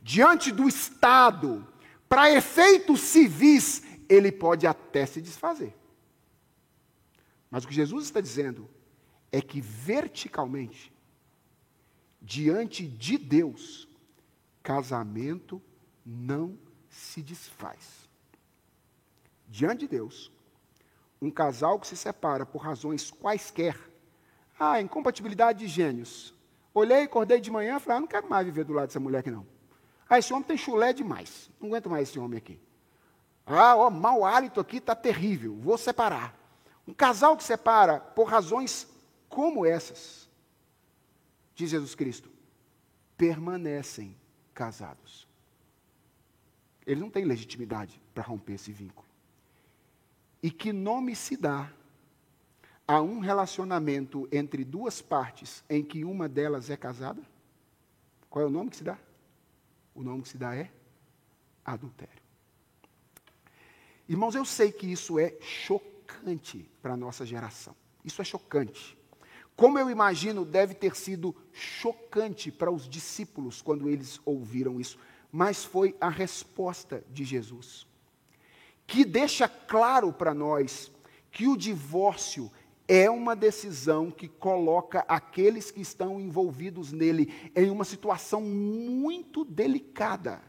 diante 0.00 0.52
do 0.52 0.68
Estado, 0.68 1.66
para 2.08 2.30
efeitos 2.30 3.00
civis, 3.00 3.82
ele 4.08 4.30
pode 4.30 4.64
até 4.64 5.04
se 5.04 5.20
desfazer. 5.20 5.74
Mas 7.50 7.64
o 7.64 7.68
que 7.68 7.74
Jesus 7.74 8.04
está 8.04 8.20
dizendo 8.20 8.70
é 9.32 9.42
que 9.42 9.60
verticalmente, 9.60 10.92
diante 12.22 12.86
de 12.86 13.18
Deus, 13.18 13.88
casamento 14.62 15.60
não 16.04 16.56
se 16.88 17.20
desfaz. 17.20 18.08
Diante 19.48 19.80
de 19.80 19.88
Deus, 19.88 20.30
um 21.20 21.30
casal 21.30 21.80
que 21.80 21.88
se 21.88 21.96
separa 21.96 22.46
por 22.46 22.58
razões 22.62 23.10
quaisquer, 23.10 23.95
ah, 24.58 24.80
incompatibilidade 24.80 25.60
de 25.60 25.68
gênios. 25.68 26.34
Olhei, 26.72 27.02
acordei 27.02 27.40
de 27.40 27.50
manhã 27.50 27.76
e 27.76 27.80
falei, 27.80 27.98
ah, 27.98 28.00
não 28.00 28.06
quero 28.06 28.28
mais 28.28 28.44
viver 28.44 28.64
do 28.64 28.72
lado 28.72 28.88
dessa 28.88 29.00
mulher 29.00 29.20
aqui 29.20 29.30
não. 29.30 29.46
Ah, 30.08 30.18
esse 30.18 30.32
homem 30.32 30.44
tem 30.44 30.56
chulé 30.56 30.92
demais. 30.92 31.50
Não 31.60 31.68
aguento 31.68 31.90
mais 31.90 32.08
esse 32.08 32.18
homem 32.18 32.38
aqui. 32.38 32.60
Ah, 33.46 33.76
ó, 33.76 33.90
mau 33.90 34.24
hálito 34.24 34.60
aqui 34.60 34.78
está 34.78 34.94
terrível. 34.94 35.56
Vou 35.56 35.78
separar. 35.78 36.34
Um 36.86 36.94
casal 36.94 37.36
que 37.36 37.44
separa 37.44 37.98
por 37.98 38.28
razões 38.28 38.88
como 39.28 39.66
essas, 39.66 40.28
diz 41.54 41.70
Jesus 41.70 41.94
Cristo, 41.94 42.30
permanecem 43.16 44.16
casados. 44.54 45.26
Ele 46.86 47.00
não 47.00 47.10
tem 47.10 47.24
legitimidade 47.24 48.00
para 48.14 48.22
romper 48.22 48.54
esse 48.54 48.70
vínculo. 48.70 49.06
E 50.42 50.50
que 50.50 50.72
nome 50.72 51.16
se 51.16 51.36
dá 51.36 51.70
a 52.86 53.00
um 53.00 53.18
relacionamento 53.18 54.28
entre 54.30 54.64
duas 54.64 55.02
partes 55.02 55.64
em 55.68 55.82
que 55.82 56.04
uma 56.04 56.28
delas 56.28 56.70
é 56.70 56.76
casada? 56.76 57.20
Qual 58.30 58.44
é 58.44 58.46
o 58.46 58.50
nome 58.50 58.70
que 58.70 58.76
se 58.76 58.84
dá? 58.84 58.98
O 59.94 60.02
nome 60.02 60.22
que 60.22 60.28
se 60.28 60.38
dá 60.38 60.54
é 60.54 60.70
adultério. 61.64 62.22
Irmãos, 64.08 64.34
eu 64.34 64.44
sei 64.44 64.70
que 64.70 64.86
isso 64.86 65.18
é 65.18 65.34
chocante 65.40 66.70
para 66.80 66.94
a 66.94 66.96
nossa 66.96 67.26
geração. 67.26 67.74
Isso 68.04 68.22
é 68.22 68.24
chocante. 68.24 68.96
Como 69.56 69.78
eu 69.78 69.90
imagino, 69.90 70.44
deve 70.44 70.74
ter 70.74 70.94
sido 70.94 71.34
chocante 71.52 72.52
para 72.52 72.70
os 72.70 72.88
discípulos 72.88 73.60
quando 73.62 73.88
eles 73.88 74.20
ouviram 74.24 74.78
isso. 74.78 74.98
Mas 75.32 75.64
foi 75.64 75.96
a 76.00 76.08
resposta 76.08 77.02
de 77.10 77.24
Jesus, 77.24 77.86
que 78.86 79.04
deixa 79.04 79.48
claro 79.48 80.12
para 80.12 80.32
nós 80.32 80.92
que 81.32 81.48
o 81.48 81.56
divórcio 81.56 82.50
é 82.88 83.10
uma 83.10 83.34
decisão 83.34 84.10
que 84.10 84.28
coloca 84.28 85.04
aqueles 85.08 85.70
que 85.70 85.80
estão 85.80 86.20
envolvidos 86.20 86.92
nele 86.92 87.32
em 87.54 87.70
uma 87.70 87.84
situação 87.84 88.40
muito 88.40 89.44
delicada 89.44 90.40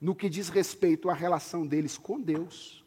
no 0.00 0.14
que 0.14 0.28
diz 0.28 0.48
respeito 0.48 1.10
à 1.10 1.14
relação 1.14 1.66
deles 1.66 1.98
com 1.98 2.20
Deus 2.20 2.84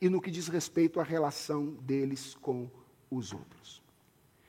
e 0.00 0.08
no 0.08 0.20
que 0.20 0.30
diz 0.30 0.48
respeito 0.48 1.00
à 1.00 1.02
relação 1.02 1.66
deles 1.66 2.34
com 2.34 2.68
os 3.10 3.32
outros. 3.32 3.82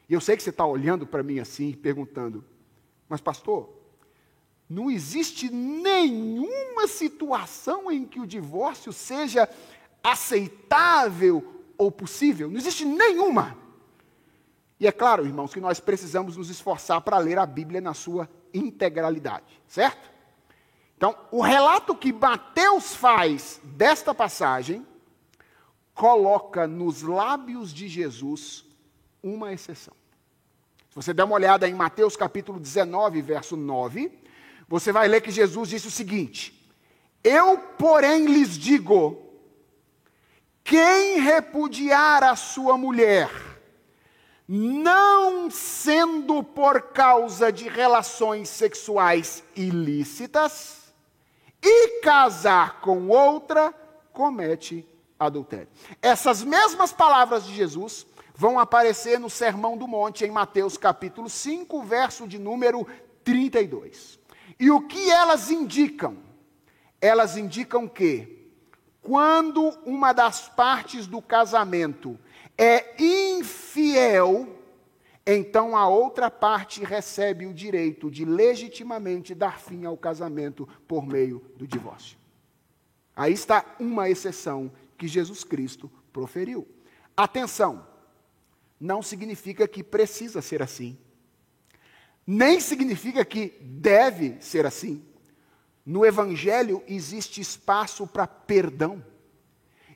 E 0.09 0.13
eu 0.13 0.19
sei 0.19 0.35
que 0.35 0.43
você 0.43 0.49
está 0.49 0.65
olhando 0.65 1.07
para 1.07 1.23
mim 1.23 1.39
assim, 1.39 1.71
perguntando, 1.71 2.43
mas 3.07 3.21
pastor, 3.21 3.69
não 4.67 4.89
existe 4.89 5.49
nenhuma 5.49 6.87
situação 6.87 7.91
em 7.91 8.03
que 8.03 8.19
o 8.19 8.27
divórcio 8.27 8.91
seja 8.91 9.47
aceitável 10.03 11.54
ou 11.77 11.91
possível? 11.91 12.49
Não 12.49 12.57
existe 12.57 12.85
nenhuma. 12.85 13.57
E 14.79 14.87
é 14.87 14.91
claro, 14.91 15.25
irmãos, 15.25 15.53
que 15.53 15.61
nós 15.61 15.79
precisamos 15.79 16.35
nos 16.35 16.49
esforçar 16.49 17.01
para 17.01 17.17
ler 17.17 17.37
a 17.37 17.45
Bíblia 17.45 17.79
na 17.79 17.93
sua 17.93 18.29
integralidade, 18.53 19.61
certo? 19.67 20.09
Então, 20.97 21.15
o 21.31 21.41
relato 21.41 21.95
que 21.95 22.11
Mateus 22.11 22.95
faz 22.95 23.59
desta 23.63 24.13
passagem 24.13 24.85
coloca 25.93 26.67
nos 26.67 27.01
lábios 27.01 27.73
de 27.73 27.87
Jesus 27.87 28.65
uma 29.23 29.53
exceção. 29.53 29.93
Se 30.89 30.95
você 30.95 31.13
der 31.13 31.23
uma 31.23 31.35
olhada 31.35 31.67
em 31.67 31.73
Mateus 31.73 32.15
capítulo 32.15 32.59
19, 32.59 33.21
verso 33.21 33.57
9, 33.57 34.11
você 34.67 34.91
vai 34.91 35.07
ler 35.07 35.21
que 35.21 35.31
Jesus 35.31 35.69
disse 35.69 35.87
o 35.87 35.91
seguinte: 35.91 36.73
Eu, 37.23 37.57
porém, 37.57 38.25
lhes 38.25 38.57
digo 38.57 39.24
quem 40.65 41.19
repudiar 41.19 42.23
a 42.23 42.35
sua 42.35 42.75
mulher, 42.75 43.29
não 44.47 45.49
sendo 45.51 46.43
por 46.43 46.81
causa 46.91 47.51
de 47.51 47.69
relações 47.69 48.49
sexuais 48.49 49.43
ilícitas, 49.55 50.91
e 51.61 52.01
casar 52.01 52.81
com 52.81 53.07
outra, 53.07 53.73
comete 54.11 54.87
adultério. 55.19 55.67
Essas 56.01 56.43
mesmas 56.43 56.91
palavras 56.91 57.45
de 57.45 57.55
Jesus 57.55 58.05
vão 58.35 58.59
aparecer 58.59 59.19
no 59.19 59.29
Sermão 59.29 59.77
do 59.77 59.87
Monte, 59.87 60.25
em 60.25 60.31
Mateus 60.31 60.77
capítulo 60.77 61.29
5, 61.29 61.83
verso 61.83 62.27
de 62.27 62.39
número 62.39 62.87
32. 63.23 64.19
E 64.59 64.69
o 64.71 64.81
que 64.81 65.11
elas 65.11 65.51
indicam? 65.51 66.17
Elas 66.99 67.37
indicam 67.37 67.87
que 67.87 68.44
quando 69.05 69.69
uma 69.85 70.13
das 70.13 70.49
partes 70.49 71.05
do 71.05 71.21
casamento 71.21 72.19
é 72.57 72.95
infiel, 72.99 74.59
então 75.23 75.77
a 75.77 75.87
outra 75.87 76.31
parte 76.31 76.83
recebe 76.83 77.45
o 77.45 77.53
direito 77.53 78.09
de 78.09 78.25
legitimamente 78.25 79.35
dar 79.35 79.59
fim 79.59 79.85
ao 79.85 79.95
casamento 79.95 80.67
por 80.87 81.05
meio 81.05 81.39
do 81.55 81.67
divórcio. 81.67 82.17
Aí 83.15 83.31
está 83.31 83.63
uma 83.79 84.09
exceção 84.09 84.71
que 84.97 85.07
Jesus 85.07 85.43
Cristo 85.43 85.89
proferiu. 86.11 86.67
Atenção, 87.15 87.85
não 88.79 89.03
significa 89.03 89.67
que 89.67 89.83
precisa 89.83 90.41
ser 90.41 90.63
assim, 90.63 90.97
nem 92.25 92.59
significa 92.59 93.23
que 93.23 93.53
deve 93.61 94.37
ser 94.41 94.65
assim. 94.65 95.05
No 95.85 96.05
Evangelho 96.05 96.83
existe 96.87 97.39
espaço 97.39 98.07
para 98.07 98.25
perdão. 98.25 99.03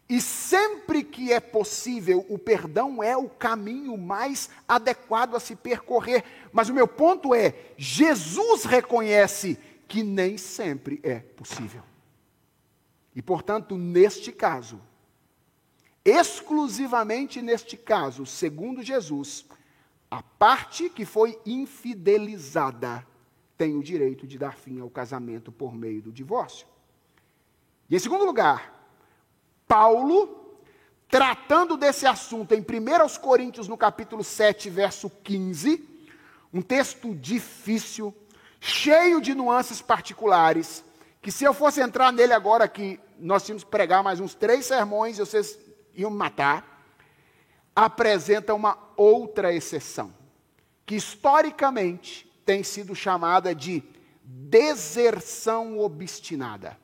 E 0.08 0.20
sempre 0.20 1.04
que 1.04 1.32
é 1.32 1.40
possível, 1.40 2.26
o 2.30 2.38
perdão 2.38 3.02
é 3.02 3.16
o 3.16 3.30
caminho 3.30 3.98
mais 3.98 4.50
adequado 4.68 5.36
a 5.36 5.40
se 5.40 5.56
percorrer. 5.56 6.24
Mas 6.52 6.70
o 6.70 6.74
meu 6.74 6.88
ponto 6.88 7.34
é: 7.34 7.56
Jesus 7.78 8.66
reconhece 8.66 9.58
que 9.88 10.04
nem 10.04 10.38
sempre 10.38 11.00
é 11.04 11.20
possível. 11.20 11.84
E, 13.16 13.22
portanto, 13.22 13.76
neste 13.78 14.32
caso, 14.32 14.80
exclusivamente 16.06 17.42
neste 17.42 17.76
caso, 17.76 18.26
segundo 18.26 18.82
Jesus, 18.82 19.46
a 20.10 20.24
parte 20.24 20.90
que 20.90 21.06
foi 21.06 21.40
infidelizada 21.46 23.06
tem 23.60 23.76
o 23.76 23.84
direito 23.84 24.26
de 24.26 24.38
dar 24.38 24.56
fim 24.56 24.80
ao 24.80 24.90
casamento 24.90 25.52
por 25.52 25.76
meio 25.76 26.02
do 26.02 26.14
divórcio. 26.14 26.66
E 27.90 27.96
em 27.98 28.00
segundo 28.00 28.24
lugar, 28.24 28.88
Paulo, 29.68 30.58
tratando 31.10 31.76
desse 31.76 32.06
assunto 32.06 32.54
em 32.54 32.62
1 32.62 33.20
Coríntios, 33.20 33.68
no 33.68 33.76
capítulo 33.76 34.24
7, 34.24 34.70
verso 34.70 35.10
15, 35.10 35.86
um 36.54 36.62
texto 36.62 37.14
difícil, 37.14 38.16
cheio 38.62 39.20
de 39.20 39.36
nuances 39.36 39.82
particulares, 39.82 40.82
que 41.22 41.30
se 41.30 41.44
eu 41.44 41.54
fosse 41.54 41.82
entrar 41.82 42.14
nele 42.14 42.32
agora, 42.32 42.66
que 42.66 42.98
nós 43.20 43.44
tínhamos 43.44 43.66
que 43.66 43.70
pregar 43.70 44.02
mais 44.02 44.22
uns 44.22 44.34
três 44.34 44.68
sermões 44.68 45.18
e 45.18 45.20
vocês 45.20 45.60
iam 45.94 46.10
me 46.10 46.18
matar. 46.18 46.82
apresenta 47.76 48.54
uma 48.54 48.78
outra 48.96 49.54
exceção, 49.54 50.14
que 50.86 50.96
historicamente 50.96 52.29
tem 52.50 52.64
sido 52.64 52.96
chamada 52.96 53.54
de 53.54 53.84
deserção 54.24 55.78
obstinada. 55.78 56.76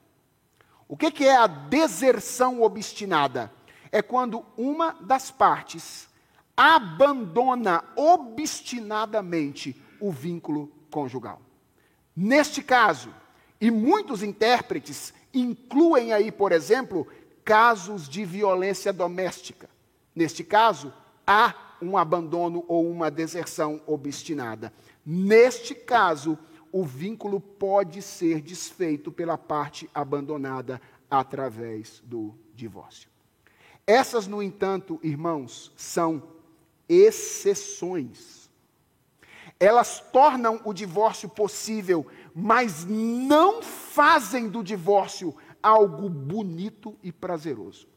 O 0.87 0.95
que, 0.95 1.09
que 1.09 1.25
é 1.25 1.35
a 1.35 1.47
deserção 1.47 2.61
obstinada? 2.61 3.51
É 3.91 3.99
quando 3.99 4.45
uma 4.55 4.91
das 5.01 5.31
partes 5.31 6.07
abandona 6.55 7.83
obstinadamente 7.95 9.75
o 9.99 10.11
vínculo 10.11 10.71
conjugal. 10.91 11.41
Neste 12.15 12.61
caso, 12.61 13.11
e 13.59 13.71
muitos 13.71 14.21
intérpretes 14.21 15.15
incluem 15.33 16.13
aí, 16.13 16.31
por 16.31 16.51
exemplo, 16.51 17.07
casos 17.43 18.07
de 18.07 18.23
violência 18.23 18.93
doméstica. 18.93 19.67
Neste 20.13 20.43
caso, 20.43 20.93
há 21.25 21.55
um 21.81 21.97
abandono 21.97 22.63
ou 22.67 22.87
uma 22.87 23.09
deserção 23.09 23.81
obstinada. 23.87 24.71
Neste 25.05 25.75
caso, 25.75 26.37
o 26.71 26.83
vínculo 26.83 27.39
pode 27.39 28.01
ser 28.01 28.41
desfeito 28.41 29.11
pela 29.11 29.37
parte 29.37 29.89
abandonada 29.93 30.81
através 31.09 32.01
do 32.03 32.33
divórcio. 32.53 33.09
Essas, 33.85 34.25
no 34.25 34.41
entanto, 34.41 34.99
irmãos, 35.03 35.71
são 35.77 36.23
exceções. 36.89 38.49
Elas 39.59 39.99
tornam 40.11 40.59
o 40.65 40.73
divórcio 40.73 41.29
possível, 41.29 42.05
mas 42.33 42.83
não 42.85 43.61
fazem 43.61 44.49
do 44.49 44.63
divórcio 44.63 45.35
algo 45.61 46.09
bonito 46.09 46.97
e 47.01 47.11
prazeroso. 47.11 47.87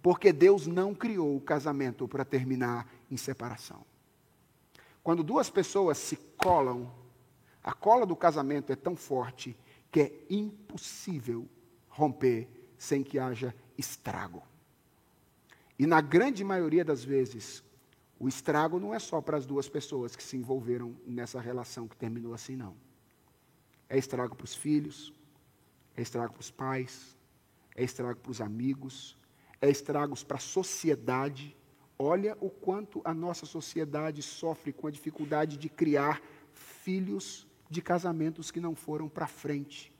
Porque 0.00 0.32
Deus 0.32 0.66
não 0.66 0.94
criou 0.94 1.36
o 1.36 1.40
casamento 1.40 2.08
para 2.08 2.24
terminar 2.24 2.88
em 3.10 3.16
separação. 3.16 3.84
Quando 5.02 5.22
duas 5.22 5.50
pessoas 5.50 5.98
se 5.98 6.16
colam, 6.36 6.92
a 7.62 7.72
cola 7.72 8.06
do 8.06 8.16
casamento 8.16 8.72
é 8.72 8.76
tão 8.76 8.96
forte 8.96 9.56
que 9.90 10.00
é 10.00 10.26
impossível 10.30 11.48
romper 11.88 12.48
sem 12.78 13.02
que 13.02 13.18
haja 13.18 13.54
estrago. 13.76 14.42
E 15.78 15.86
na 15.86 16.00
grande 16.00 16.44
maioria 16.44 16.84
das 16.84 17.02
vezes, 17.04 17.62
o 18.18 18.28
estrago 18.28 18.78
não 18.78 18.94
é 18.94 18.98
só 18.98 19.20
para 19.20 19.36
as 19.36 19.44
duas 19.44 19.68
pessoas 19.68 20.14
que 20.14 20.22
se 20.22 20.36
envolveram 20.36 20.96
nessa 21.04 21.40
relação 21.40 21.88
que 21.88 21.96
terminou 21.96 22.32
assim, 22.32 22.54
não. 22.54 22.76
É 23.88 23.98
estrago 23.98 24.36
para 24.36 24.44
os 24.44 24.54
filhos, 24.54 25.12
é 25.96 26.02
estrago 26.02 26.32
para 26.32 26.40
os 26.40 26.50
pais, 26.50 27.16
é 27.74 27.82
estrago 27.82 28.20
para 28.20 28.30
os 28.30 28.40
amigos, 28.40 29.16
é 29.60 29.68
estragos 29.68 30.22
para 30.22 30.36
a 30.36 30.40
sociedade. 30.40 31.56
Olha 32.04 32.36
o 32.40 32.50
quanto 32.50 33.00
a 33.04 33.14
nossa 33.14 33.46
sociedade 33.46 34.22
sofre 34.22 34.72
com 34.72 34.88
a 34.88 34.90
dificuldade 34.90 35.56
de 35.56 35.68
criar 35.68 36.20
filhos 36.52 37.46
de 37.70 37.80
casamentos 37.80 38.50
que 38.50 38.58
não 38.58 38.74
foram 38.74 39.08
para 39.08 39.28
frente. 39.28 39.92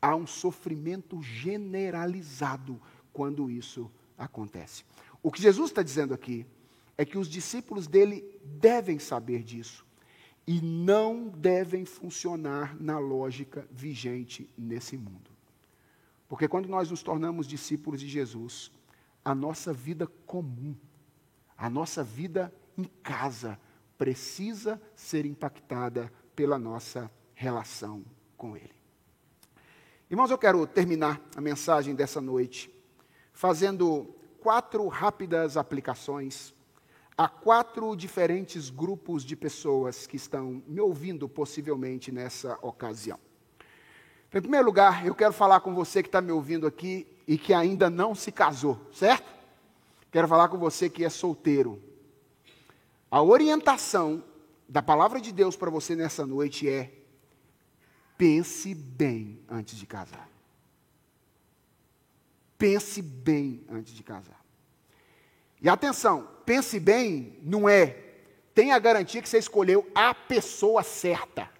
Há 0.00 0.16
um 0.16 0.26
sofrimento 0.26 1.22
generalizado 1.22 2.82
quando 3.12 3.48
isso 3.48 3.88
acontece. 4.18 4.84
O 5.22 5.30
que 5.30 5.40
Jesus 5.40 5.70
está 5.70 5.84
dizendo 5.84 6.14
aqui 6.14 6.44
é 6.98 7.04
que 7.04 7.16
os 7.16 7.28
discípulos 7.28 7.86
dele 7.86 8.24
devem 8.44 8.98
saber 8.98 9.44
disso 9.44 9.86
e 10.44 10.60
não 10.60 11.28
devem 11.28 11.84
funcionar 11.84 12.74
na 12.82 12.98
lógica 12.98 13.68
vigente 13.70 14.50
nesse 14.58 14.96
mundo. 14.96 15.30
Porque 16.28 16.48
quando 16.48 16.68
nós 16.68 16.90
nos 16.90 17.04
tornamos 17.04 17.46
discípulos 17.46 18.00
de 18.00 18.08
Jesus, 18.08 18.72
a 19.24 19.34
nossa 19.34 19.72
vida 19.72 20.06
comum, 20.26 20.74
a 21.56 21.70
nossa 21.70 22.02
vida 22.02 22.52
em 22.76 22.84
casa, 23.02 23.58
precisa 23.96 24.80
ser 24.96 25.24
impactada 25.26 26.12
pela 26.34 26.58
nossa 26.58 27.10
relação 27.34 28.04
com 28.36 28.56
Ele. 28.56 28.74
Irmãos, 30.10 30.30
eu 30.30 30.38
quero 30.38 30.66
terminar 30.66 31.20
a 31.36 31.40
mensagem 31.40 31.94
dessa 31.94 32.20
noite 32.20 32.70
fazendo 33.32 34.14
quatro 34.40 34.86
rápidas 34.88 35.56
aplicações 35.56 36.54
a 37.16 37.28
quatro 37.28 37.94
diferentes 37.94 38.70
grupos 38.70 39.22
de 39.22 39.36
pessoas 39.36 40.06
que 40.06 40.16
estão 40.16 40.62
me 40.66 40.80
ouvindo 40.80 41.28
possivelmente 41.28 42.10
nessa 42.10 42.58
ocasião. 42.62 43.18
Em 44.34 44.40
primeiro 44.40 44.64
lugar, 44.64 45.06
eu 45.06 45.14
quero 45.14 45.32
falar 45.32 45.60
com 45.60 45.74
você 45.74 46.02
que 46.02 46.08
está 46.08 46.20
me 46.20 46.32
ouvindo 46.32 46.66
aqui 46.66 47.06
e 47.26 47.38
que 47.38 47.52
ainda 47.54 47.88
não 47.88 48.14
se 48.14 48.32
casou, 48.32 48.80
certo? 48.92 49.30
Quero 50.10 50.28
falar 50.28 50.48
com 50.48 50.58
você 50.58 50.90
que 50.90 51.04
é 51.04 51.08
solteiro. 51.08 51.82
A 53.10 53.22
orientação 53.22 54.22
da 54.68 54.82
palavra 54.82 55.20
de 55.20 55.32
Deus 55.32 55.56
para 55.56 55.70
você 55.70 55.94
nessa 55.94 56.26
noite 56.26 56.68
é: 56.68 56.92
pense 58.16 58.74
bem 58.74 59.40
antes 59.48 59.78
de 59.78 59.86
casar. 59.86 60.28
Pense 62.58 63.02
bem 63.02 63.64
antes 63.68 63.92
de 63.92 64.02
casar. 64.02 64.40
E 65.60 65.68
atenção, 65.68 66.28
pense 66.44 66.78
bem, 66.78 67.38
não 67.42 67.68
é. 67.68 67.98
Tenha 68.54 68.76
a 68.76 68.78
garantia 68.78 69.22
que 69.22 69.28
você 69.28 69.38
escolheu 69.38 69.90
a 69.94 70.14
pessoa 70.14 70.82
certa. 70.82 71.50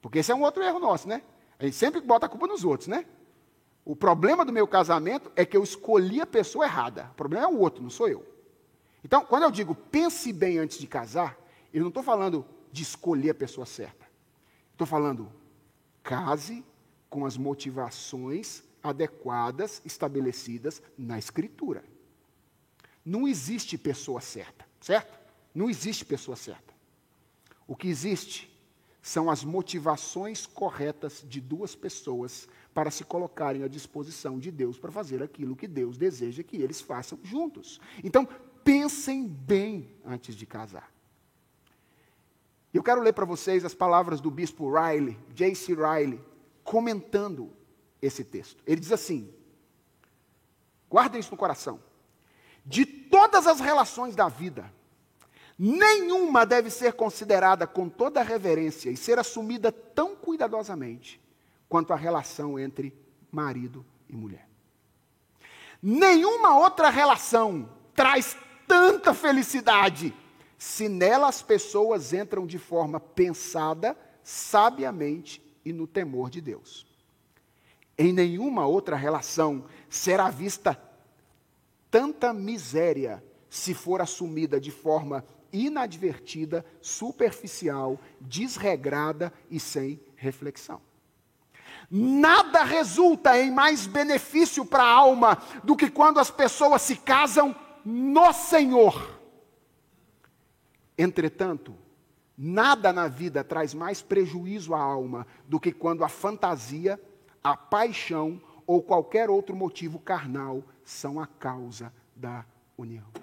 Porque 0.00 0.18
esse 0.18 0.32
é 0.32 0.34
um 0.34 0.42
outro 0.42 0.62
erro 0.62 0.78
nosso, 0.78 1.06
né? 1.08 1.22
A 1.58 1.64
gente 1.64 1.76
sempre 1.76 2.00
bota 2.00 2.26
a 2.26 2.28
culpa 2.28 2.46
nos 2.46 2.64
outros, 2.64 2.88
né? 2.88 3.06
O 3.84 3.96
problema 3.96 4.44
do 4.44 4.52
meu 4.52 4.66
casamento 4.66 5.30
é 5.34 5.44
que 5.44 5.56
eu 5.56 5.62
escolhi 5.62 6.20
a 6.20 6.26
pessoa 6.26 6.64
errada. 6.64 7.08
O 7.12 7.14
problema 7.14 7.46
é 7.46 7.48
o 7.48 7.58
outro, 7.58 7.82
não 7.82 7.90
sou 7.90 8.08
eu. 8.08 8.24
Então, 9.04 9.24
quando 9.24 9.42
eu 9.42 9.50
digo 9.50 9.74
pense 9.74 10.32
bem 10.32 10.58
antes 10.58 10.78
de 10.78 10.86
casar, 10.86 11.36
eu 11.72 11.80
não 11.80 11.88
estou 11.88 12.02
falando 12.02 12.46
de 12.70 12.82
escolher 12.82 13.30
a 13.30 13.34
pessoa 13.34 13.66
certa. 13.66 14.06
Estou 14.70 14.86
falando 14.86 15.32
case 16.02 16.64
com 17.10 17.26
as 17.26 17.36
motivações 17.36 18.62
adequadas 18.82 19.82
estabelecidas 19.84 20.82
na 20.96 21.18
Escritura. 21.18 21.84
Não 23.04 23.26
existe 23.26 23.76
pessoa 23.76 24.20
certa, 24.20 24.64
certo? 24.80 25.18
Não 25.54 25.68
existe 25.68 26.04
pessoa 26.04 26.36
certa. 26.36 26.72
O 27.66 27.74
que 27.74 27.88
existe 27.88 28.51
são 29.02 29.28
as 29.28 29.42
motivações 29.42 30.46
corretas 30.46 31.24
de 31.28 31.40
duas 31.40 31.74
pessoas 31.74 32.48
para 32.72 32.90
se 32.90 33.04
colocarem 33.04 33.64
à 33.64 33.68
disposição 33.68 34.38
de 34.38 34.50
Deus 34.50 34.78
para 34.78 34.92
fazer 34.92 35.22
aquilo 35.22 35.56
que 35.56 35.66
Deus 35.66 35.98
deseja 35.98 36.44
que 36.44 36.56
eles 36.56 36.80
façam 36.80 37.18
juntos. 37.24 37.80
Então, 38.04 38.26
pensem 38.62 39.26
bem 39.26 39.90
antes 40.04 40.36
de 40.36 40.46
casar. 40.46 40.90
Eu 42.72 42.82
quero 42.82 43.02
ler 43.02 43.12
para 43.12 43.26
vocês 43.26 43.64
as 43.64 43.74
palavras 43.74 44.20
do 44.20 44.30
bispo 44.30 44.72
Riley, 44.72 45.18
J.C. 45.34 45.74
Riley, 45.74 46.20
comentando 46.62 47.52
esse 48.00 48.24
texto. 48.24 48.62
Ele 48.64 48.80
diz 48.80 48.92
assim: 48.92 49.34
guardem 50.88 51.20
isso 51.20 51.32
no 51.32 51.36
coração 51.36 51.80
de 52.64 52.86
todas 52.86 53.46
as 53.46 53.60
relações 53.60 54.14
da 54.14 54.28
vida, 54.28 54.72
nenhuma 55.64 56.44
deve 56.44 56.70
ser 56.70 56.94
considerada 56.94 57.68
com 57.68 57.88
toda 57.88 58.20
reverência 58.20 58.90
e 58.90 58.96
ser 58.96 59.16
assumida 59.16 59.70
tão 59.70 60.16
cuidadosamente 60.16 61.20
quanto 61.68 61.92
a 61.92 61.96
relação 61.96 62.58
entre 62.58 62.92
marido 63.30 63.86
e 64.08 64.16
mulher. 64.16 64.48
Nenhuma 65.80 66.58
outra 66.58 66.90
relação 66.90 67.70
traz 67.94 68.36
tanta 68.66 69.14
felicidade 69.14 70.12
se 70.58 70.88
nela 70.88 71.28
as 71.28 71.42
pessoas 71.42 72.12
entram 72.12 72.44
de 72.44 72.58
forma 72.58 72.98
pensada, 72.98 73.96
sabiamente 74.24 75.40
e 75.64 75.72
no 75.72 75.86
temor 75.86 76.28
de 76.28 76.40
Deus. 76.40 76.84
Em 77.96 78.12
nenhuma 78.12 78.66
outra 78.66 78.96
relação 78.96 79.64
será 79.88 80.28
vista 80.28 80.76
tanta 81.88 82.32
miséria 82.32 83.22
se 83.48 83.74
for 83.74 84.00
assumida 84.00 84.60
de 84.60 84.72
forma 84.72 85.24
inadvertida, 85.52 86.64
superficial, 86.80 88.00
desregrada 88.20 89.32
e 89.50 89.60
sem 89.60 90.00
reflexão. 90.16 90.80
Nada 91.90 92.62
resulta 92.62 93.38
em 93.38 93.50
mais 93.50 93.86
benefício 93.86 94.64
para 94.64 94.82
a 94.82 94.90
alma 94.90 95.42
do 95.62 95.76
que 95.76 95.90
quando 95.90 96.18
as 96.18 96.30
pessoas 96.30 96.82
se 96.82 96.96
casam 96.96 97.54
no 97.84 98.32
Senhor. 98.32 99.20
Entretanto, 100.96 101.74
nada 102.36 102.92
na 102.92 103.08
vida 103.08 103.44
traz 103.44 103.74
mais 103.74 104.00
prejuízo 104.00 104.74
à 104.74 104.80
alma 104.80 105.26
do 105.46 105.60
que 105.60 105.72
quando 105.72 106.04
a 106.04 106.08
fantasia, 106.08 107.00
a 107.42 107.56
paixão 107.56 108.40
ou 108.66 108.82
qualquer 108.82 109.28
outro 109.28 109.54
motivo 109.54 109.98
carnal 109.98 110.62
são 110.84 111.20
a 111.20 111.26
causa 111.26 111.92
da 112.16 112.44
união. 112.78 113.21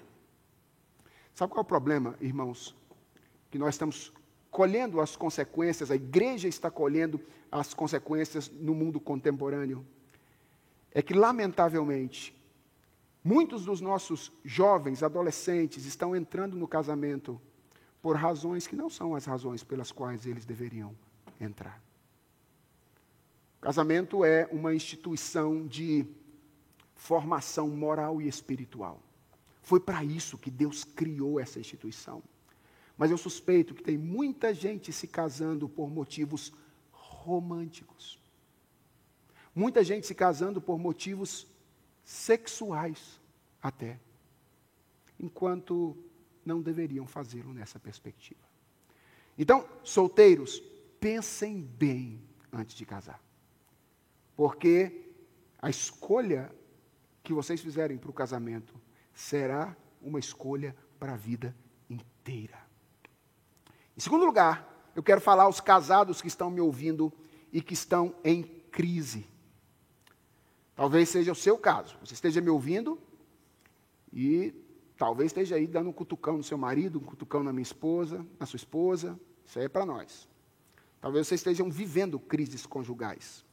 Sabe 1.40 1.54
qual 1.54 1.62
é 1.62 1.64
o 1.64 1.64
problema, 1.64 2.14
irmãos? 2.20 2.76
Que 3.50 3.56
nós 3.58 3.72
estamos 3.72 4.12
colhendo 4.50 5.00
as 5.00 5.16
consequências, 5.16 5.90
a 5.90 5.94
igreja 5.94 6.46
está 6.46 6.70
colhendo 6.70 7.18
as 7.50 7.72
consequências 7.72 8.50
no 8.50 8.74
mundo 8.74 9.00
contemporâneo. 9.00 9.82
É 10.92 11.00
que, 11.00 11.14
lamentavelmente, 11.14 12.38
Muitos 13.24 13.64
dos 13.64 13.80
nossos 13.80 14.30
jovens, 14.44 15.02
adolescentes, 15.02 15.86
estão 15.86 16.14
entrando 16.14 16.56
no 16.56 16.68
casamento 16.68 17.40
por 18.02 18.16
razões 18.16 18.66
que 18.66 18.76
não 18.76 18.90
são 18.90 19.14
as 19.14 19.24
razões 19.24 19.64
pelas 19.64 19.90
quais 19.90 20.26
eles 20.26 20.44
deveriam 20.44 20.94
entrar. 21.40 21.82
O 23.58 23.62
casamento 23.62 24.26
é 24.26 24.46
uma 24.52 24.74
instituição 24.74 25.66
de 25.66 26.06
formação 26.94 27.68
moral 27.68 28.20
e 28.20 28.28
espiritual. 28.28 29.02
Foi 29.62 29.80
para 29.80 30.02
isso 30.04 30.38
que 30.38 30.50
Deus 30.50 30.84
criou 30.84 31.38
essa 31.38 31.60
instituição. 31.60 32.22
Mas 32.96 33.10
eu 33.10 33.18
suspeito 33.18 33.74
que 33.74 33.82
tem 33.82 33.96
muita 33.96 34.52
gente 34.52 34.92
se 34.92 35.06
casando 35.06 35.68
por 35.68 35.90
motivos 35.90 36.52
românticos. 36.90 38.18
Muita 39.54 39.82
gente 39.82 40.06
se 40.06 40.14
casando 40.14 40.60
por 40.60 40.78
motivos 40.78 41.46
sexuais, 42.04 43.20
até. 43.62 43.98
Enquanto 45.18 45.96
não 46.44 46.60
deveriam 46.60 47.06
fazê-lo 47.06 47.52
nessa 47.52 47.78
perspectiva. 47.78 48.40
Então, 49.38 49.66
solteiros, 49.82 50.60
pensem 50.98 51.62
bem 51.62 52.22
antes 52.52 52.74
de 52.74 52.84
casar. 52.84 53.22
Porque 54.36 55.10
a 55.60 55.70
escolha 55.70 56.50
que 57.22 57.32
vocês 57.32 57.60
fizerem 57.60 57.98
para 57.98 58.10
o 58.10 58.14
casamento 58.14 58.74
será 59.20 59.76
uma 60.00 60.18
escolha 60.18 60.74
para 60.98 61.12
a 61.12 61.16
vida 61.16 61.54
inteira. 61.90 62.58
Em 63.94 64.00
segundo 64.00 64.24
lugar, 64.24 64.90
eu 64.96 65.02
quero 65.02 65.20
falar 65.20 65.42
aos 65.44 65.60
casados 65.60 66.22
que 66.22 66.28
estão 66.28 66.50
me 66.50 66.60
ouvindo 66.60 67.12
e 67.52 67.60
que 67.60 67.74
estão 67.74 68.14
em 68.24 68.42
crise. 68.42 69.26
Talvez 70.74 71.10
seja 71.10 71.32
o 71.32 71.34
seu 71.34 71.58
caso. 71.58 71.98
Você 72.00 72.14
esteja 72.14 72.40
me 72.40 72.48
ouvindo 72.48 72.98
e 74.10 74.54
talvez 74.96 75.26
esteja 75.26 75.56
aí 75.56 75.66
dando 75.66 75.90
um 75.90 75.92
cutucão 75.92 76.38
no 76.38 76.42
seu 76.42 76.56
marido, 76.56 76.98
um 76.98 77.04
cutucão 77.04 77.42
na 77.42 77.52
minha 77.52 77.62
esposa, 77.62 78.26
na 78.38 78.46
sua 78.46 78.56
esposa. 78.56 79.20
Isso 79.44 79.58
aí 79.58 79.66
é 79.66 79.68
para 79.68 79.84
nós. 79.84 80.26
Talvez 80.98 81.26
vocês 81.26 81.40
estejam 81.40 81.70
vivendo 81.70 82.18
crises 82.18 82.64
conjugais. 82.64 83.44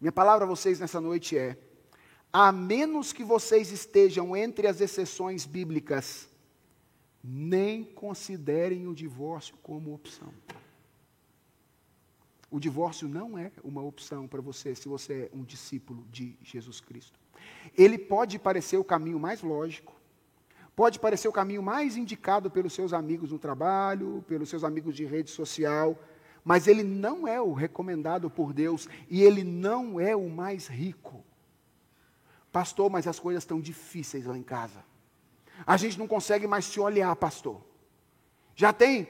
Minha 0.00 0.12
palavra 0.12 0.46
a 0.46 0.48
vocês 0.48 0.80
nessa 0.80 1.00
noite 1.00 1.36
é: 1.36 1.58
a 2.38 2.52
menos 2.52 3.14
que 3.14 3.24
vocês 3.24 3.72
estejam 3.72 4.36
entre 4.36 4.66
as 4.66 4.82
exceções 4.82 5.46
bíblicas, 5.46 6.28
nem 7.24 7.82
considerem 7.82 8.86
o 8.86 8.94
divórcio 8.94 9.56
como 9.62 9.94
opção. 9.94 10.28
O 12.50 12.60
divórcio 12.60 13.08
não 13.08 13.38
é 13.38 13.50
uma 13.64 13.80
opção 13.80 14.28
para 14.28 14.42
você 14.42 14.74
se 14.74 14.86
você 14.86 15.30
é 15.32 15.34
um 15.34 15.44
discípulo 15.44 16.06
de 16.12 16.36
Jesus 16.42 16.78
Cristo. 16.78 17.18
Ele 17.74 17.96
pode 17.96 18.38
parecer 18.38 18.76
o 18.76 18.84
caminho 18.84 19.18
mais 19.18 19.40
lógico, 19.40 19.96
pode 20.76 21.00
parecer 21.00 21.28
o 21.28 21.32
caminho 21.32 21.62
mais 21.62 21.96
indicado 21.96 22.50
pelos 22.50 22.74
seus 22.74 22.92
amigos 22.92 23.32
no 23.32 23.38
trabalho, 23.38 24.22
pelos 24.28 24.50
seus 24.50 24.62
amigos 24.62 24.94
de 24.94 25.06
rede 25.06 25.30
social, 25.30 25.98
mas 26.44 26.66
ele 26.66 26.82
não 26.82 27.26
é 27.26 27.40
o 27.40 27.54
recomendado 27.54 28.28
por 28.28 28.52
Deus 28.52 28.90
e 29.08 29.22
ele 29.22 29.42
não 29.42 29.98
é 29.98 30.14
o 30.14 30.28
mais 30.28 30.66
rico. 30.66 31.24
Pastor, 32.56 32.90
mas 32.90 33.06
as 33.06 33.18
coisas 33.18 33.42
estão 33.42 33.60
difíceis 33.60 34.24
lá 34.24 34.34
em 34.34 34.42
casa. 34.42 34.82
A 35.66 35.76
gente 35.76 35.98
não 35.98 36.08
consegue 36.08 36.46
mais 36.46 36.64
se 36.64 36.80
olhar, 36.80 37.14
pastor. 37.14 37.62
Já 38.54 38.72
tem 38.72 39.06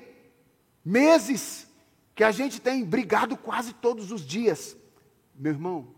meses 0.85 1.69
que 2.13 2.25
a 2.25 2.33
gente 2.33 2.61
tem 2.61 2.85
brigado 2.85 3.37
quase 3.37 3.73
todos 3.73 4.11
os 4.11 4.23
dias. 4.23 4.77
Meu 5.33 5.53
irmão, 5.53 5.95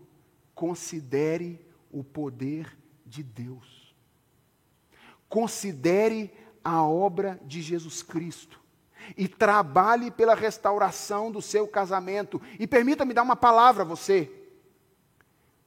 considere 0.53 1.59
o 1.89 2.03
poder 2.03 2.77
de 3.03 3.23
Deus. 3.23 3.95
Considere 5.27 6.31
a 6.63 6.83
obra 6.83 7.41
de 7.43 7.63
Jesus 7.63 8.03
Cristo 8.03 8.61
e 9.17 9.27
trabalhe 9.27 10.11
pela 10.11 10.35
restauração 10.35 11.31
do 11.31 11.41
seu 11.41 11.67
casamento. 11.67 12.39
E 12.59 12.67
permita-me 12.67 13.11
dar 13.11 13.23
uma 13.23 13.35
palavra 13.35 13.81
a 13.81 13.87
você. 13.87 14.31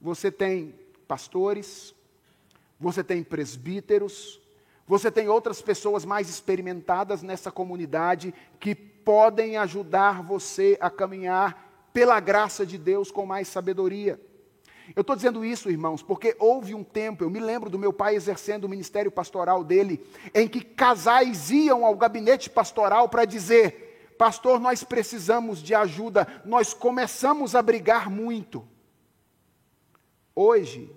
Você 0.01 0.31
tem 0.31 0.81
pastores, 1.13 1.95
você 2.81 3.05
tem 3.05 3.23
presbíteros, 3.23 4.41
você 4.87 5.11
tem 5.11 5.29
outras 5.29 5.61
pessoas 5.61 6.07
mais 6.07 6.31
experimentadas 6.31 7.23
nessa 7.23 7.53
comunidade 7.53 8.33
que 8.59 8.75
podem 8.75 9.59
ajudar 9.59 10.23
você 10.23 10.79
a 10.81 10.89
caminhar 10.89 11.91
pela 11.93 12.19
graça 12.19 12.65
de 12.65 12.79
Deus 12.79 13.11
com 13.11 13.27
mais 13.27 13.47
sabedoria. 13.47 14.19
Eu 14.97 15.03
estou 15.03 15.15
dizendo 15.15 15.45
isso, 15.45 15.69
irmãos, 15.69 16.03
porque 16.03 16.35
houve 16.39 16.75
um 16.75 16.83
tempo, 16.83 17.23
eu 17.23 17.29
me 17.29 17.41
lembro 17.41 17.69
do 17.69 17.79
meu 17.79 17.93
pai 17.93 18.15
exercendo 18.15 18.65
o 18.65 18.69
ministério 18.71 19.13
pastoral 19.13 19.63
dele, 19.63 20.03
em 20.33 20.49
que 20.49 20.63
casais 20.65 21.51
iam 21.51 21.85
ao 21.85 21.95
gabinete 21.95 22.49
pastoral 22.49 23.07
para 23.07 23.27
dizer: 23.27 24.15
Pastor, 24.17 24.59
nós 24.59 24.83
precisamos 24.83 25.63
de 25.63 25.75
ajuda, 25.75 26.27
nós 26.43 26.73
começamos 26.73 27.55
a 27.55 27.61
brigar 27.61 28.09
muito. 28.09 28.67
Hoje, 30.35 30.91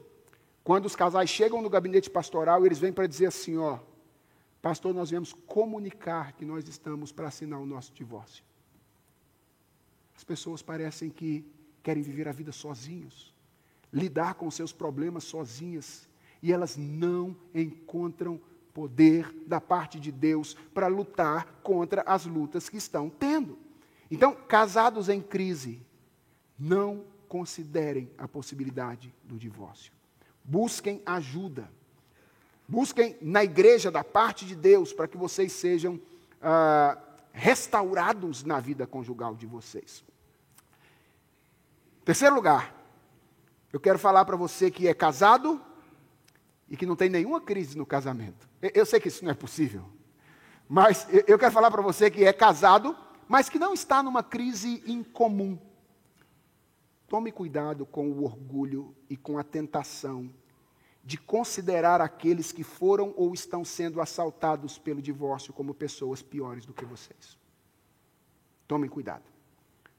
quando 0.66 0.86
os 0.86 0.97
casais 0.97 1.30
chegam 1.30 1.61
no 1.61 1.70
gabinete 1.70 2.09
pastoral, 2.09 2.66
eles 2.66 2.78
vêm 2.78 2.91
para 2.91 3.07
dizer 3.07 3.28
assim: 3.28 3.55
Ó, 3.55 3.80
pastor, 4.61 4.93
nós 4.93 5.09
viemos 5.09 5.32
comunicar 5.32 6.34
que 6.34 6.43
nós 6.43 6.68
estamos 6.68 7.13
para 7.13 7.30
assinar 7.30 7.61
o 7.61 7.66
nosso 7.66 7.93
divórcio. 7.93 8.43
As 10.13 10.26
pessoas 10.26 10.61
parecem 10.61 11.09
que 11.09 11.45
querem 11.82 12.03
viver 12.03 12.28
a 12.28 12.34
vida 12.34 12.51
sozinhos 12.51 13.34
lidar 13.95 14.34
com 14.34 14.51
seus 14.51 14.74
problemas 14.74 15.24
sozinhas 15.24 16.05
e 16.43 16.51
elas 16.51 16.76
não 16.76 17.34
encontram 17.53 18.39
poder 18.74 19.34
da 19.47 19.61
parte 19.61 20.01
de 20.01 20.11
Deus 20.11 20.53
para 20.74 20.88
lutar 20.88 21.61
contra 21.63 22.01
as 22.01 22.26
lutas 22.26 22.68
que 22.68 22.76
estão 22.76 23.09
tendo. 23.09 23.57
Então, 24.11 24.36
casados 24.36 25.07
em 25.07 25.22
crise, 25.22 25.82
não 26.59 27.05
considerem 27.30 28.11
a 28.18 28.28
possibilidade 28.28 29.16
do 29.24 29.38
divórcio. 29.38 29.95
Busquem 30.46 31.02
ajuda. 31.06 31.70
Busquem 32.68 33.18
na 33.22 33.43
igreja 33.43 33.91
da 33.91 34.04
parte 34.04 34.46
de 34.46 34.56
Deus 34.56 34.93
para 34.93 35.08
que 35.08 35.18
vocês 35.18 35.52
sejam 35.52 36.00
ah, 36.41 36.98
restaurados 37.34 38.43
na 38.43 38.60
vida 38.60 38.88
conjugal 38.88 39.36
de 39.36 39.46
vocês. 39.46 40.04
Terceiro 42.04 42.36
lugar, 42.36 42.74
eu 43.74 43.80
quero 43.80 43.98
falar 43.98 44.24
para 44.24 44.36
você 44.36 44.70
que 44.70 44.88
é 44.88 44.93
casado 44.93 45.60
e 46.70 46.78
que 46.78 46.86
não 46.86 46.96
tem 46.96 47.10
nenhuma 47.10 47.41
crise 47.41 47.78
no 47.78 47.86
casamento. 47.86 48.48
Eu 48.62 48.86
sei 48.86 49.00
que 49.00 49.08
isso 49.08 49.24
não 49.24 49.32
é 49.32 49.36
possível. 49.36 49.84
Mas 50.70 51.08
eu 51.28 51.38
quero 51.38 51.52
falar 51.52 51.70
para 51.70 51.82
você 51.82 52.10
que 52.10 52.24
é 52.24 52.34
casado, 52.34 52.96
mas 53.28 53.50
que 53.50 53.60
não 53.60 53.74
está 53.74 54.02
numa 54.02 54.24
crise 54.24 54.84
incomum. 54.86 55.60
Tome 57.16 57.32
cuidado 57.32 57.86
com 57.86 58.11
o 58.11 58.26
orgulho 58.26 58.93
e 59.09 59.16
com 59.16 59.38
a 59.38 59.43
tentação 59.43 60.30
de 61.01 61.18
considerar 61.18 62.01
aqueles 62.01 62.51
que 62.51 62.61
foram 62.61 63.13
ou 63.16 63.34
estão 63.34 63.63
sendo 63.63 64.01
assaltados 64.01 64.78
pelo 64.78 65.01
divórcio 65.01 65.53
como 65.53 65.74
pessoas 65.74 66.22
piores 66.22 66.66
do 66.66 66.74
que 66.74 66.84
vocês. 66.84 67.38
Tomem 68.68 68.89
cuidado. 68.89 69.24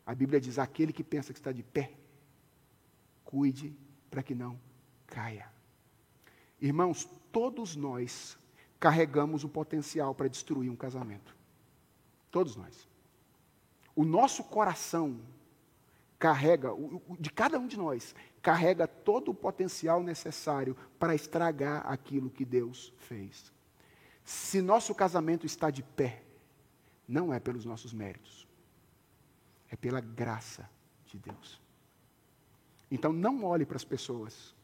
A 0.05 0.15
Bíblia 0.15 0.39
diz: 0.39 0.59
aquele 0.59 0.93
que 0.93 1.03
pensa 1.03 1.33
que 1.33 1.39
está 1.39 1.53
de 1.53 1.63
pé, 1.63 1.95
cuide 3.25 3.75
para 4.11 4.23
que 4.23 4.35
não 4.35 4.61
caia. 5.07 5.51
Irmãos, 6.61 7.09
todos 7.33 7.77
nós 7.77 8.37
carregamos 8.79 9.43
o 9.43 9.49
potencial 9.49 10.15
para 10.15 10.29
destruir 10.29 10.71
um 10.71 10.77
casamento. 10.77 11.35
Todos 12.31 12.57
nós. 12.57 12.87
O 13.95 14.05
nosso 14.05 14.45
coração 14.45 15.19
carrega, 16.19 16.71
de 17.19 17.31
cada 17.31 17.59
um 17.59 17.67
de 17.67 17.77
nós, 17.77 18.15
carrega 18.41 18.87
todo 18.87 19.31
o 19.31 19.35
potencial 19.35 20.03
necessário 20.03 20.77
para 20.99 21.15
estragar 21.15 21.87
aquilo 21.87 22.31
que 22.31 22.45
Deus 22.45 22.93
fez. 22.99 23.53
Se 24.25 24.61
nosso 24.61 24.95
casamento 24.95 25.47
está 25.47 25.71
de 25.71 25.83
pé, 25.83 26.23
não 27.07 27.33
é 27.33 27.39
pelos 27.39 27.65
nossos 27.65 27.93
méritos, 27.93 28.47
é 29.71 29.77
pela 29.77 30.01
graça 30.01 30.69
de 31.07 31.19
Deus. 31.19 31.61
Então 32.91 33.13
não 33.13 33.45
olhe 33.45 33.67
para 33.67 33.77
as 33.77 33.85
pessoas 33.85 34.55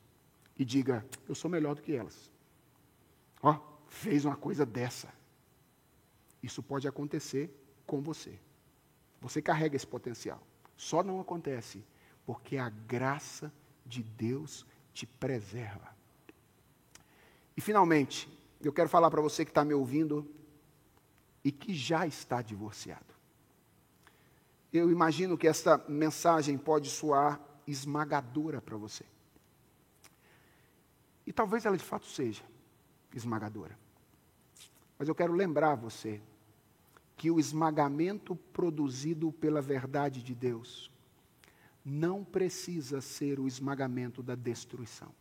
e 0.58 0.64
diga, 0.64 1.04
eu 1.28 1.34
sou 1.34 1.50
melhor 1.50 1.74
do 1.74 1.82
que 1.82 1.94
elas. 1.94 2.30
Ó, 3.42 3.52
oh, 3.52 3.88
fez 3.88 4.24
uma 4.24 4.36
coisa 4.36 4.64
dessa. 4.64 5.12
Isso 6.42 6.62
pode 6.62 6.88
acontecer 6.88 7.50
com 7.86 8.00
você. 8.00 8.38
Você 9.20 9.40
carrega 9.40 9.76
esse 9.76 9.86
potencial. 9.86 10.40
Só 10.82 11.00
não 11.00 11.20
acontece 11.20 11.84
porque 12.26 12.56
a 12.56 12.68
graça 12.68 13.52
de 13.86 14.02
Deus 14.02 14.66
te 14.92 15.06
preserva. 15.06 15.94
E 17.56 17.60
finalmente, 17.60 18.28
eu 18.60 18.72
quero 18.72 18.88
falar 18.88 19.08
para 19.08 19.20
você 19.20 19.44
que 19.44 19.52
está 19.52 19.64
me 19.64 19.72
ouvindo 19.74 20.28
e 21.44 21.52
que 21.52 21.72
já 21.72 22.04
está 22.04 22.42
divorciado. 22.42 23.14
Eu 24.72 24.90
imagino 24.90 25.38
que 25.38 25.46
essa 25.46 25.78
mensagem 25.88 26.58
pode 26.58 26.90
soar 26.90 27.40
esmagadora 27.64 28.60
para 28.60 28.76
você. 28.76 29.04
E 31.24 31.32
talvez 31.32 31.64
ela 31.64 31.76
de 31.76 31.84
fato 31.84 32.06
seja 32.06 32.42
esmagadora. 33.14 33.78
Mas 34.98 35.06
eu 35.06 35.14
quero 35.14 35.32
lembrar 35.32 35.76
você 35.76 36.20
que 37.22 37.30
o 37.30 37.38
esmagamento 37.38 38.34
produzido 38.34 39.30
pela 39.30 39.62
verdade 39.62 40.20
de 40.20 40.34
Deus 40.34 40.90
não 41.84 42.24
precisa 42.24 43.00
ser 43.00 43.38
o 43.38 43.46
esmagamento 43.46 44.24
da 44.24 44.34
destruição. 44.34 45.14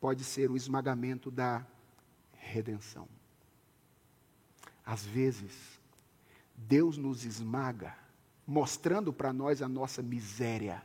Pode 0.00 0.24
ser 0.24 0.50
o 0.50 0.56
esmagamento 0.56 1.30
da 1.30 1.62
redenção. 2.32 3.06
Às 4.82 5.04
vezes, 5.04 5.78
Deus 6.56 6.96
nos 6.96 7.26
esmaga, 7.26 7.94
mostrando 8.46 9.12
para 9.12 9.30
nós 9.30 9.60
a 9.60 9.68
nossa 9.68 10.02
miséria, 10.02 10.82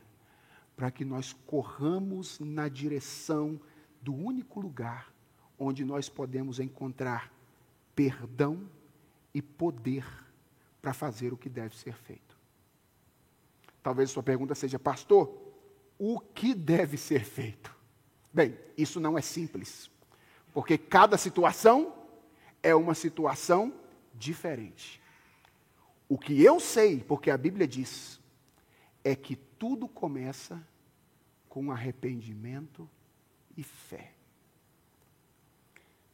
para 0.75 0.91
que 0.91 1.05
nós 1.05 1.31
corramos 1.31 2.41
na 2.41 2.67
direção 2.67 3.57
do 4.01 4.13
único 4.13 4.59
lugar 4.59 5.13
onde 5.57 5.85
nós 5.85 6.09
podemos 6.09 6.59
encontrar 6.59 7.31
perdão 7.95 8.69
e 9.33 9.41
poder 9.41 10.05
para 10.81 10.93
fazer 10.93 11.33
o 11.33 11.37
que 11.37 11.49
deve 11.49 11.75
ser 11.77 11.95
feito. 11.95 12.37
Talvez 13.81 14.09
a 14.09 14.13
sua 14.13 14.23
pergunta 14.23 14.53
seja, 14.55 14.77
pastor, 14.77 15.35
o 15.97 16.19
que 16.19 16.53
deve 16.53 16.97
ser 16.97 17.23
feito? 17.23 17.73
Bem, 18.33 18.57
isso 18.77 18.99
não 18.99 19.17
é 19.17 19.21
simples, 19.21 19.89
porque 20.53 20.77
cada 20.77 21.17
situação 21.17 21.93
é 22.61 22.73
uma 22.73 22.93
situação 22.93 23.73
diferente. 24.13 25.01
O 26.07 26.17
que 26.17 26.41
eu 26.43 26.59
sei, 26.59 26.99
porque 27.01 27.29
a 27.29 27.37
Bíblia 27.37 27.67
diz, 27.67 28.19
é 29.03 29.15
que 29.15 29.35
tudo 29.35 29.87
começa 29.87 30.65
com 31.49 31.71
arrependimento 31.71 32.89
e 33.55 33.63
fé. 33.63 34.13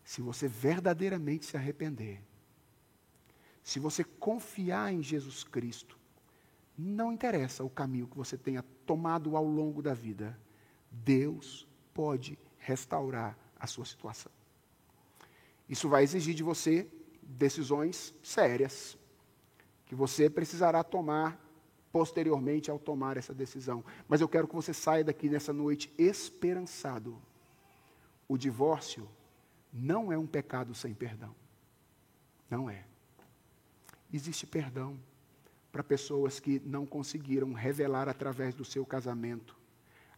Se 0.03 0.21
você 0.21 0.47
verdadeiramente 0.47 1.45
se 1.45 1.55
arrepender, 1.55 2.21
se 3.69 3.79
você 3.79 4.03
confiar 4.03 4.91
em 4.91 5.03
Jesus 5.03 5.43
Cristo, 5.43 5.95
não 6.75 7.13
interessa 7.13 7.63
o 7.63 7.69
caminho 7.69 8.07
que 8.07 8.17
você 8.17 8.35
tenha 8.35 8.63
tomado 8.83 9.37
ao 9.37 9.45
longo 9.45 9.79
da 9.79 9.93
vida, 9.93 10.35
Deus 10.89 11.67
pode 11.93 12.39
restaurar 12.57 13.37
a 13.59 13.67
sua 13.67 13.85
situação. 13.85 14.31
Isso 15.69 15.87
vai 15.87 16.01
exigir 16.01 16.33
de 16.33 16.41
você 16.41 16.89
decisões 17.21 18.11
sérias, 18.23 18.97
que 19.85 19.93
você 19.93 20.31
precisará 20.31 20.83
tomar 20.83 21.39
posteriormente 21.91 22.71
ao 22.71 22.79
tomar 22.79 23.17
essa 23.17 23.35
decisão. 23.35 23.85
Mas 24.07 24.19
eu 24.19 24.27
quero 24.27 24.47
que 24.47 24.55
você 24.55 24.73
saia 24.73 25.03
daqui 25.03 25.29
nessa 25.29 25.53
noite 25.53 25.93
esperançado. 25.95 27.21
O 28.27 28.35
divórcio 28.35 29.07
não 29.71 30.11
é 30.11 30.17
um 30.17 30.25
pecado 30.25 30.73
sem 30.73 30.91
perdão. 30.91 31.35
Não 32.49 32.67
é 32.67 32.88
existe 34.11 34.45
perdão 34.45 34.99
para 35.71 35.83
pessoas 35.83 36.39
que 36.39 36.59
não 36.65 36.85
conseguiram 36.85 37.53
revelar 37.53 38.09
através 38.09 38.55
do 38.55 38.65
seu 38.65 38.85
casamento 38.85 39.59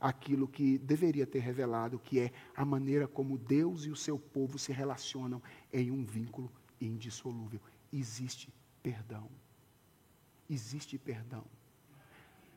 aquilo 0.01 0.47
que 0.47 0.79
deveria 0.79 1.27
ter 1.27 1.39
revelado, 1.39 1.99
que 1.99 2.19
é 2.19 2.31
a 2.55 2.65
maneira 2.65 3.07
como 3.07 3.37
Deus 3.37 3.85
e 3.85 3.91
o 3.91 3.95
seu 3.95 4.17
povo 4.17 4.57
se 4.57 4.71
relacionam 4.71 5.39
em 5.71 5.91
um 5.91 6.03
vínculo 6.03 6.51
indissolúvel. 6.81 7.61
Existe 7.93 8.51
perdão. 8.81 9.29
Existe 10.49 10.97
perdão. 10.97 11.45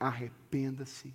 Arrependa-se, 0.01 1.15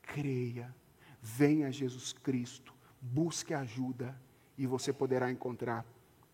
creia, 0.00 0.74
venha 1.20 1.68
a 1.68 1.70
Jesus 1.70 2.14
Cristo, 2.14 2.72
busque 3.00 3.52
ajuda 3.52 4.18
e 4.56 4.66
você 4.66 4.92
poderá 4.94 5.30
encontrar 5.30 5.84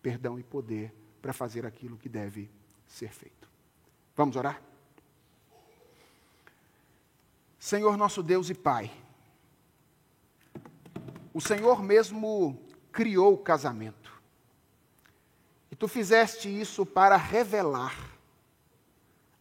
perdão 0.01 0.39
e 0.39 0.45
poder 0.45 0.95
para 1.21 1.33
fazer 1.33 1.67
aquilo 1.67 1.99
que 1.99 2.09
deve 2.09 2.49
ser 2.87 3.13
feito. 3.13 3.49
Vamos 4.17 4.37
orar? 4.37 4.63
Senhor 7.59 7.97
nosso 7.97 8.23
Deus 8.23 8.51
e 8.51 8.55
Pai, 8.55 8.93
o 11.33 11.41
Senhor 11.41 11.83
mesmo 11.83 12.63
criou 12.93 13.35
o 13.35 13.39
casamento. 13.39 14.13
E 15.71 15.77
tu 15.77 15.89
fizeste 15.89 16.49
isso 16.49 16.87
para 16.87 17.17
revelar 17.17 18.15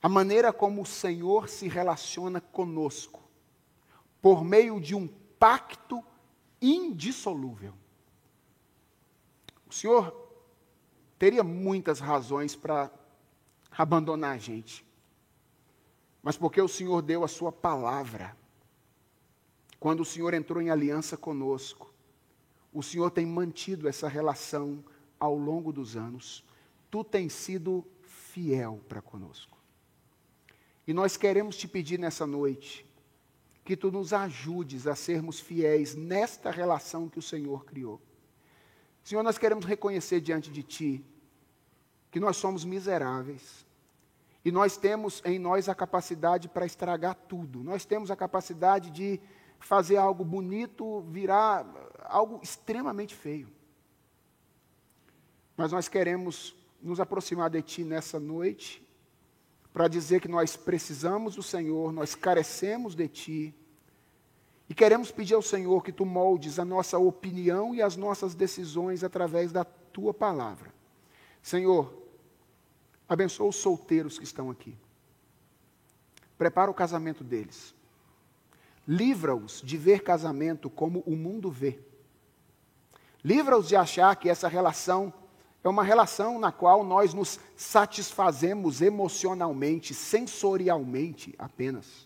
a 0.02 0.10
maneira 0.10 0.52
como 0.52 0.82
o 0.82 0.86
Senhor 0.86 1.48
se 1.48 1.68
relaciona 1.68 2.42
conosco, 2.42 3.22
por 4.22 4.44
meio 4.44 4.80
de 4.82 4.96
um 4.96 5.08
pacto 5.08 6.04
indissolúvel. 6.62 7.74
O 9.68 9.74
Senhor 9.74 10.14
teria 11.20 11.44
muitas 11.44 12.00
razões 12.00 12.56
para 12.56 12.92
abandonar 13.78 14.36
a 14.36 14.38
gente. 14.38 14.86
Mas 16.22 16.38
porque 16.38 16.62
o 16.62 16.68
Senhor 16.68 17.02
deu 17.02 17.24
a 17.24 17.28
sua 17.28 17.52
palavra. 17.52 18.36
Quando 19.80 20.02
o 20.02 20.06
Senhor 20.06 20.34
entrou 20.34 20.62
em 20.62 20.70
aliança 20.70 21.18
conosco, 21.18 21.94
o 22.72 22.82
Senhor 22.82 23.12
tem 23.12 23.26
mantido 23.26 23.88
essa 23.88 24.08
relação 24.08 24.84
ao 25.20 25.38
longo 25.38 25.72
dos 25.72 25.96
anos. 25.96 26.44
Tu 26.90 27.04
tens 27.04 27.34
sido 27.34 27.86
fiel 28.02 28.82
para 28.88 29.02
conosco. 29.02 29.58
E 30.88 30.94
nós 30.94 31.18
queremos 31.18 31.58
te 31.58 31.68
pedir 31.68 32.00
nessa 32.00 32.26
noite 32.26 32.86
que 33.64 33.78
tu 33.78 33.92
nos 33.92 34.12
ajudes 34.12 34.88
a 34.88 34.96
sermos 34.96 35.40
fiéis 35.40 35.96
nesta 35.96 36.52
relação 36.52 37.08
que 37.08 37.20
o 37.20 37.22
Senhor 37.22 37.64
criou. 37.66 38.02
Senhor, 39.04 39.24
nós 39.24 39.38
queremos 39.38 39.66
reconhecer 39.66 40.20
diante 40.22 40.50
de 40.50 40.64
ti 40.64 41.06
que 42.14 42.20
nós 42.20 42.38
somos 42.38 42.64
miseráveis. 42.64 43.66
E 44.46 44.52
nós 44.52 44.78
temos 44.78 45.20
em 45.26 45.40
nós 45.40 45.68
a 45.68 45.74
capacidade 45.74 46.48
para 46.48 46.64
estragar 46.64 47.16
tudo. 47.28 47.64
Nós 47.64 47.86
temos 47.86 48.12
a 48.12 48.16
capacidade 48.16 48.92
de 48.92 49.20
fazer 49.60 49.98
algo 49.98 50.24
bonito 50.24 51.02
virar 51.10 51.66
algo 52.04 52.40
extremamente 52.44 53.16
feio. 53.16 53.50
Mas 55.58 55.72
nós 55.72 55.88
queremos 55.88 56.56
nos 56.80 57.00
aproximar 57.00 57.50
de 57.50 57.64
Ti 57.64 57.84
nessa 57.84 58.20
noite 58.20 58.88
para 59.74 59.88
dizer 59.88 60.22
que 60.22 60.28
nós 60.28 60.56
precisamos 60.56 61.36
do 61.36 61.42
Senhor, 61.42 61.92
nós 61.92 62.14
carecemos 62.14 62.94
de 62.94 63.08
Ti. 63.08 63.56
E 64.70 64.76
queremos 64.76 65.10
pedir 65.10 65.34
ao 65.34 65.42
Senhor 65.42 65.84
que 65.84 65.92
Tu 65.92 66.06
moldes 66.06 66.60
a 66.60 66.66
nossa 66.66 67.00
opinião 67.00 67.74
e 67.74 67.82
as 67.82 67.98
nossas 67.98 68.36
decisões 68.36 69.04
através 69.04 69.52
da 69.52 69.64
Tua 69.66 70.14
palavra. 70.14 70.72
Senhor, 71.42 72.03
Abençoa 73.08 73.50
os 73.50 73.56
solteiros 73.56 74.18
que 74.18 74.24
estão 74.24 74.50
aqui. 74.50 74.76
Prepara 76.38 76.72
o 76.72 76.74
casamento 76.74 77.24
deles. 77.24 77.74
Livra-os 78.88 79.62
de 79.62 79.78
ver 79.78 80.04
casamento 80.04 80.70
como 80.70 81.00
o 81.06 81.16
mundo 81.16 81.50
vê. 81.50 81.80
Livra-os 83.24 83.68
de 83.68 83.76
achar 83.76 84.16
que 84.16 84.30
essa 84.30 84.48
relação 84.48 85.14
é 85.64 85.70
uma 85.70 85.84
relação 85.84 86.38
na 86.38 86.52
qual 86.52 86.84
nós 86.84 87.14
nos 87.14 87.40
satisfazemos 87.56 88.82
emocionalmente, 88.82 89.94
sensorialmente 89.94 91.34
apenas. 91.40 92.06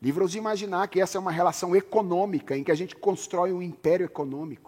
Livra-os 0.00 0.30
de 0.30 0.38
imaginar 0.38 0.86
que 0.86 1.00
essa 1.00 1.18
é 1.18 1.20
uma 1.20 1.32
relação 1.32 1.74
econômica, 1.74 2.56
em 2.56 2.62
que 2.62 2.70
a 2.70 2.76
gente 2.76 2.94
constrói 2.94 3.52
um 3.52 3.60
império 3.60 4.04
econômico. 4.04 4.63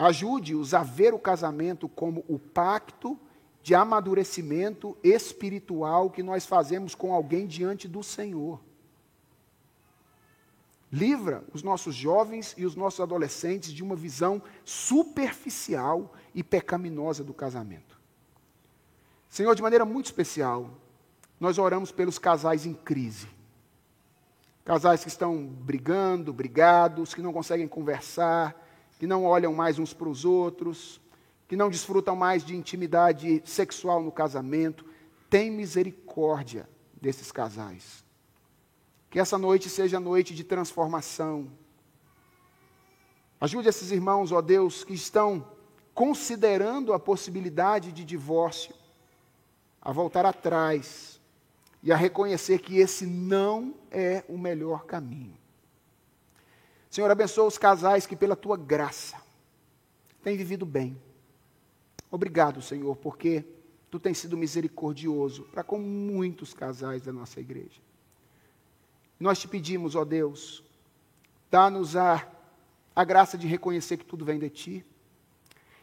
Ajude-os 0.00 0.72
a 0.72 0.82
ver 0.82 1.12
o 1.12 1.18
casamento 1.18 1.86
como 1.86 2.24
o 2.26 2.38
pacto 2.38 3.20
de 3.62 3.74
amadurecimento 3.74 4.96
espiritual 5.04 6.08
que 6.08 6.22
nós 6.22 6.46
fazemos 6.46 6.94
com 6.94 7.12
alguém 7.12 7.46
diante 7.46 7.86
do 7.86 8.02
Senhor. 8.02 8.58
Livra 10.90 11.44
os 11.52 11.62
nossos 11.62 11.94
jovens 11.94 12.54
e 12.56 12.64
os 12.64 12.74
nossos 12.74 13.00
adolescentes 13.00 13.74
de 13.74 13.82
uma 13.82 13.94
visão 13.94 14.42
superficial 14.64 16.14
e 16.34 16.42
pecaminosa 16.42 17.22
do 17.22 17.34
casamento. 17.34 18.00
Senhor, 19.28 19.54
de 19.54 19.60
maneira 19.60 19.84
muito 19.84 20.06
especial, 20.06 20.70
nós 21.38 21.58
oramos 21.58 21.92
pelos 21.92 22.18
casais 22.18 22.64
em 22.64 22.72
crise. 22.72 23.28
Casais 24.64 25.02
que 25.02 25.08
estão 25.08 25.44
brigando, 25.44 26.32
brigados, 26.32 27.12
que 27.12 27.20
não 27.20 27.34
conseguem 27.34 27.68
conversar, 27.68 28.69
que 29.00 29.06
não 29.06 29.24
olham 29.24 29.54
mais 29.54 29.78
uns 29.78 29.94
para 29.94 30.10
os 30.10 30.26
outros, 30.26 31.00
que 31.48 31.56
não 31.56 31.70
desfrutam 31.70 32.14
mais 32.14 32.44
de 32.44 32.54
intimidade 32.54 33.42
sexual 33.46 34.02
no 34.02 34.12
casamento. 34.12 34.84
Tem 35.30 35.50
misericórdia 35.50 36.68
desses 37.00 37.32
casais. 37.32 38.04
Que 39.08 39.18
essa 39.18 39.38
noite 39.38 39.70
seja 39.70 39.98
noite 39.98 40.34
de 40.34 40.44
transformação. 40.44 41.50
Ajude 43.40 43.70
esses 43.70 43.90
irmãos, 43.90 44.32
ó 44.32 44.42
Deus, 44.42 44.84
que 44.84 44.92
estão 44.92 45.50
considerando 45.94 46.92
a 46.92 46.98
possibilidade 46.98 47.92
de 47.92 48.04
divórcio, 48.04 48.74
a 49.80 49.92
voltar 49.92 50.26
atrás 50.26 51.18
e 51.82 51.90
a 51.90 51.96
reconhecer 51.96 52.58
que 52.58 52.76
esse 52.76 53.06
não 53.06 53.74
é 53.90 54.22
o 54.28 54.36
melhor 54.36 54.84
caminho. 54.84 55.39
Senhor, 56.90 57.08
abençoa 57.08 57.46
os 57.46 57.56
casais 57.56 58.04
que, 58.04 58.16
pela 58.16 58.34
tua 58.34 58.56
graça, 58.56 59.16
têm 60.24 60.36
vivido 60.36 60.66
bem. 60.66 61.00
Obrigado, 62.10 62.60
Senhor, 62.60 62.96
porque 62.96 63.44
tu 63.88 64.00
tens 64.00 64.18
sido 64.18 64.36
misericordioso 64.36 65.44
para 65.44 65.62
com 65.62 65.78
muitos 65.78 66.52
casais 66.52 67.02
da 67.02 67.12
nossa 67.12 67.38
igreja. 67.38 67.80
Nós 69.20 69.38
te 69.38 69.46
pedimos, 69.46 69.94
ó 69.94 70.04
Deus, 70.04 70.64
dá-nos 71.48 71.94
a, 71.96 72.26
a 72.96 73.04
graça 73.04 73.38
de 73.38 73.46
reconhecer 73.46 73.96
que 73.96 74.04
tudo 74.04 74.24
vem 74.24 74.40
de 74.40 74.50
ti 74.50 74.84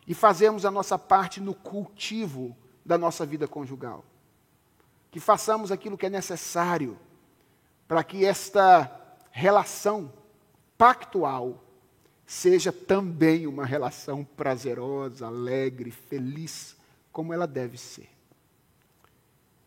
e 0.05 0.13
fazermos 0.13 0.65
a 0.65 0.71
nossa 0.71 0.99
parte 0.99 1.39
no 1.39 1.53
cultivo 1.53 2.55
da 2.85 2.97
nossa 2.97 3.25
vida 3.25 3.47
conjugal. 3.47 4.03
Que 5.09 5.21
façamos 5.21 5.71
aquilo 5.71 5.97
que 5.97 6.05
é 6.05 6.09
necessário 6.09 6.99
para 7.87 8.03
que 8.03 8.25
esta 8.25 8.91
relação 9.31 10.11
pactual 10.77 11.63
seja 12.25 12.71
também 12.71 13.47
uma 13.47 13.65
relação 13.65 14.23
prazerosa, 14.23 15.27
alegre, 15.27 15.91
feliz, 15.91 16.75
como 17.11 17.33
ela 17.33 17.47
deve 17.47 17.77
ser. 17.77 18.09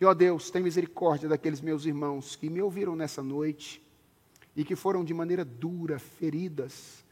E 0.01 0.05
ó 0.05 0.15
Deus, 0.15 0.51
tem 0.51 0.63
misericórdia 0.63 1.29
daqueles 1.29 1.61
meus 1.61 1.85
irmãos 1.85 2.37
que 2.37 2.49
me 2.49 2.63
ouviram 2.63 2.95
nessa 2.95 3.23
noite 3.23 3.83
e 4.55 4.65
que 4.65 4.77
foram 4.77 5.05
de 5.05 5.13
maneira 5.13 5.45
dura 5.45 5.99
feridas 5.99 7.05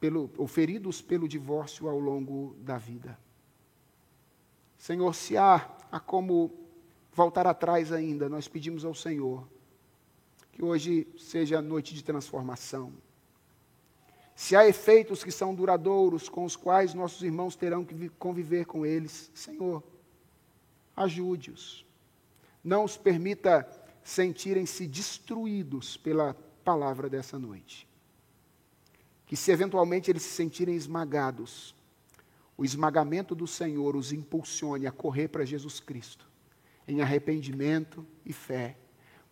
pelo, 0.00 0.30
ou 0.36 0.46
feridos 0.46 1.02
pelo 1.02 1.28
divórcio 1.28 1.88
ao 1.88 1.98
longo 1.98 2.56
da 2.60 2.78
vida. 2.78 3.18
Senhor, 4.76 5.12
se 5.14 5.36
há, 5.36 5.68
há 5.90 5.98
como 5.98 6.52
voltar 7.12 7.46
atrás 7.46 7.92
ainda, 7.92 8.28
nós 8.28 8.46
pedimos 8.46 8.84
ao 8.84 8.94
Senhor 8.94 9.48
que 10.52 10.64
hoje 10.64 11.06
seja 11.16 11.58
a 11.58 11.62
noite 11.62 11.94
de 11.94 12.02
transformação. 12.02 12.92
Se 14.38 14.54
há 14.54 14.68
efeitos 14.68 15.24
que 15.24 15.32
são 15.32 15.52
duradouros, 15.52 16.28
com 16.28 16.44
os 16.44 16.54
quais 16.54 16.94
nossos 16.94 17.24
irmãos 17.24 17.56
terão 17.56 17.84
que 17.84 18.08
conviver 18.10 18.66
com 18.66 18.86
eles, 18.86 19.32
Senhor, 19.34 19.82
ajude-os. 20.94 21.84
Não 22.62 22.84
os 22.84 22.96
permita 22.96 23.68
sentirem-se 24.00 24.86
destruídos 24.86 25.96
pela 25.96 26.34
palavra 26.62 27.10
dessa 27.10 27.36
noite. 27.36 27.88
Que 29.26 29.34
se 29.34 29.50
eventualmente 29.50 30.08
eles 30.08 30.22
se 30.22 30.30
sentirem 30.30 30.76
esmagados, 30.76 31.74
o 32.56 32.64
esmagamento 32.64 33.34
do 33.34 33.48
Senhor 33.48 33.96
os 33.96 34.12
impulsione 34.12 34.86
a 34.86 34.92
correr 34.92 35.26
para 35.26 35.44
Jesus 35.44 35.80
Cristo, 35.80 36.30
em 36.86 37.00
arrependimento 37.00 38.06
e 38.24 38.32
fé 38.32 38.76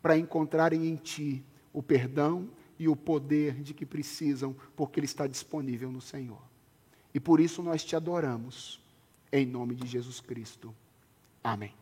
para 0.03 0.19
encontrarem 0.19 0.85
em 0.85 0.97
Ti 0.97 1.45
o 1.73 1.81
perdão 1.81 2.51
e 2.79 2.89
o 2.89 2.97
poder 2.97 3.63
de 3.63 3.73
que 3.73 3.87
precisam, 3.87 4.55
porque 4.75 5.01
Ele 5.01 5.07
está 5.07 5.27
disponível 5.27 5.91
no 5.91 6.01
Senhor. 6.01 6.43
E 7.15 7.21
por 7.21 7.41
isso 7.41 7.63
nós 7.63 7.85
te 7.85 7.97
adoramos, 7.97 8.81
em 9.33 9.47
nome 9.47 9.75
de 9.75 9.87
Jesus 9.87 10.21
Cristo. 10.21 10.75
Amém. 11.43 11.73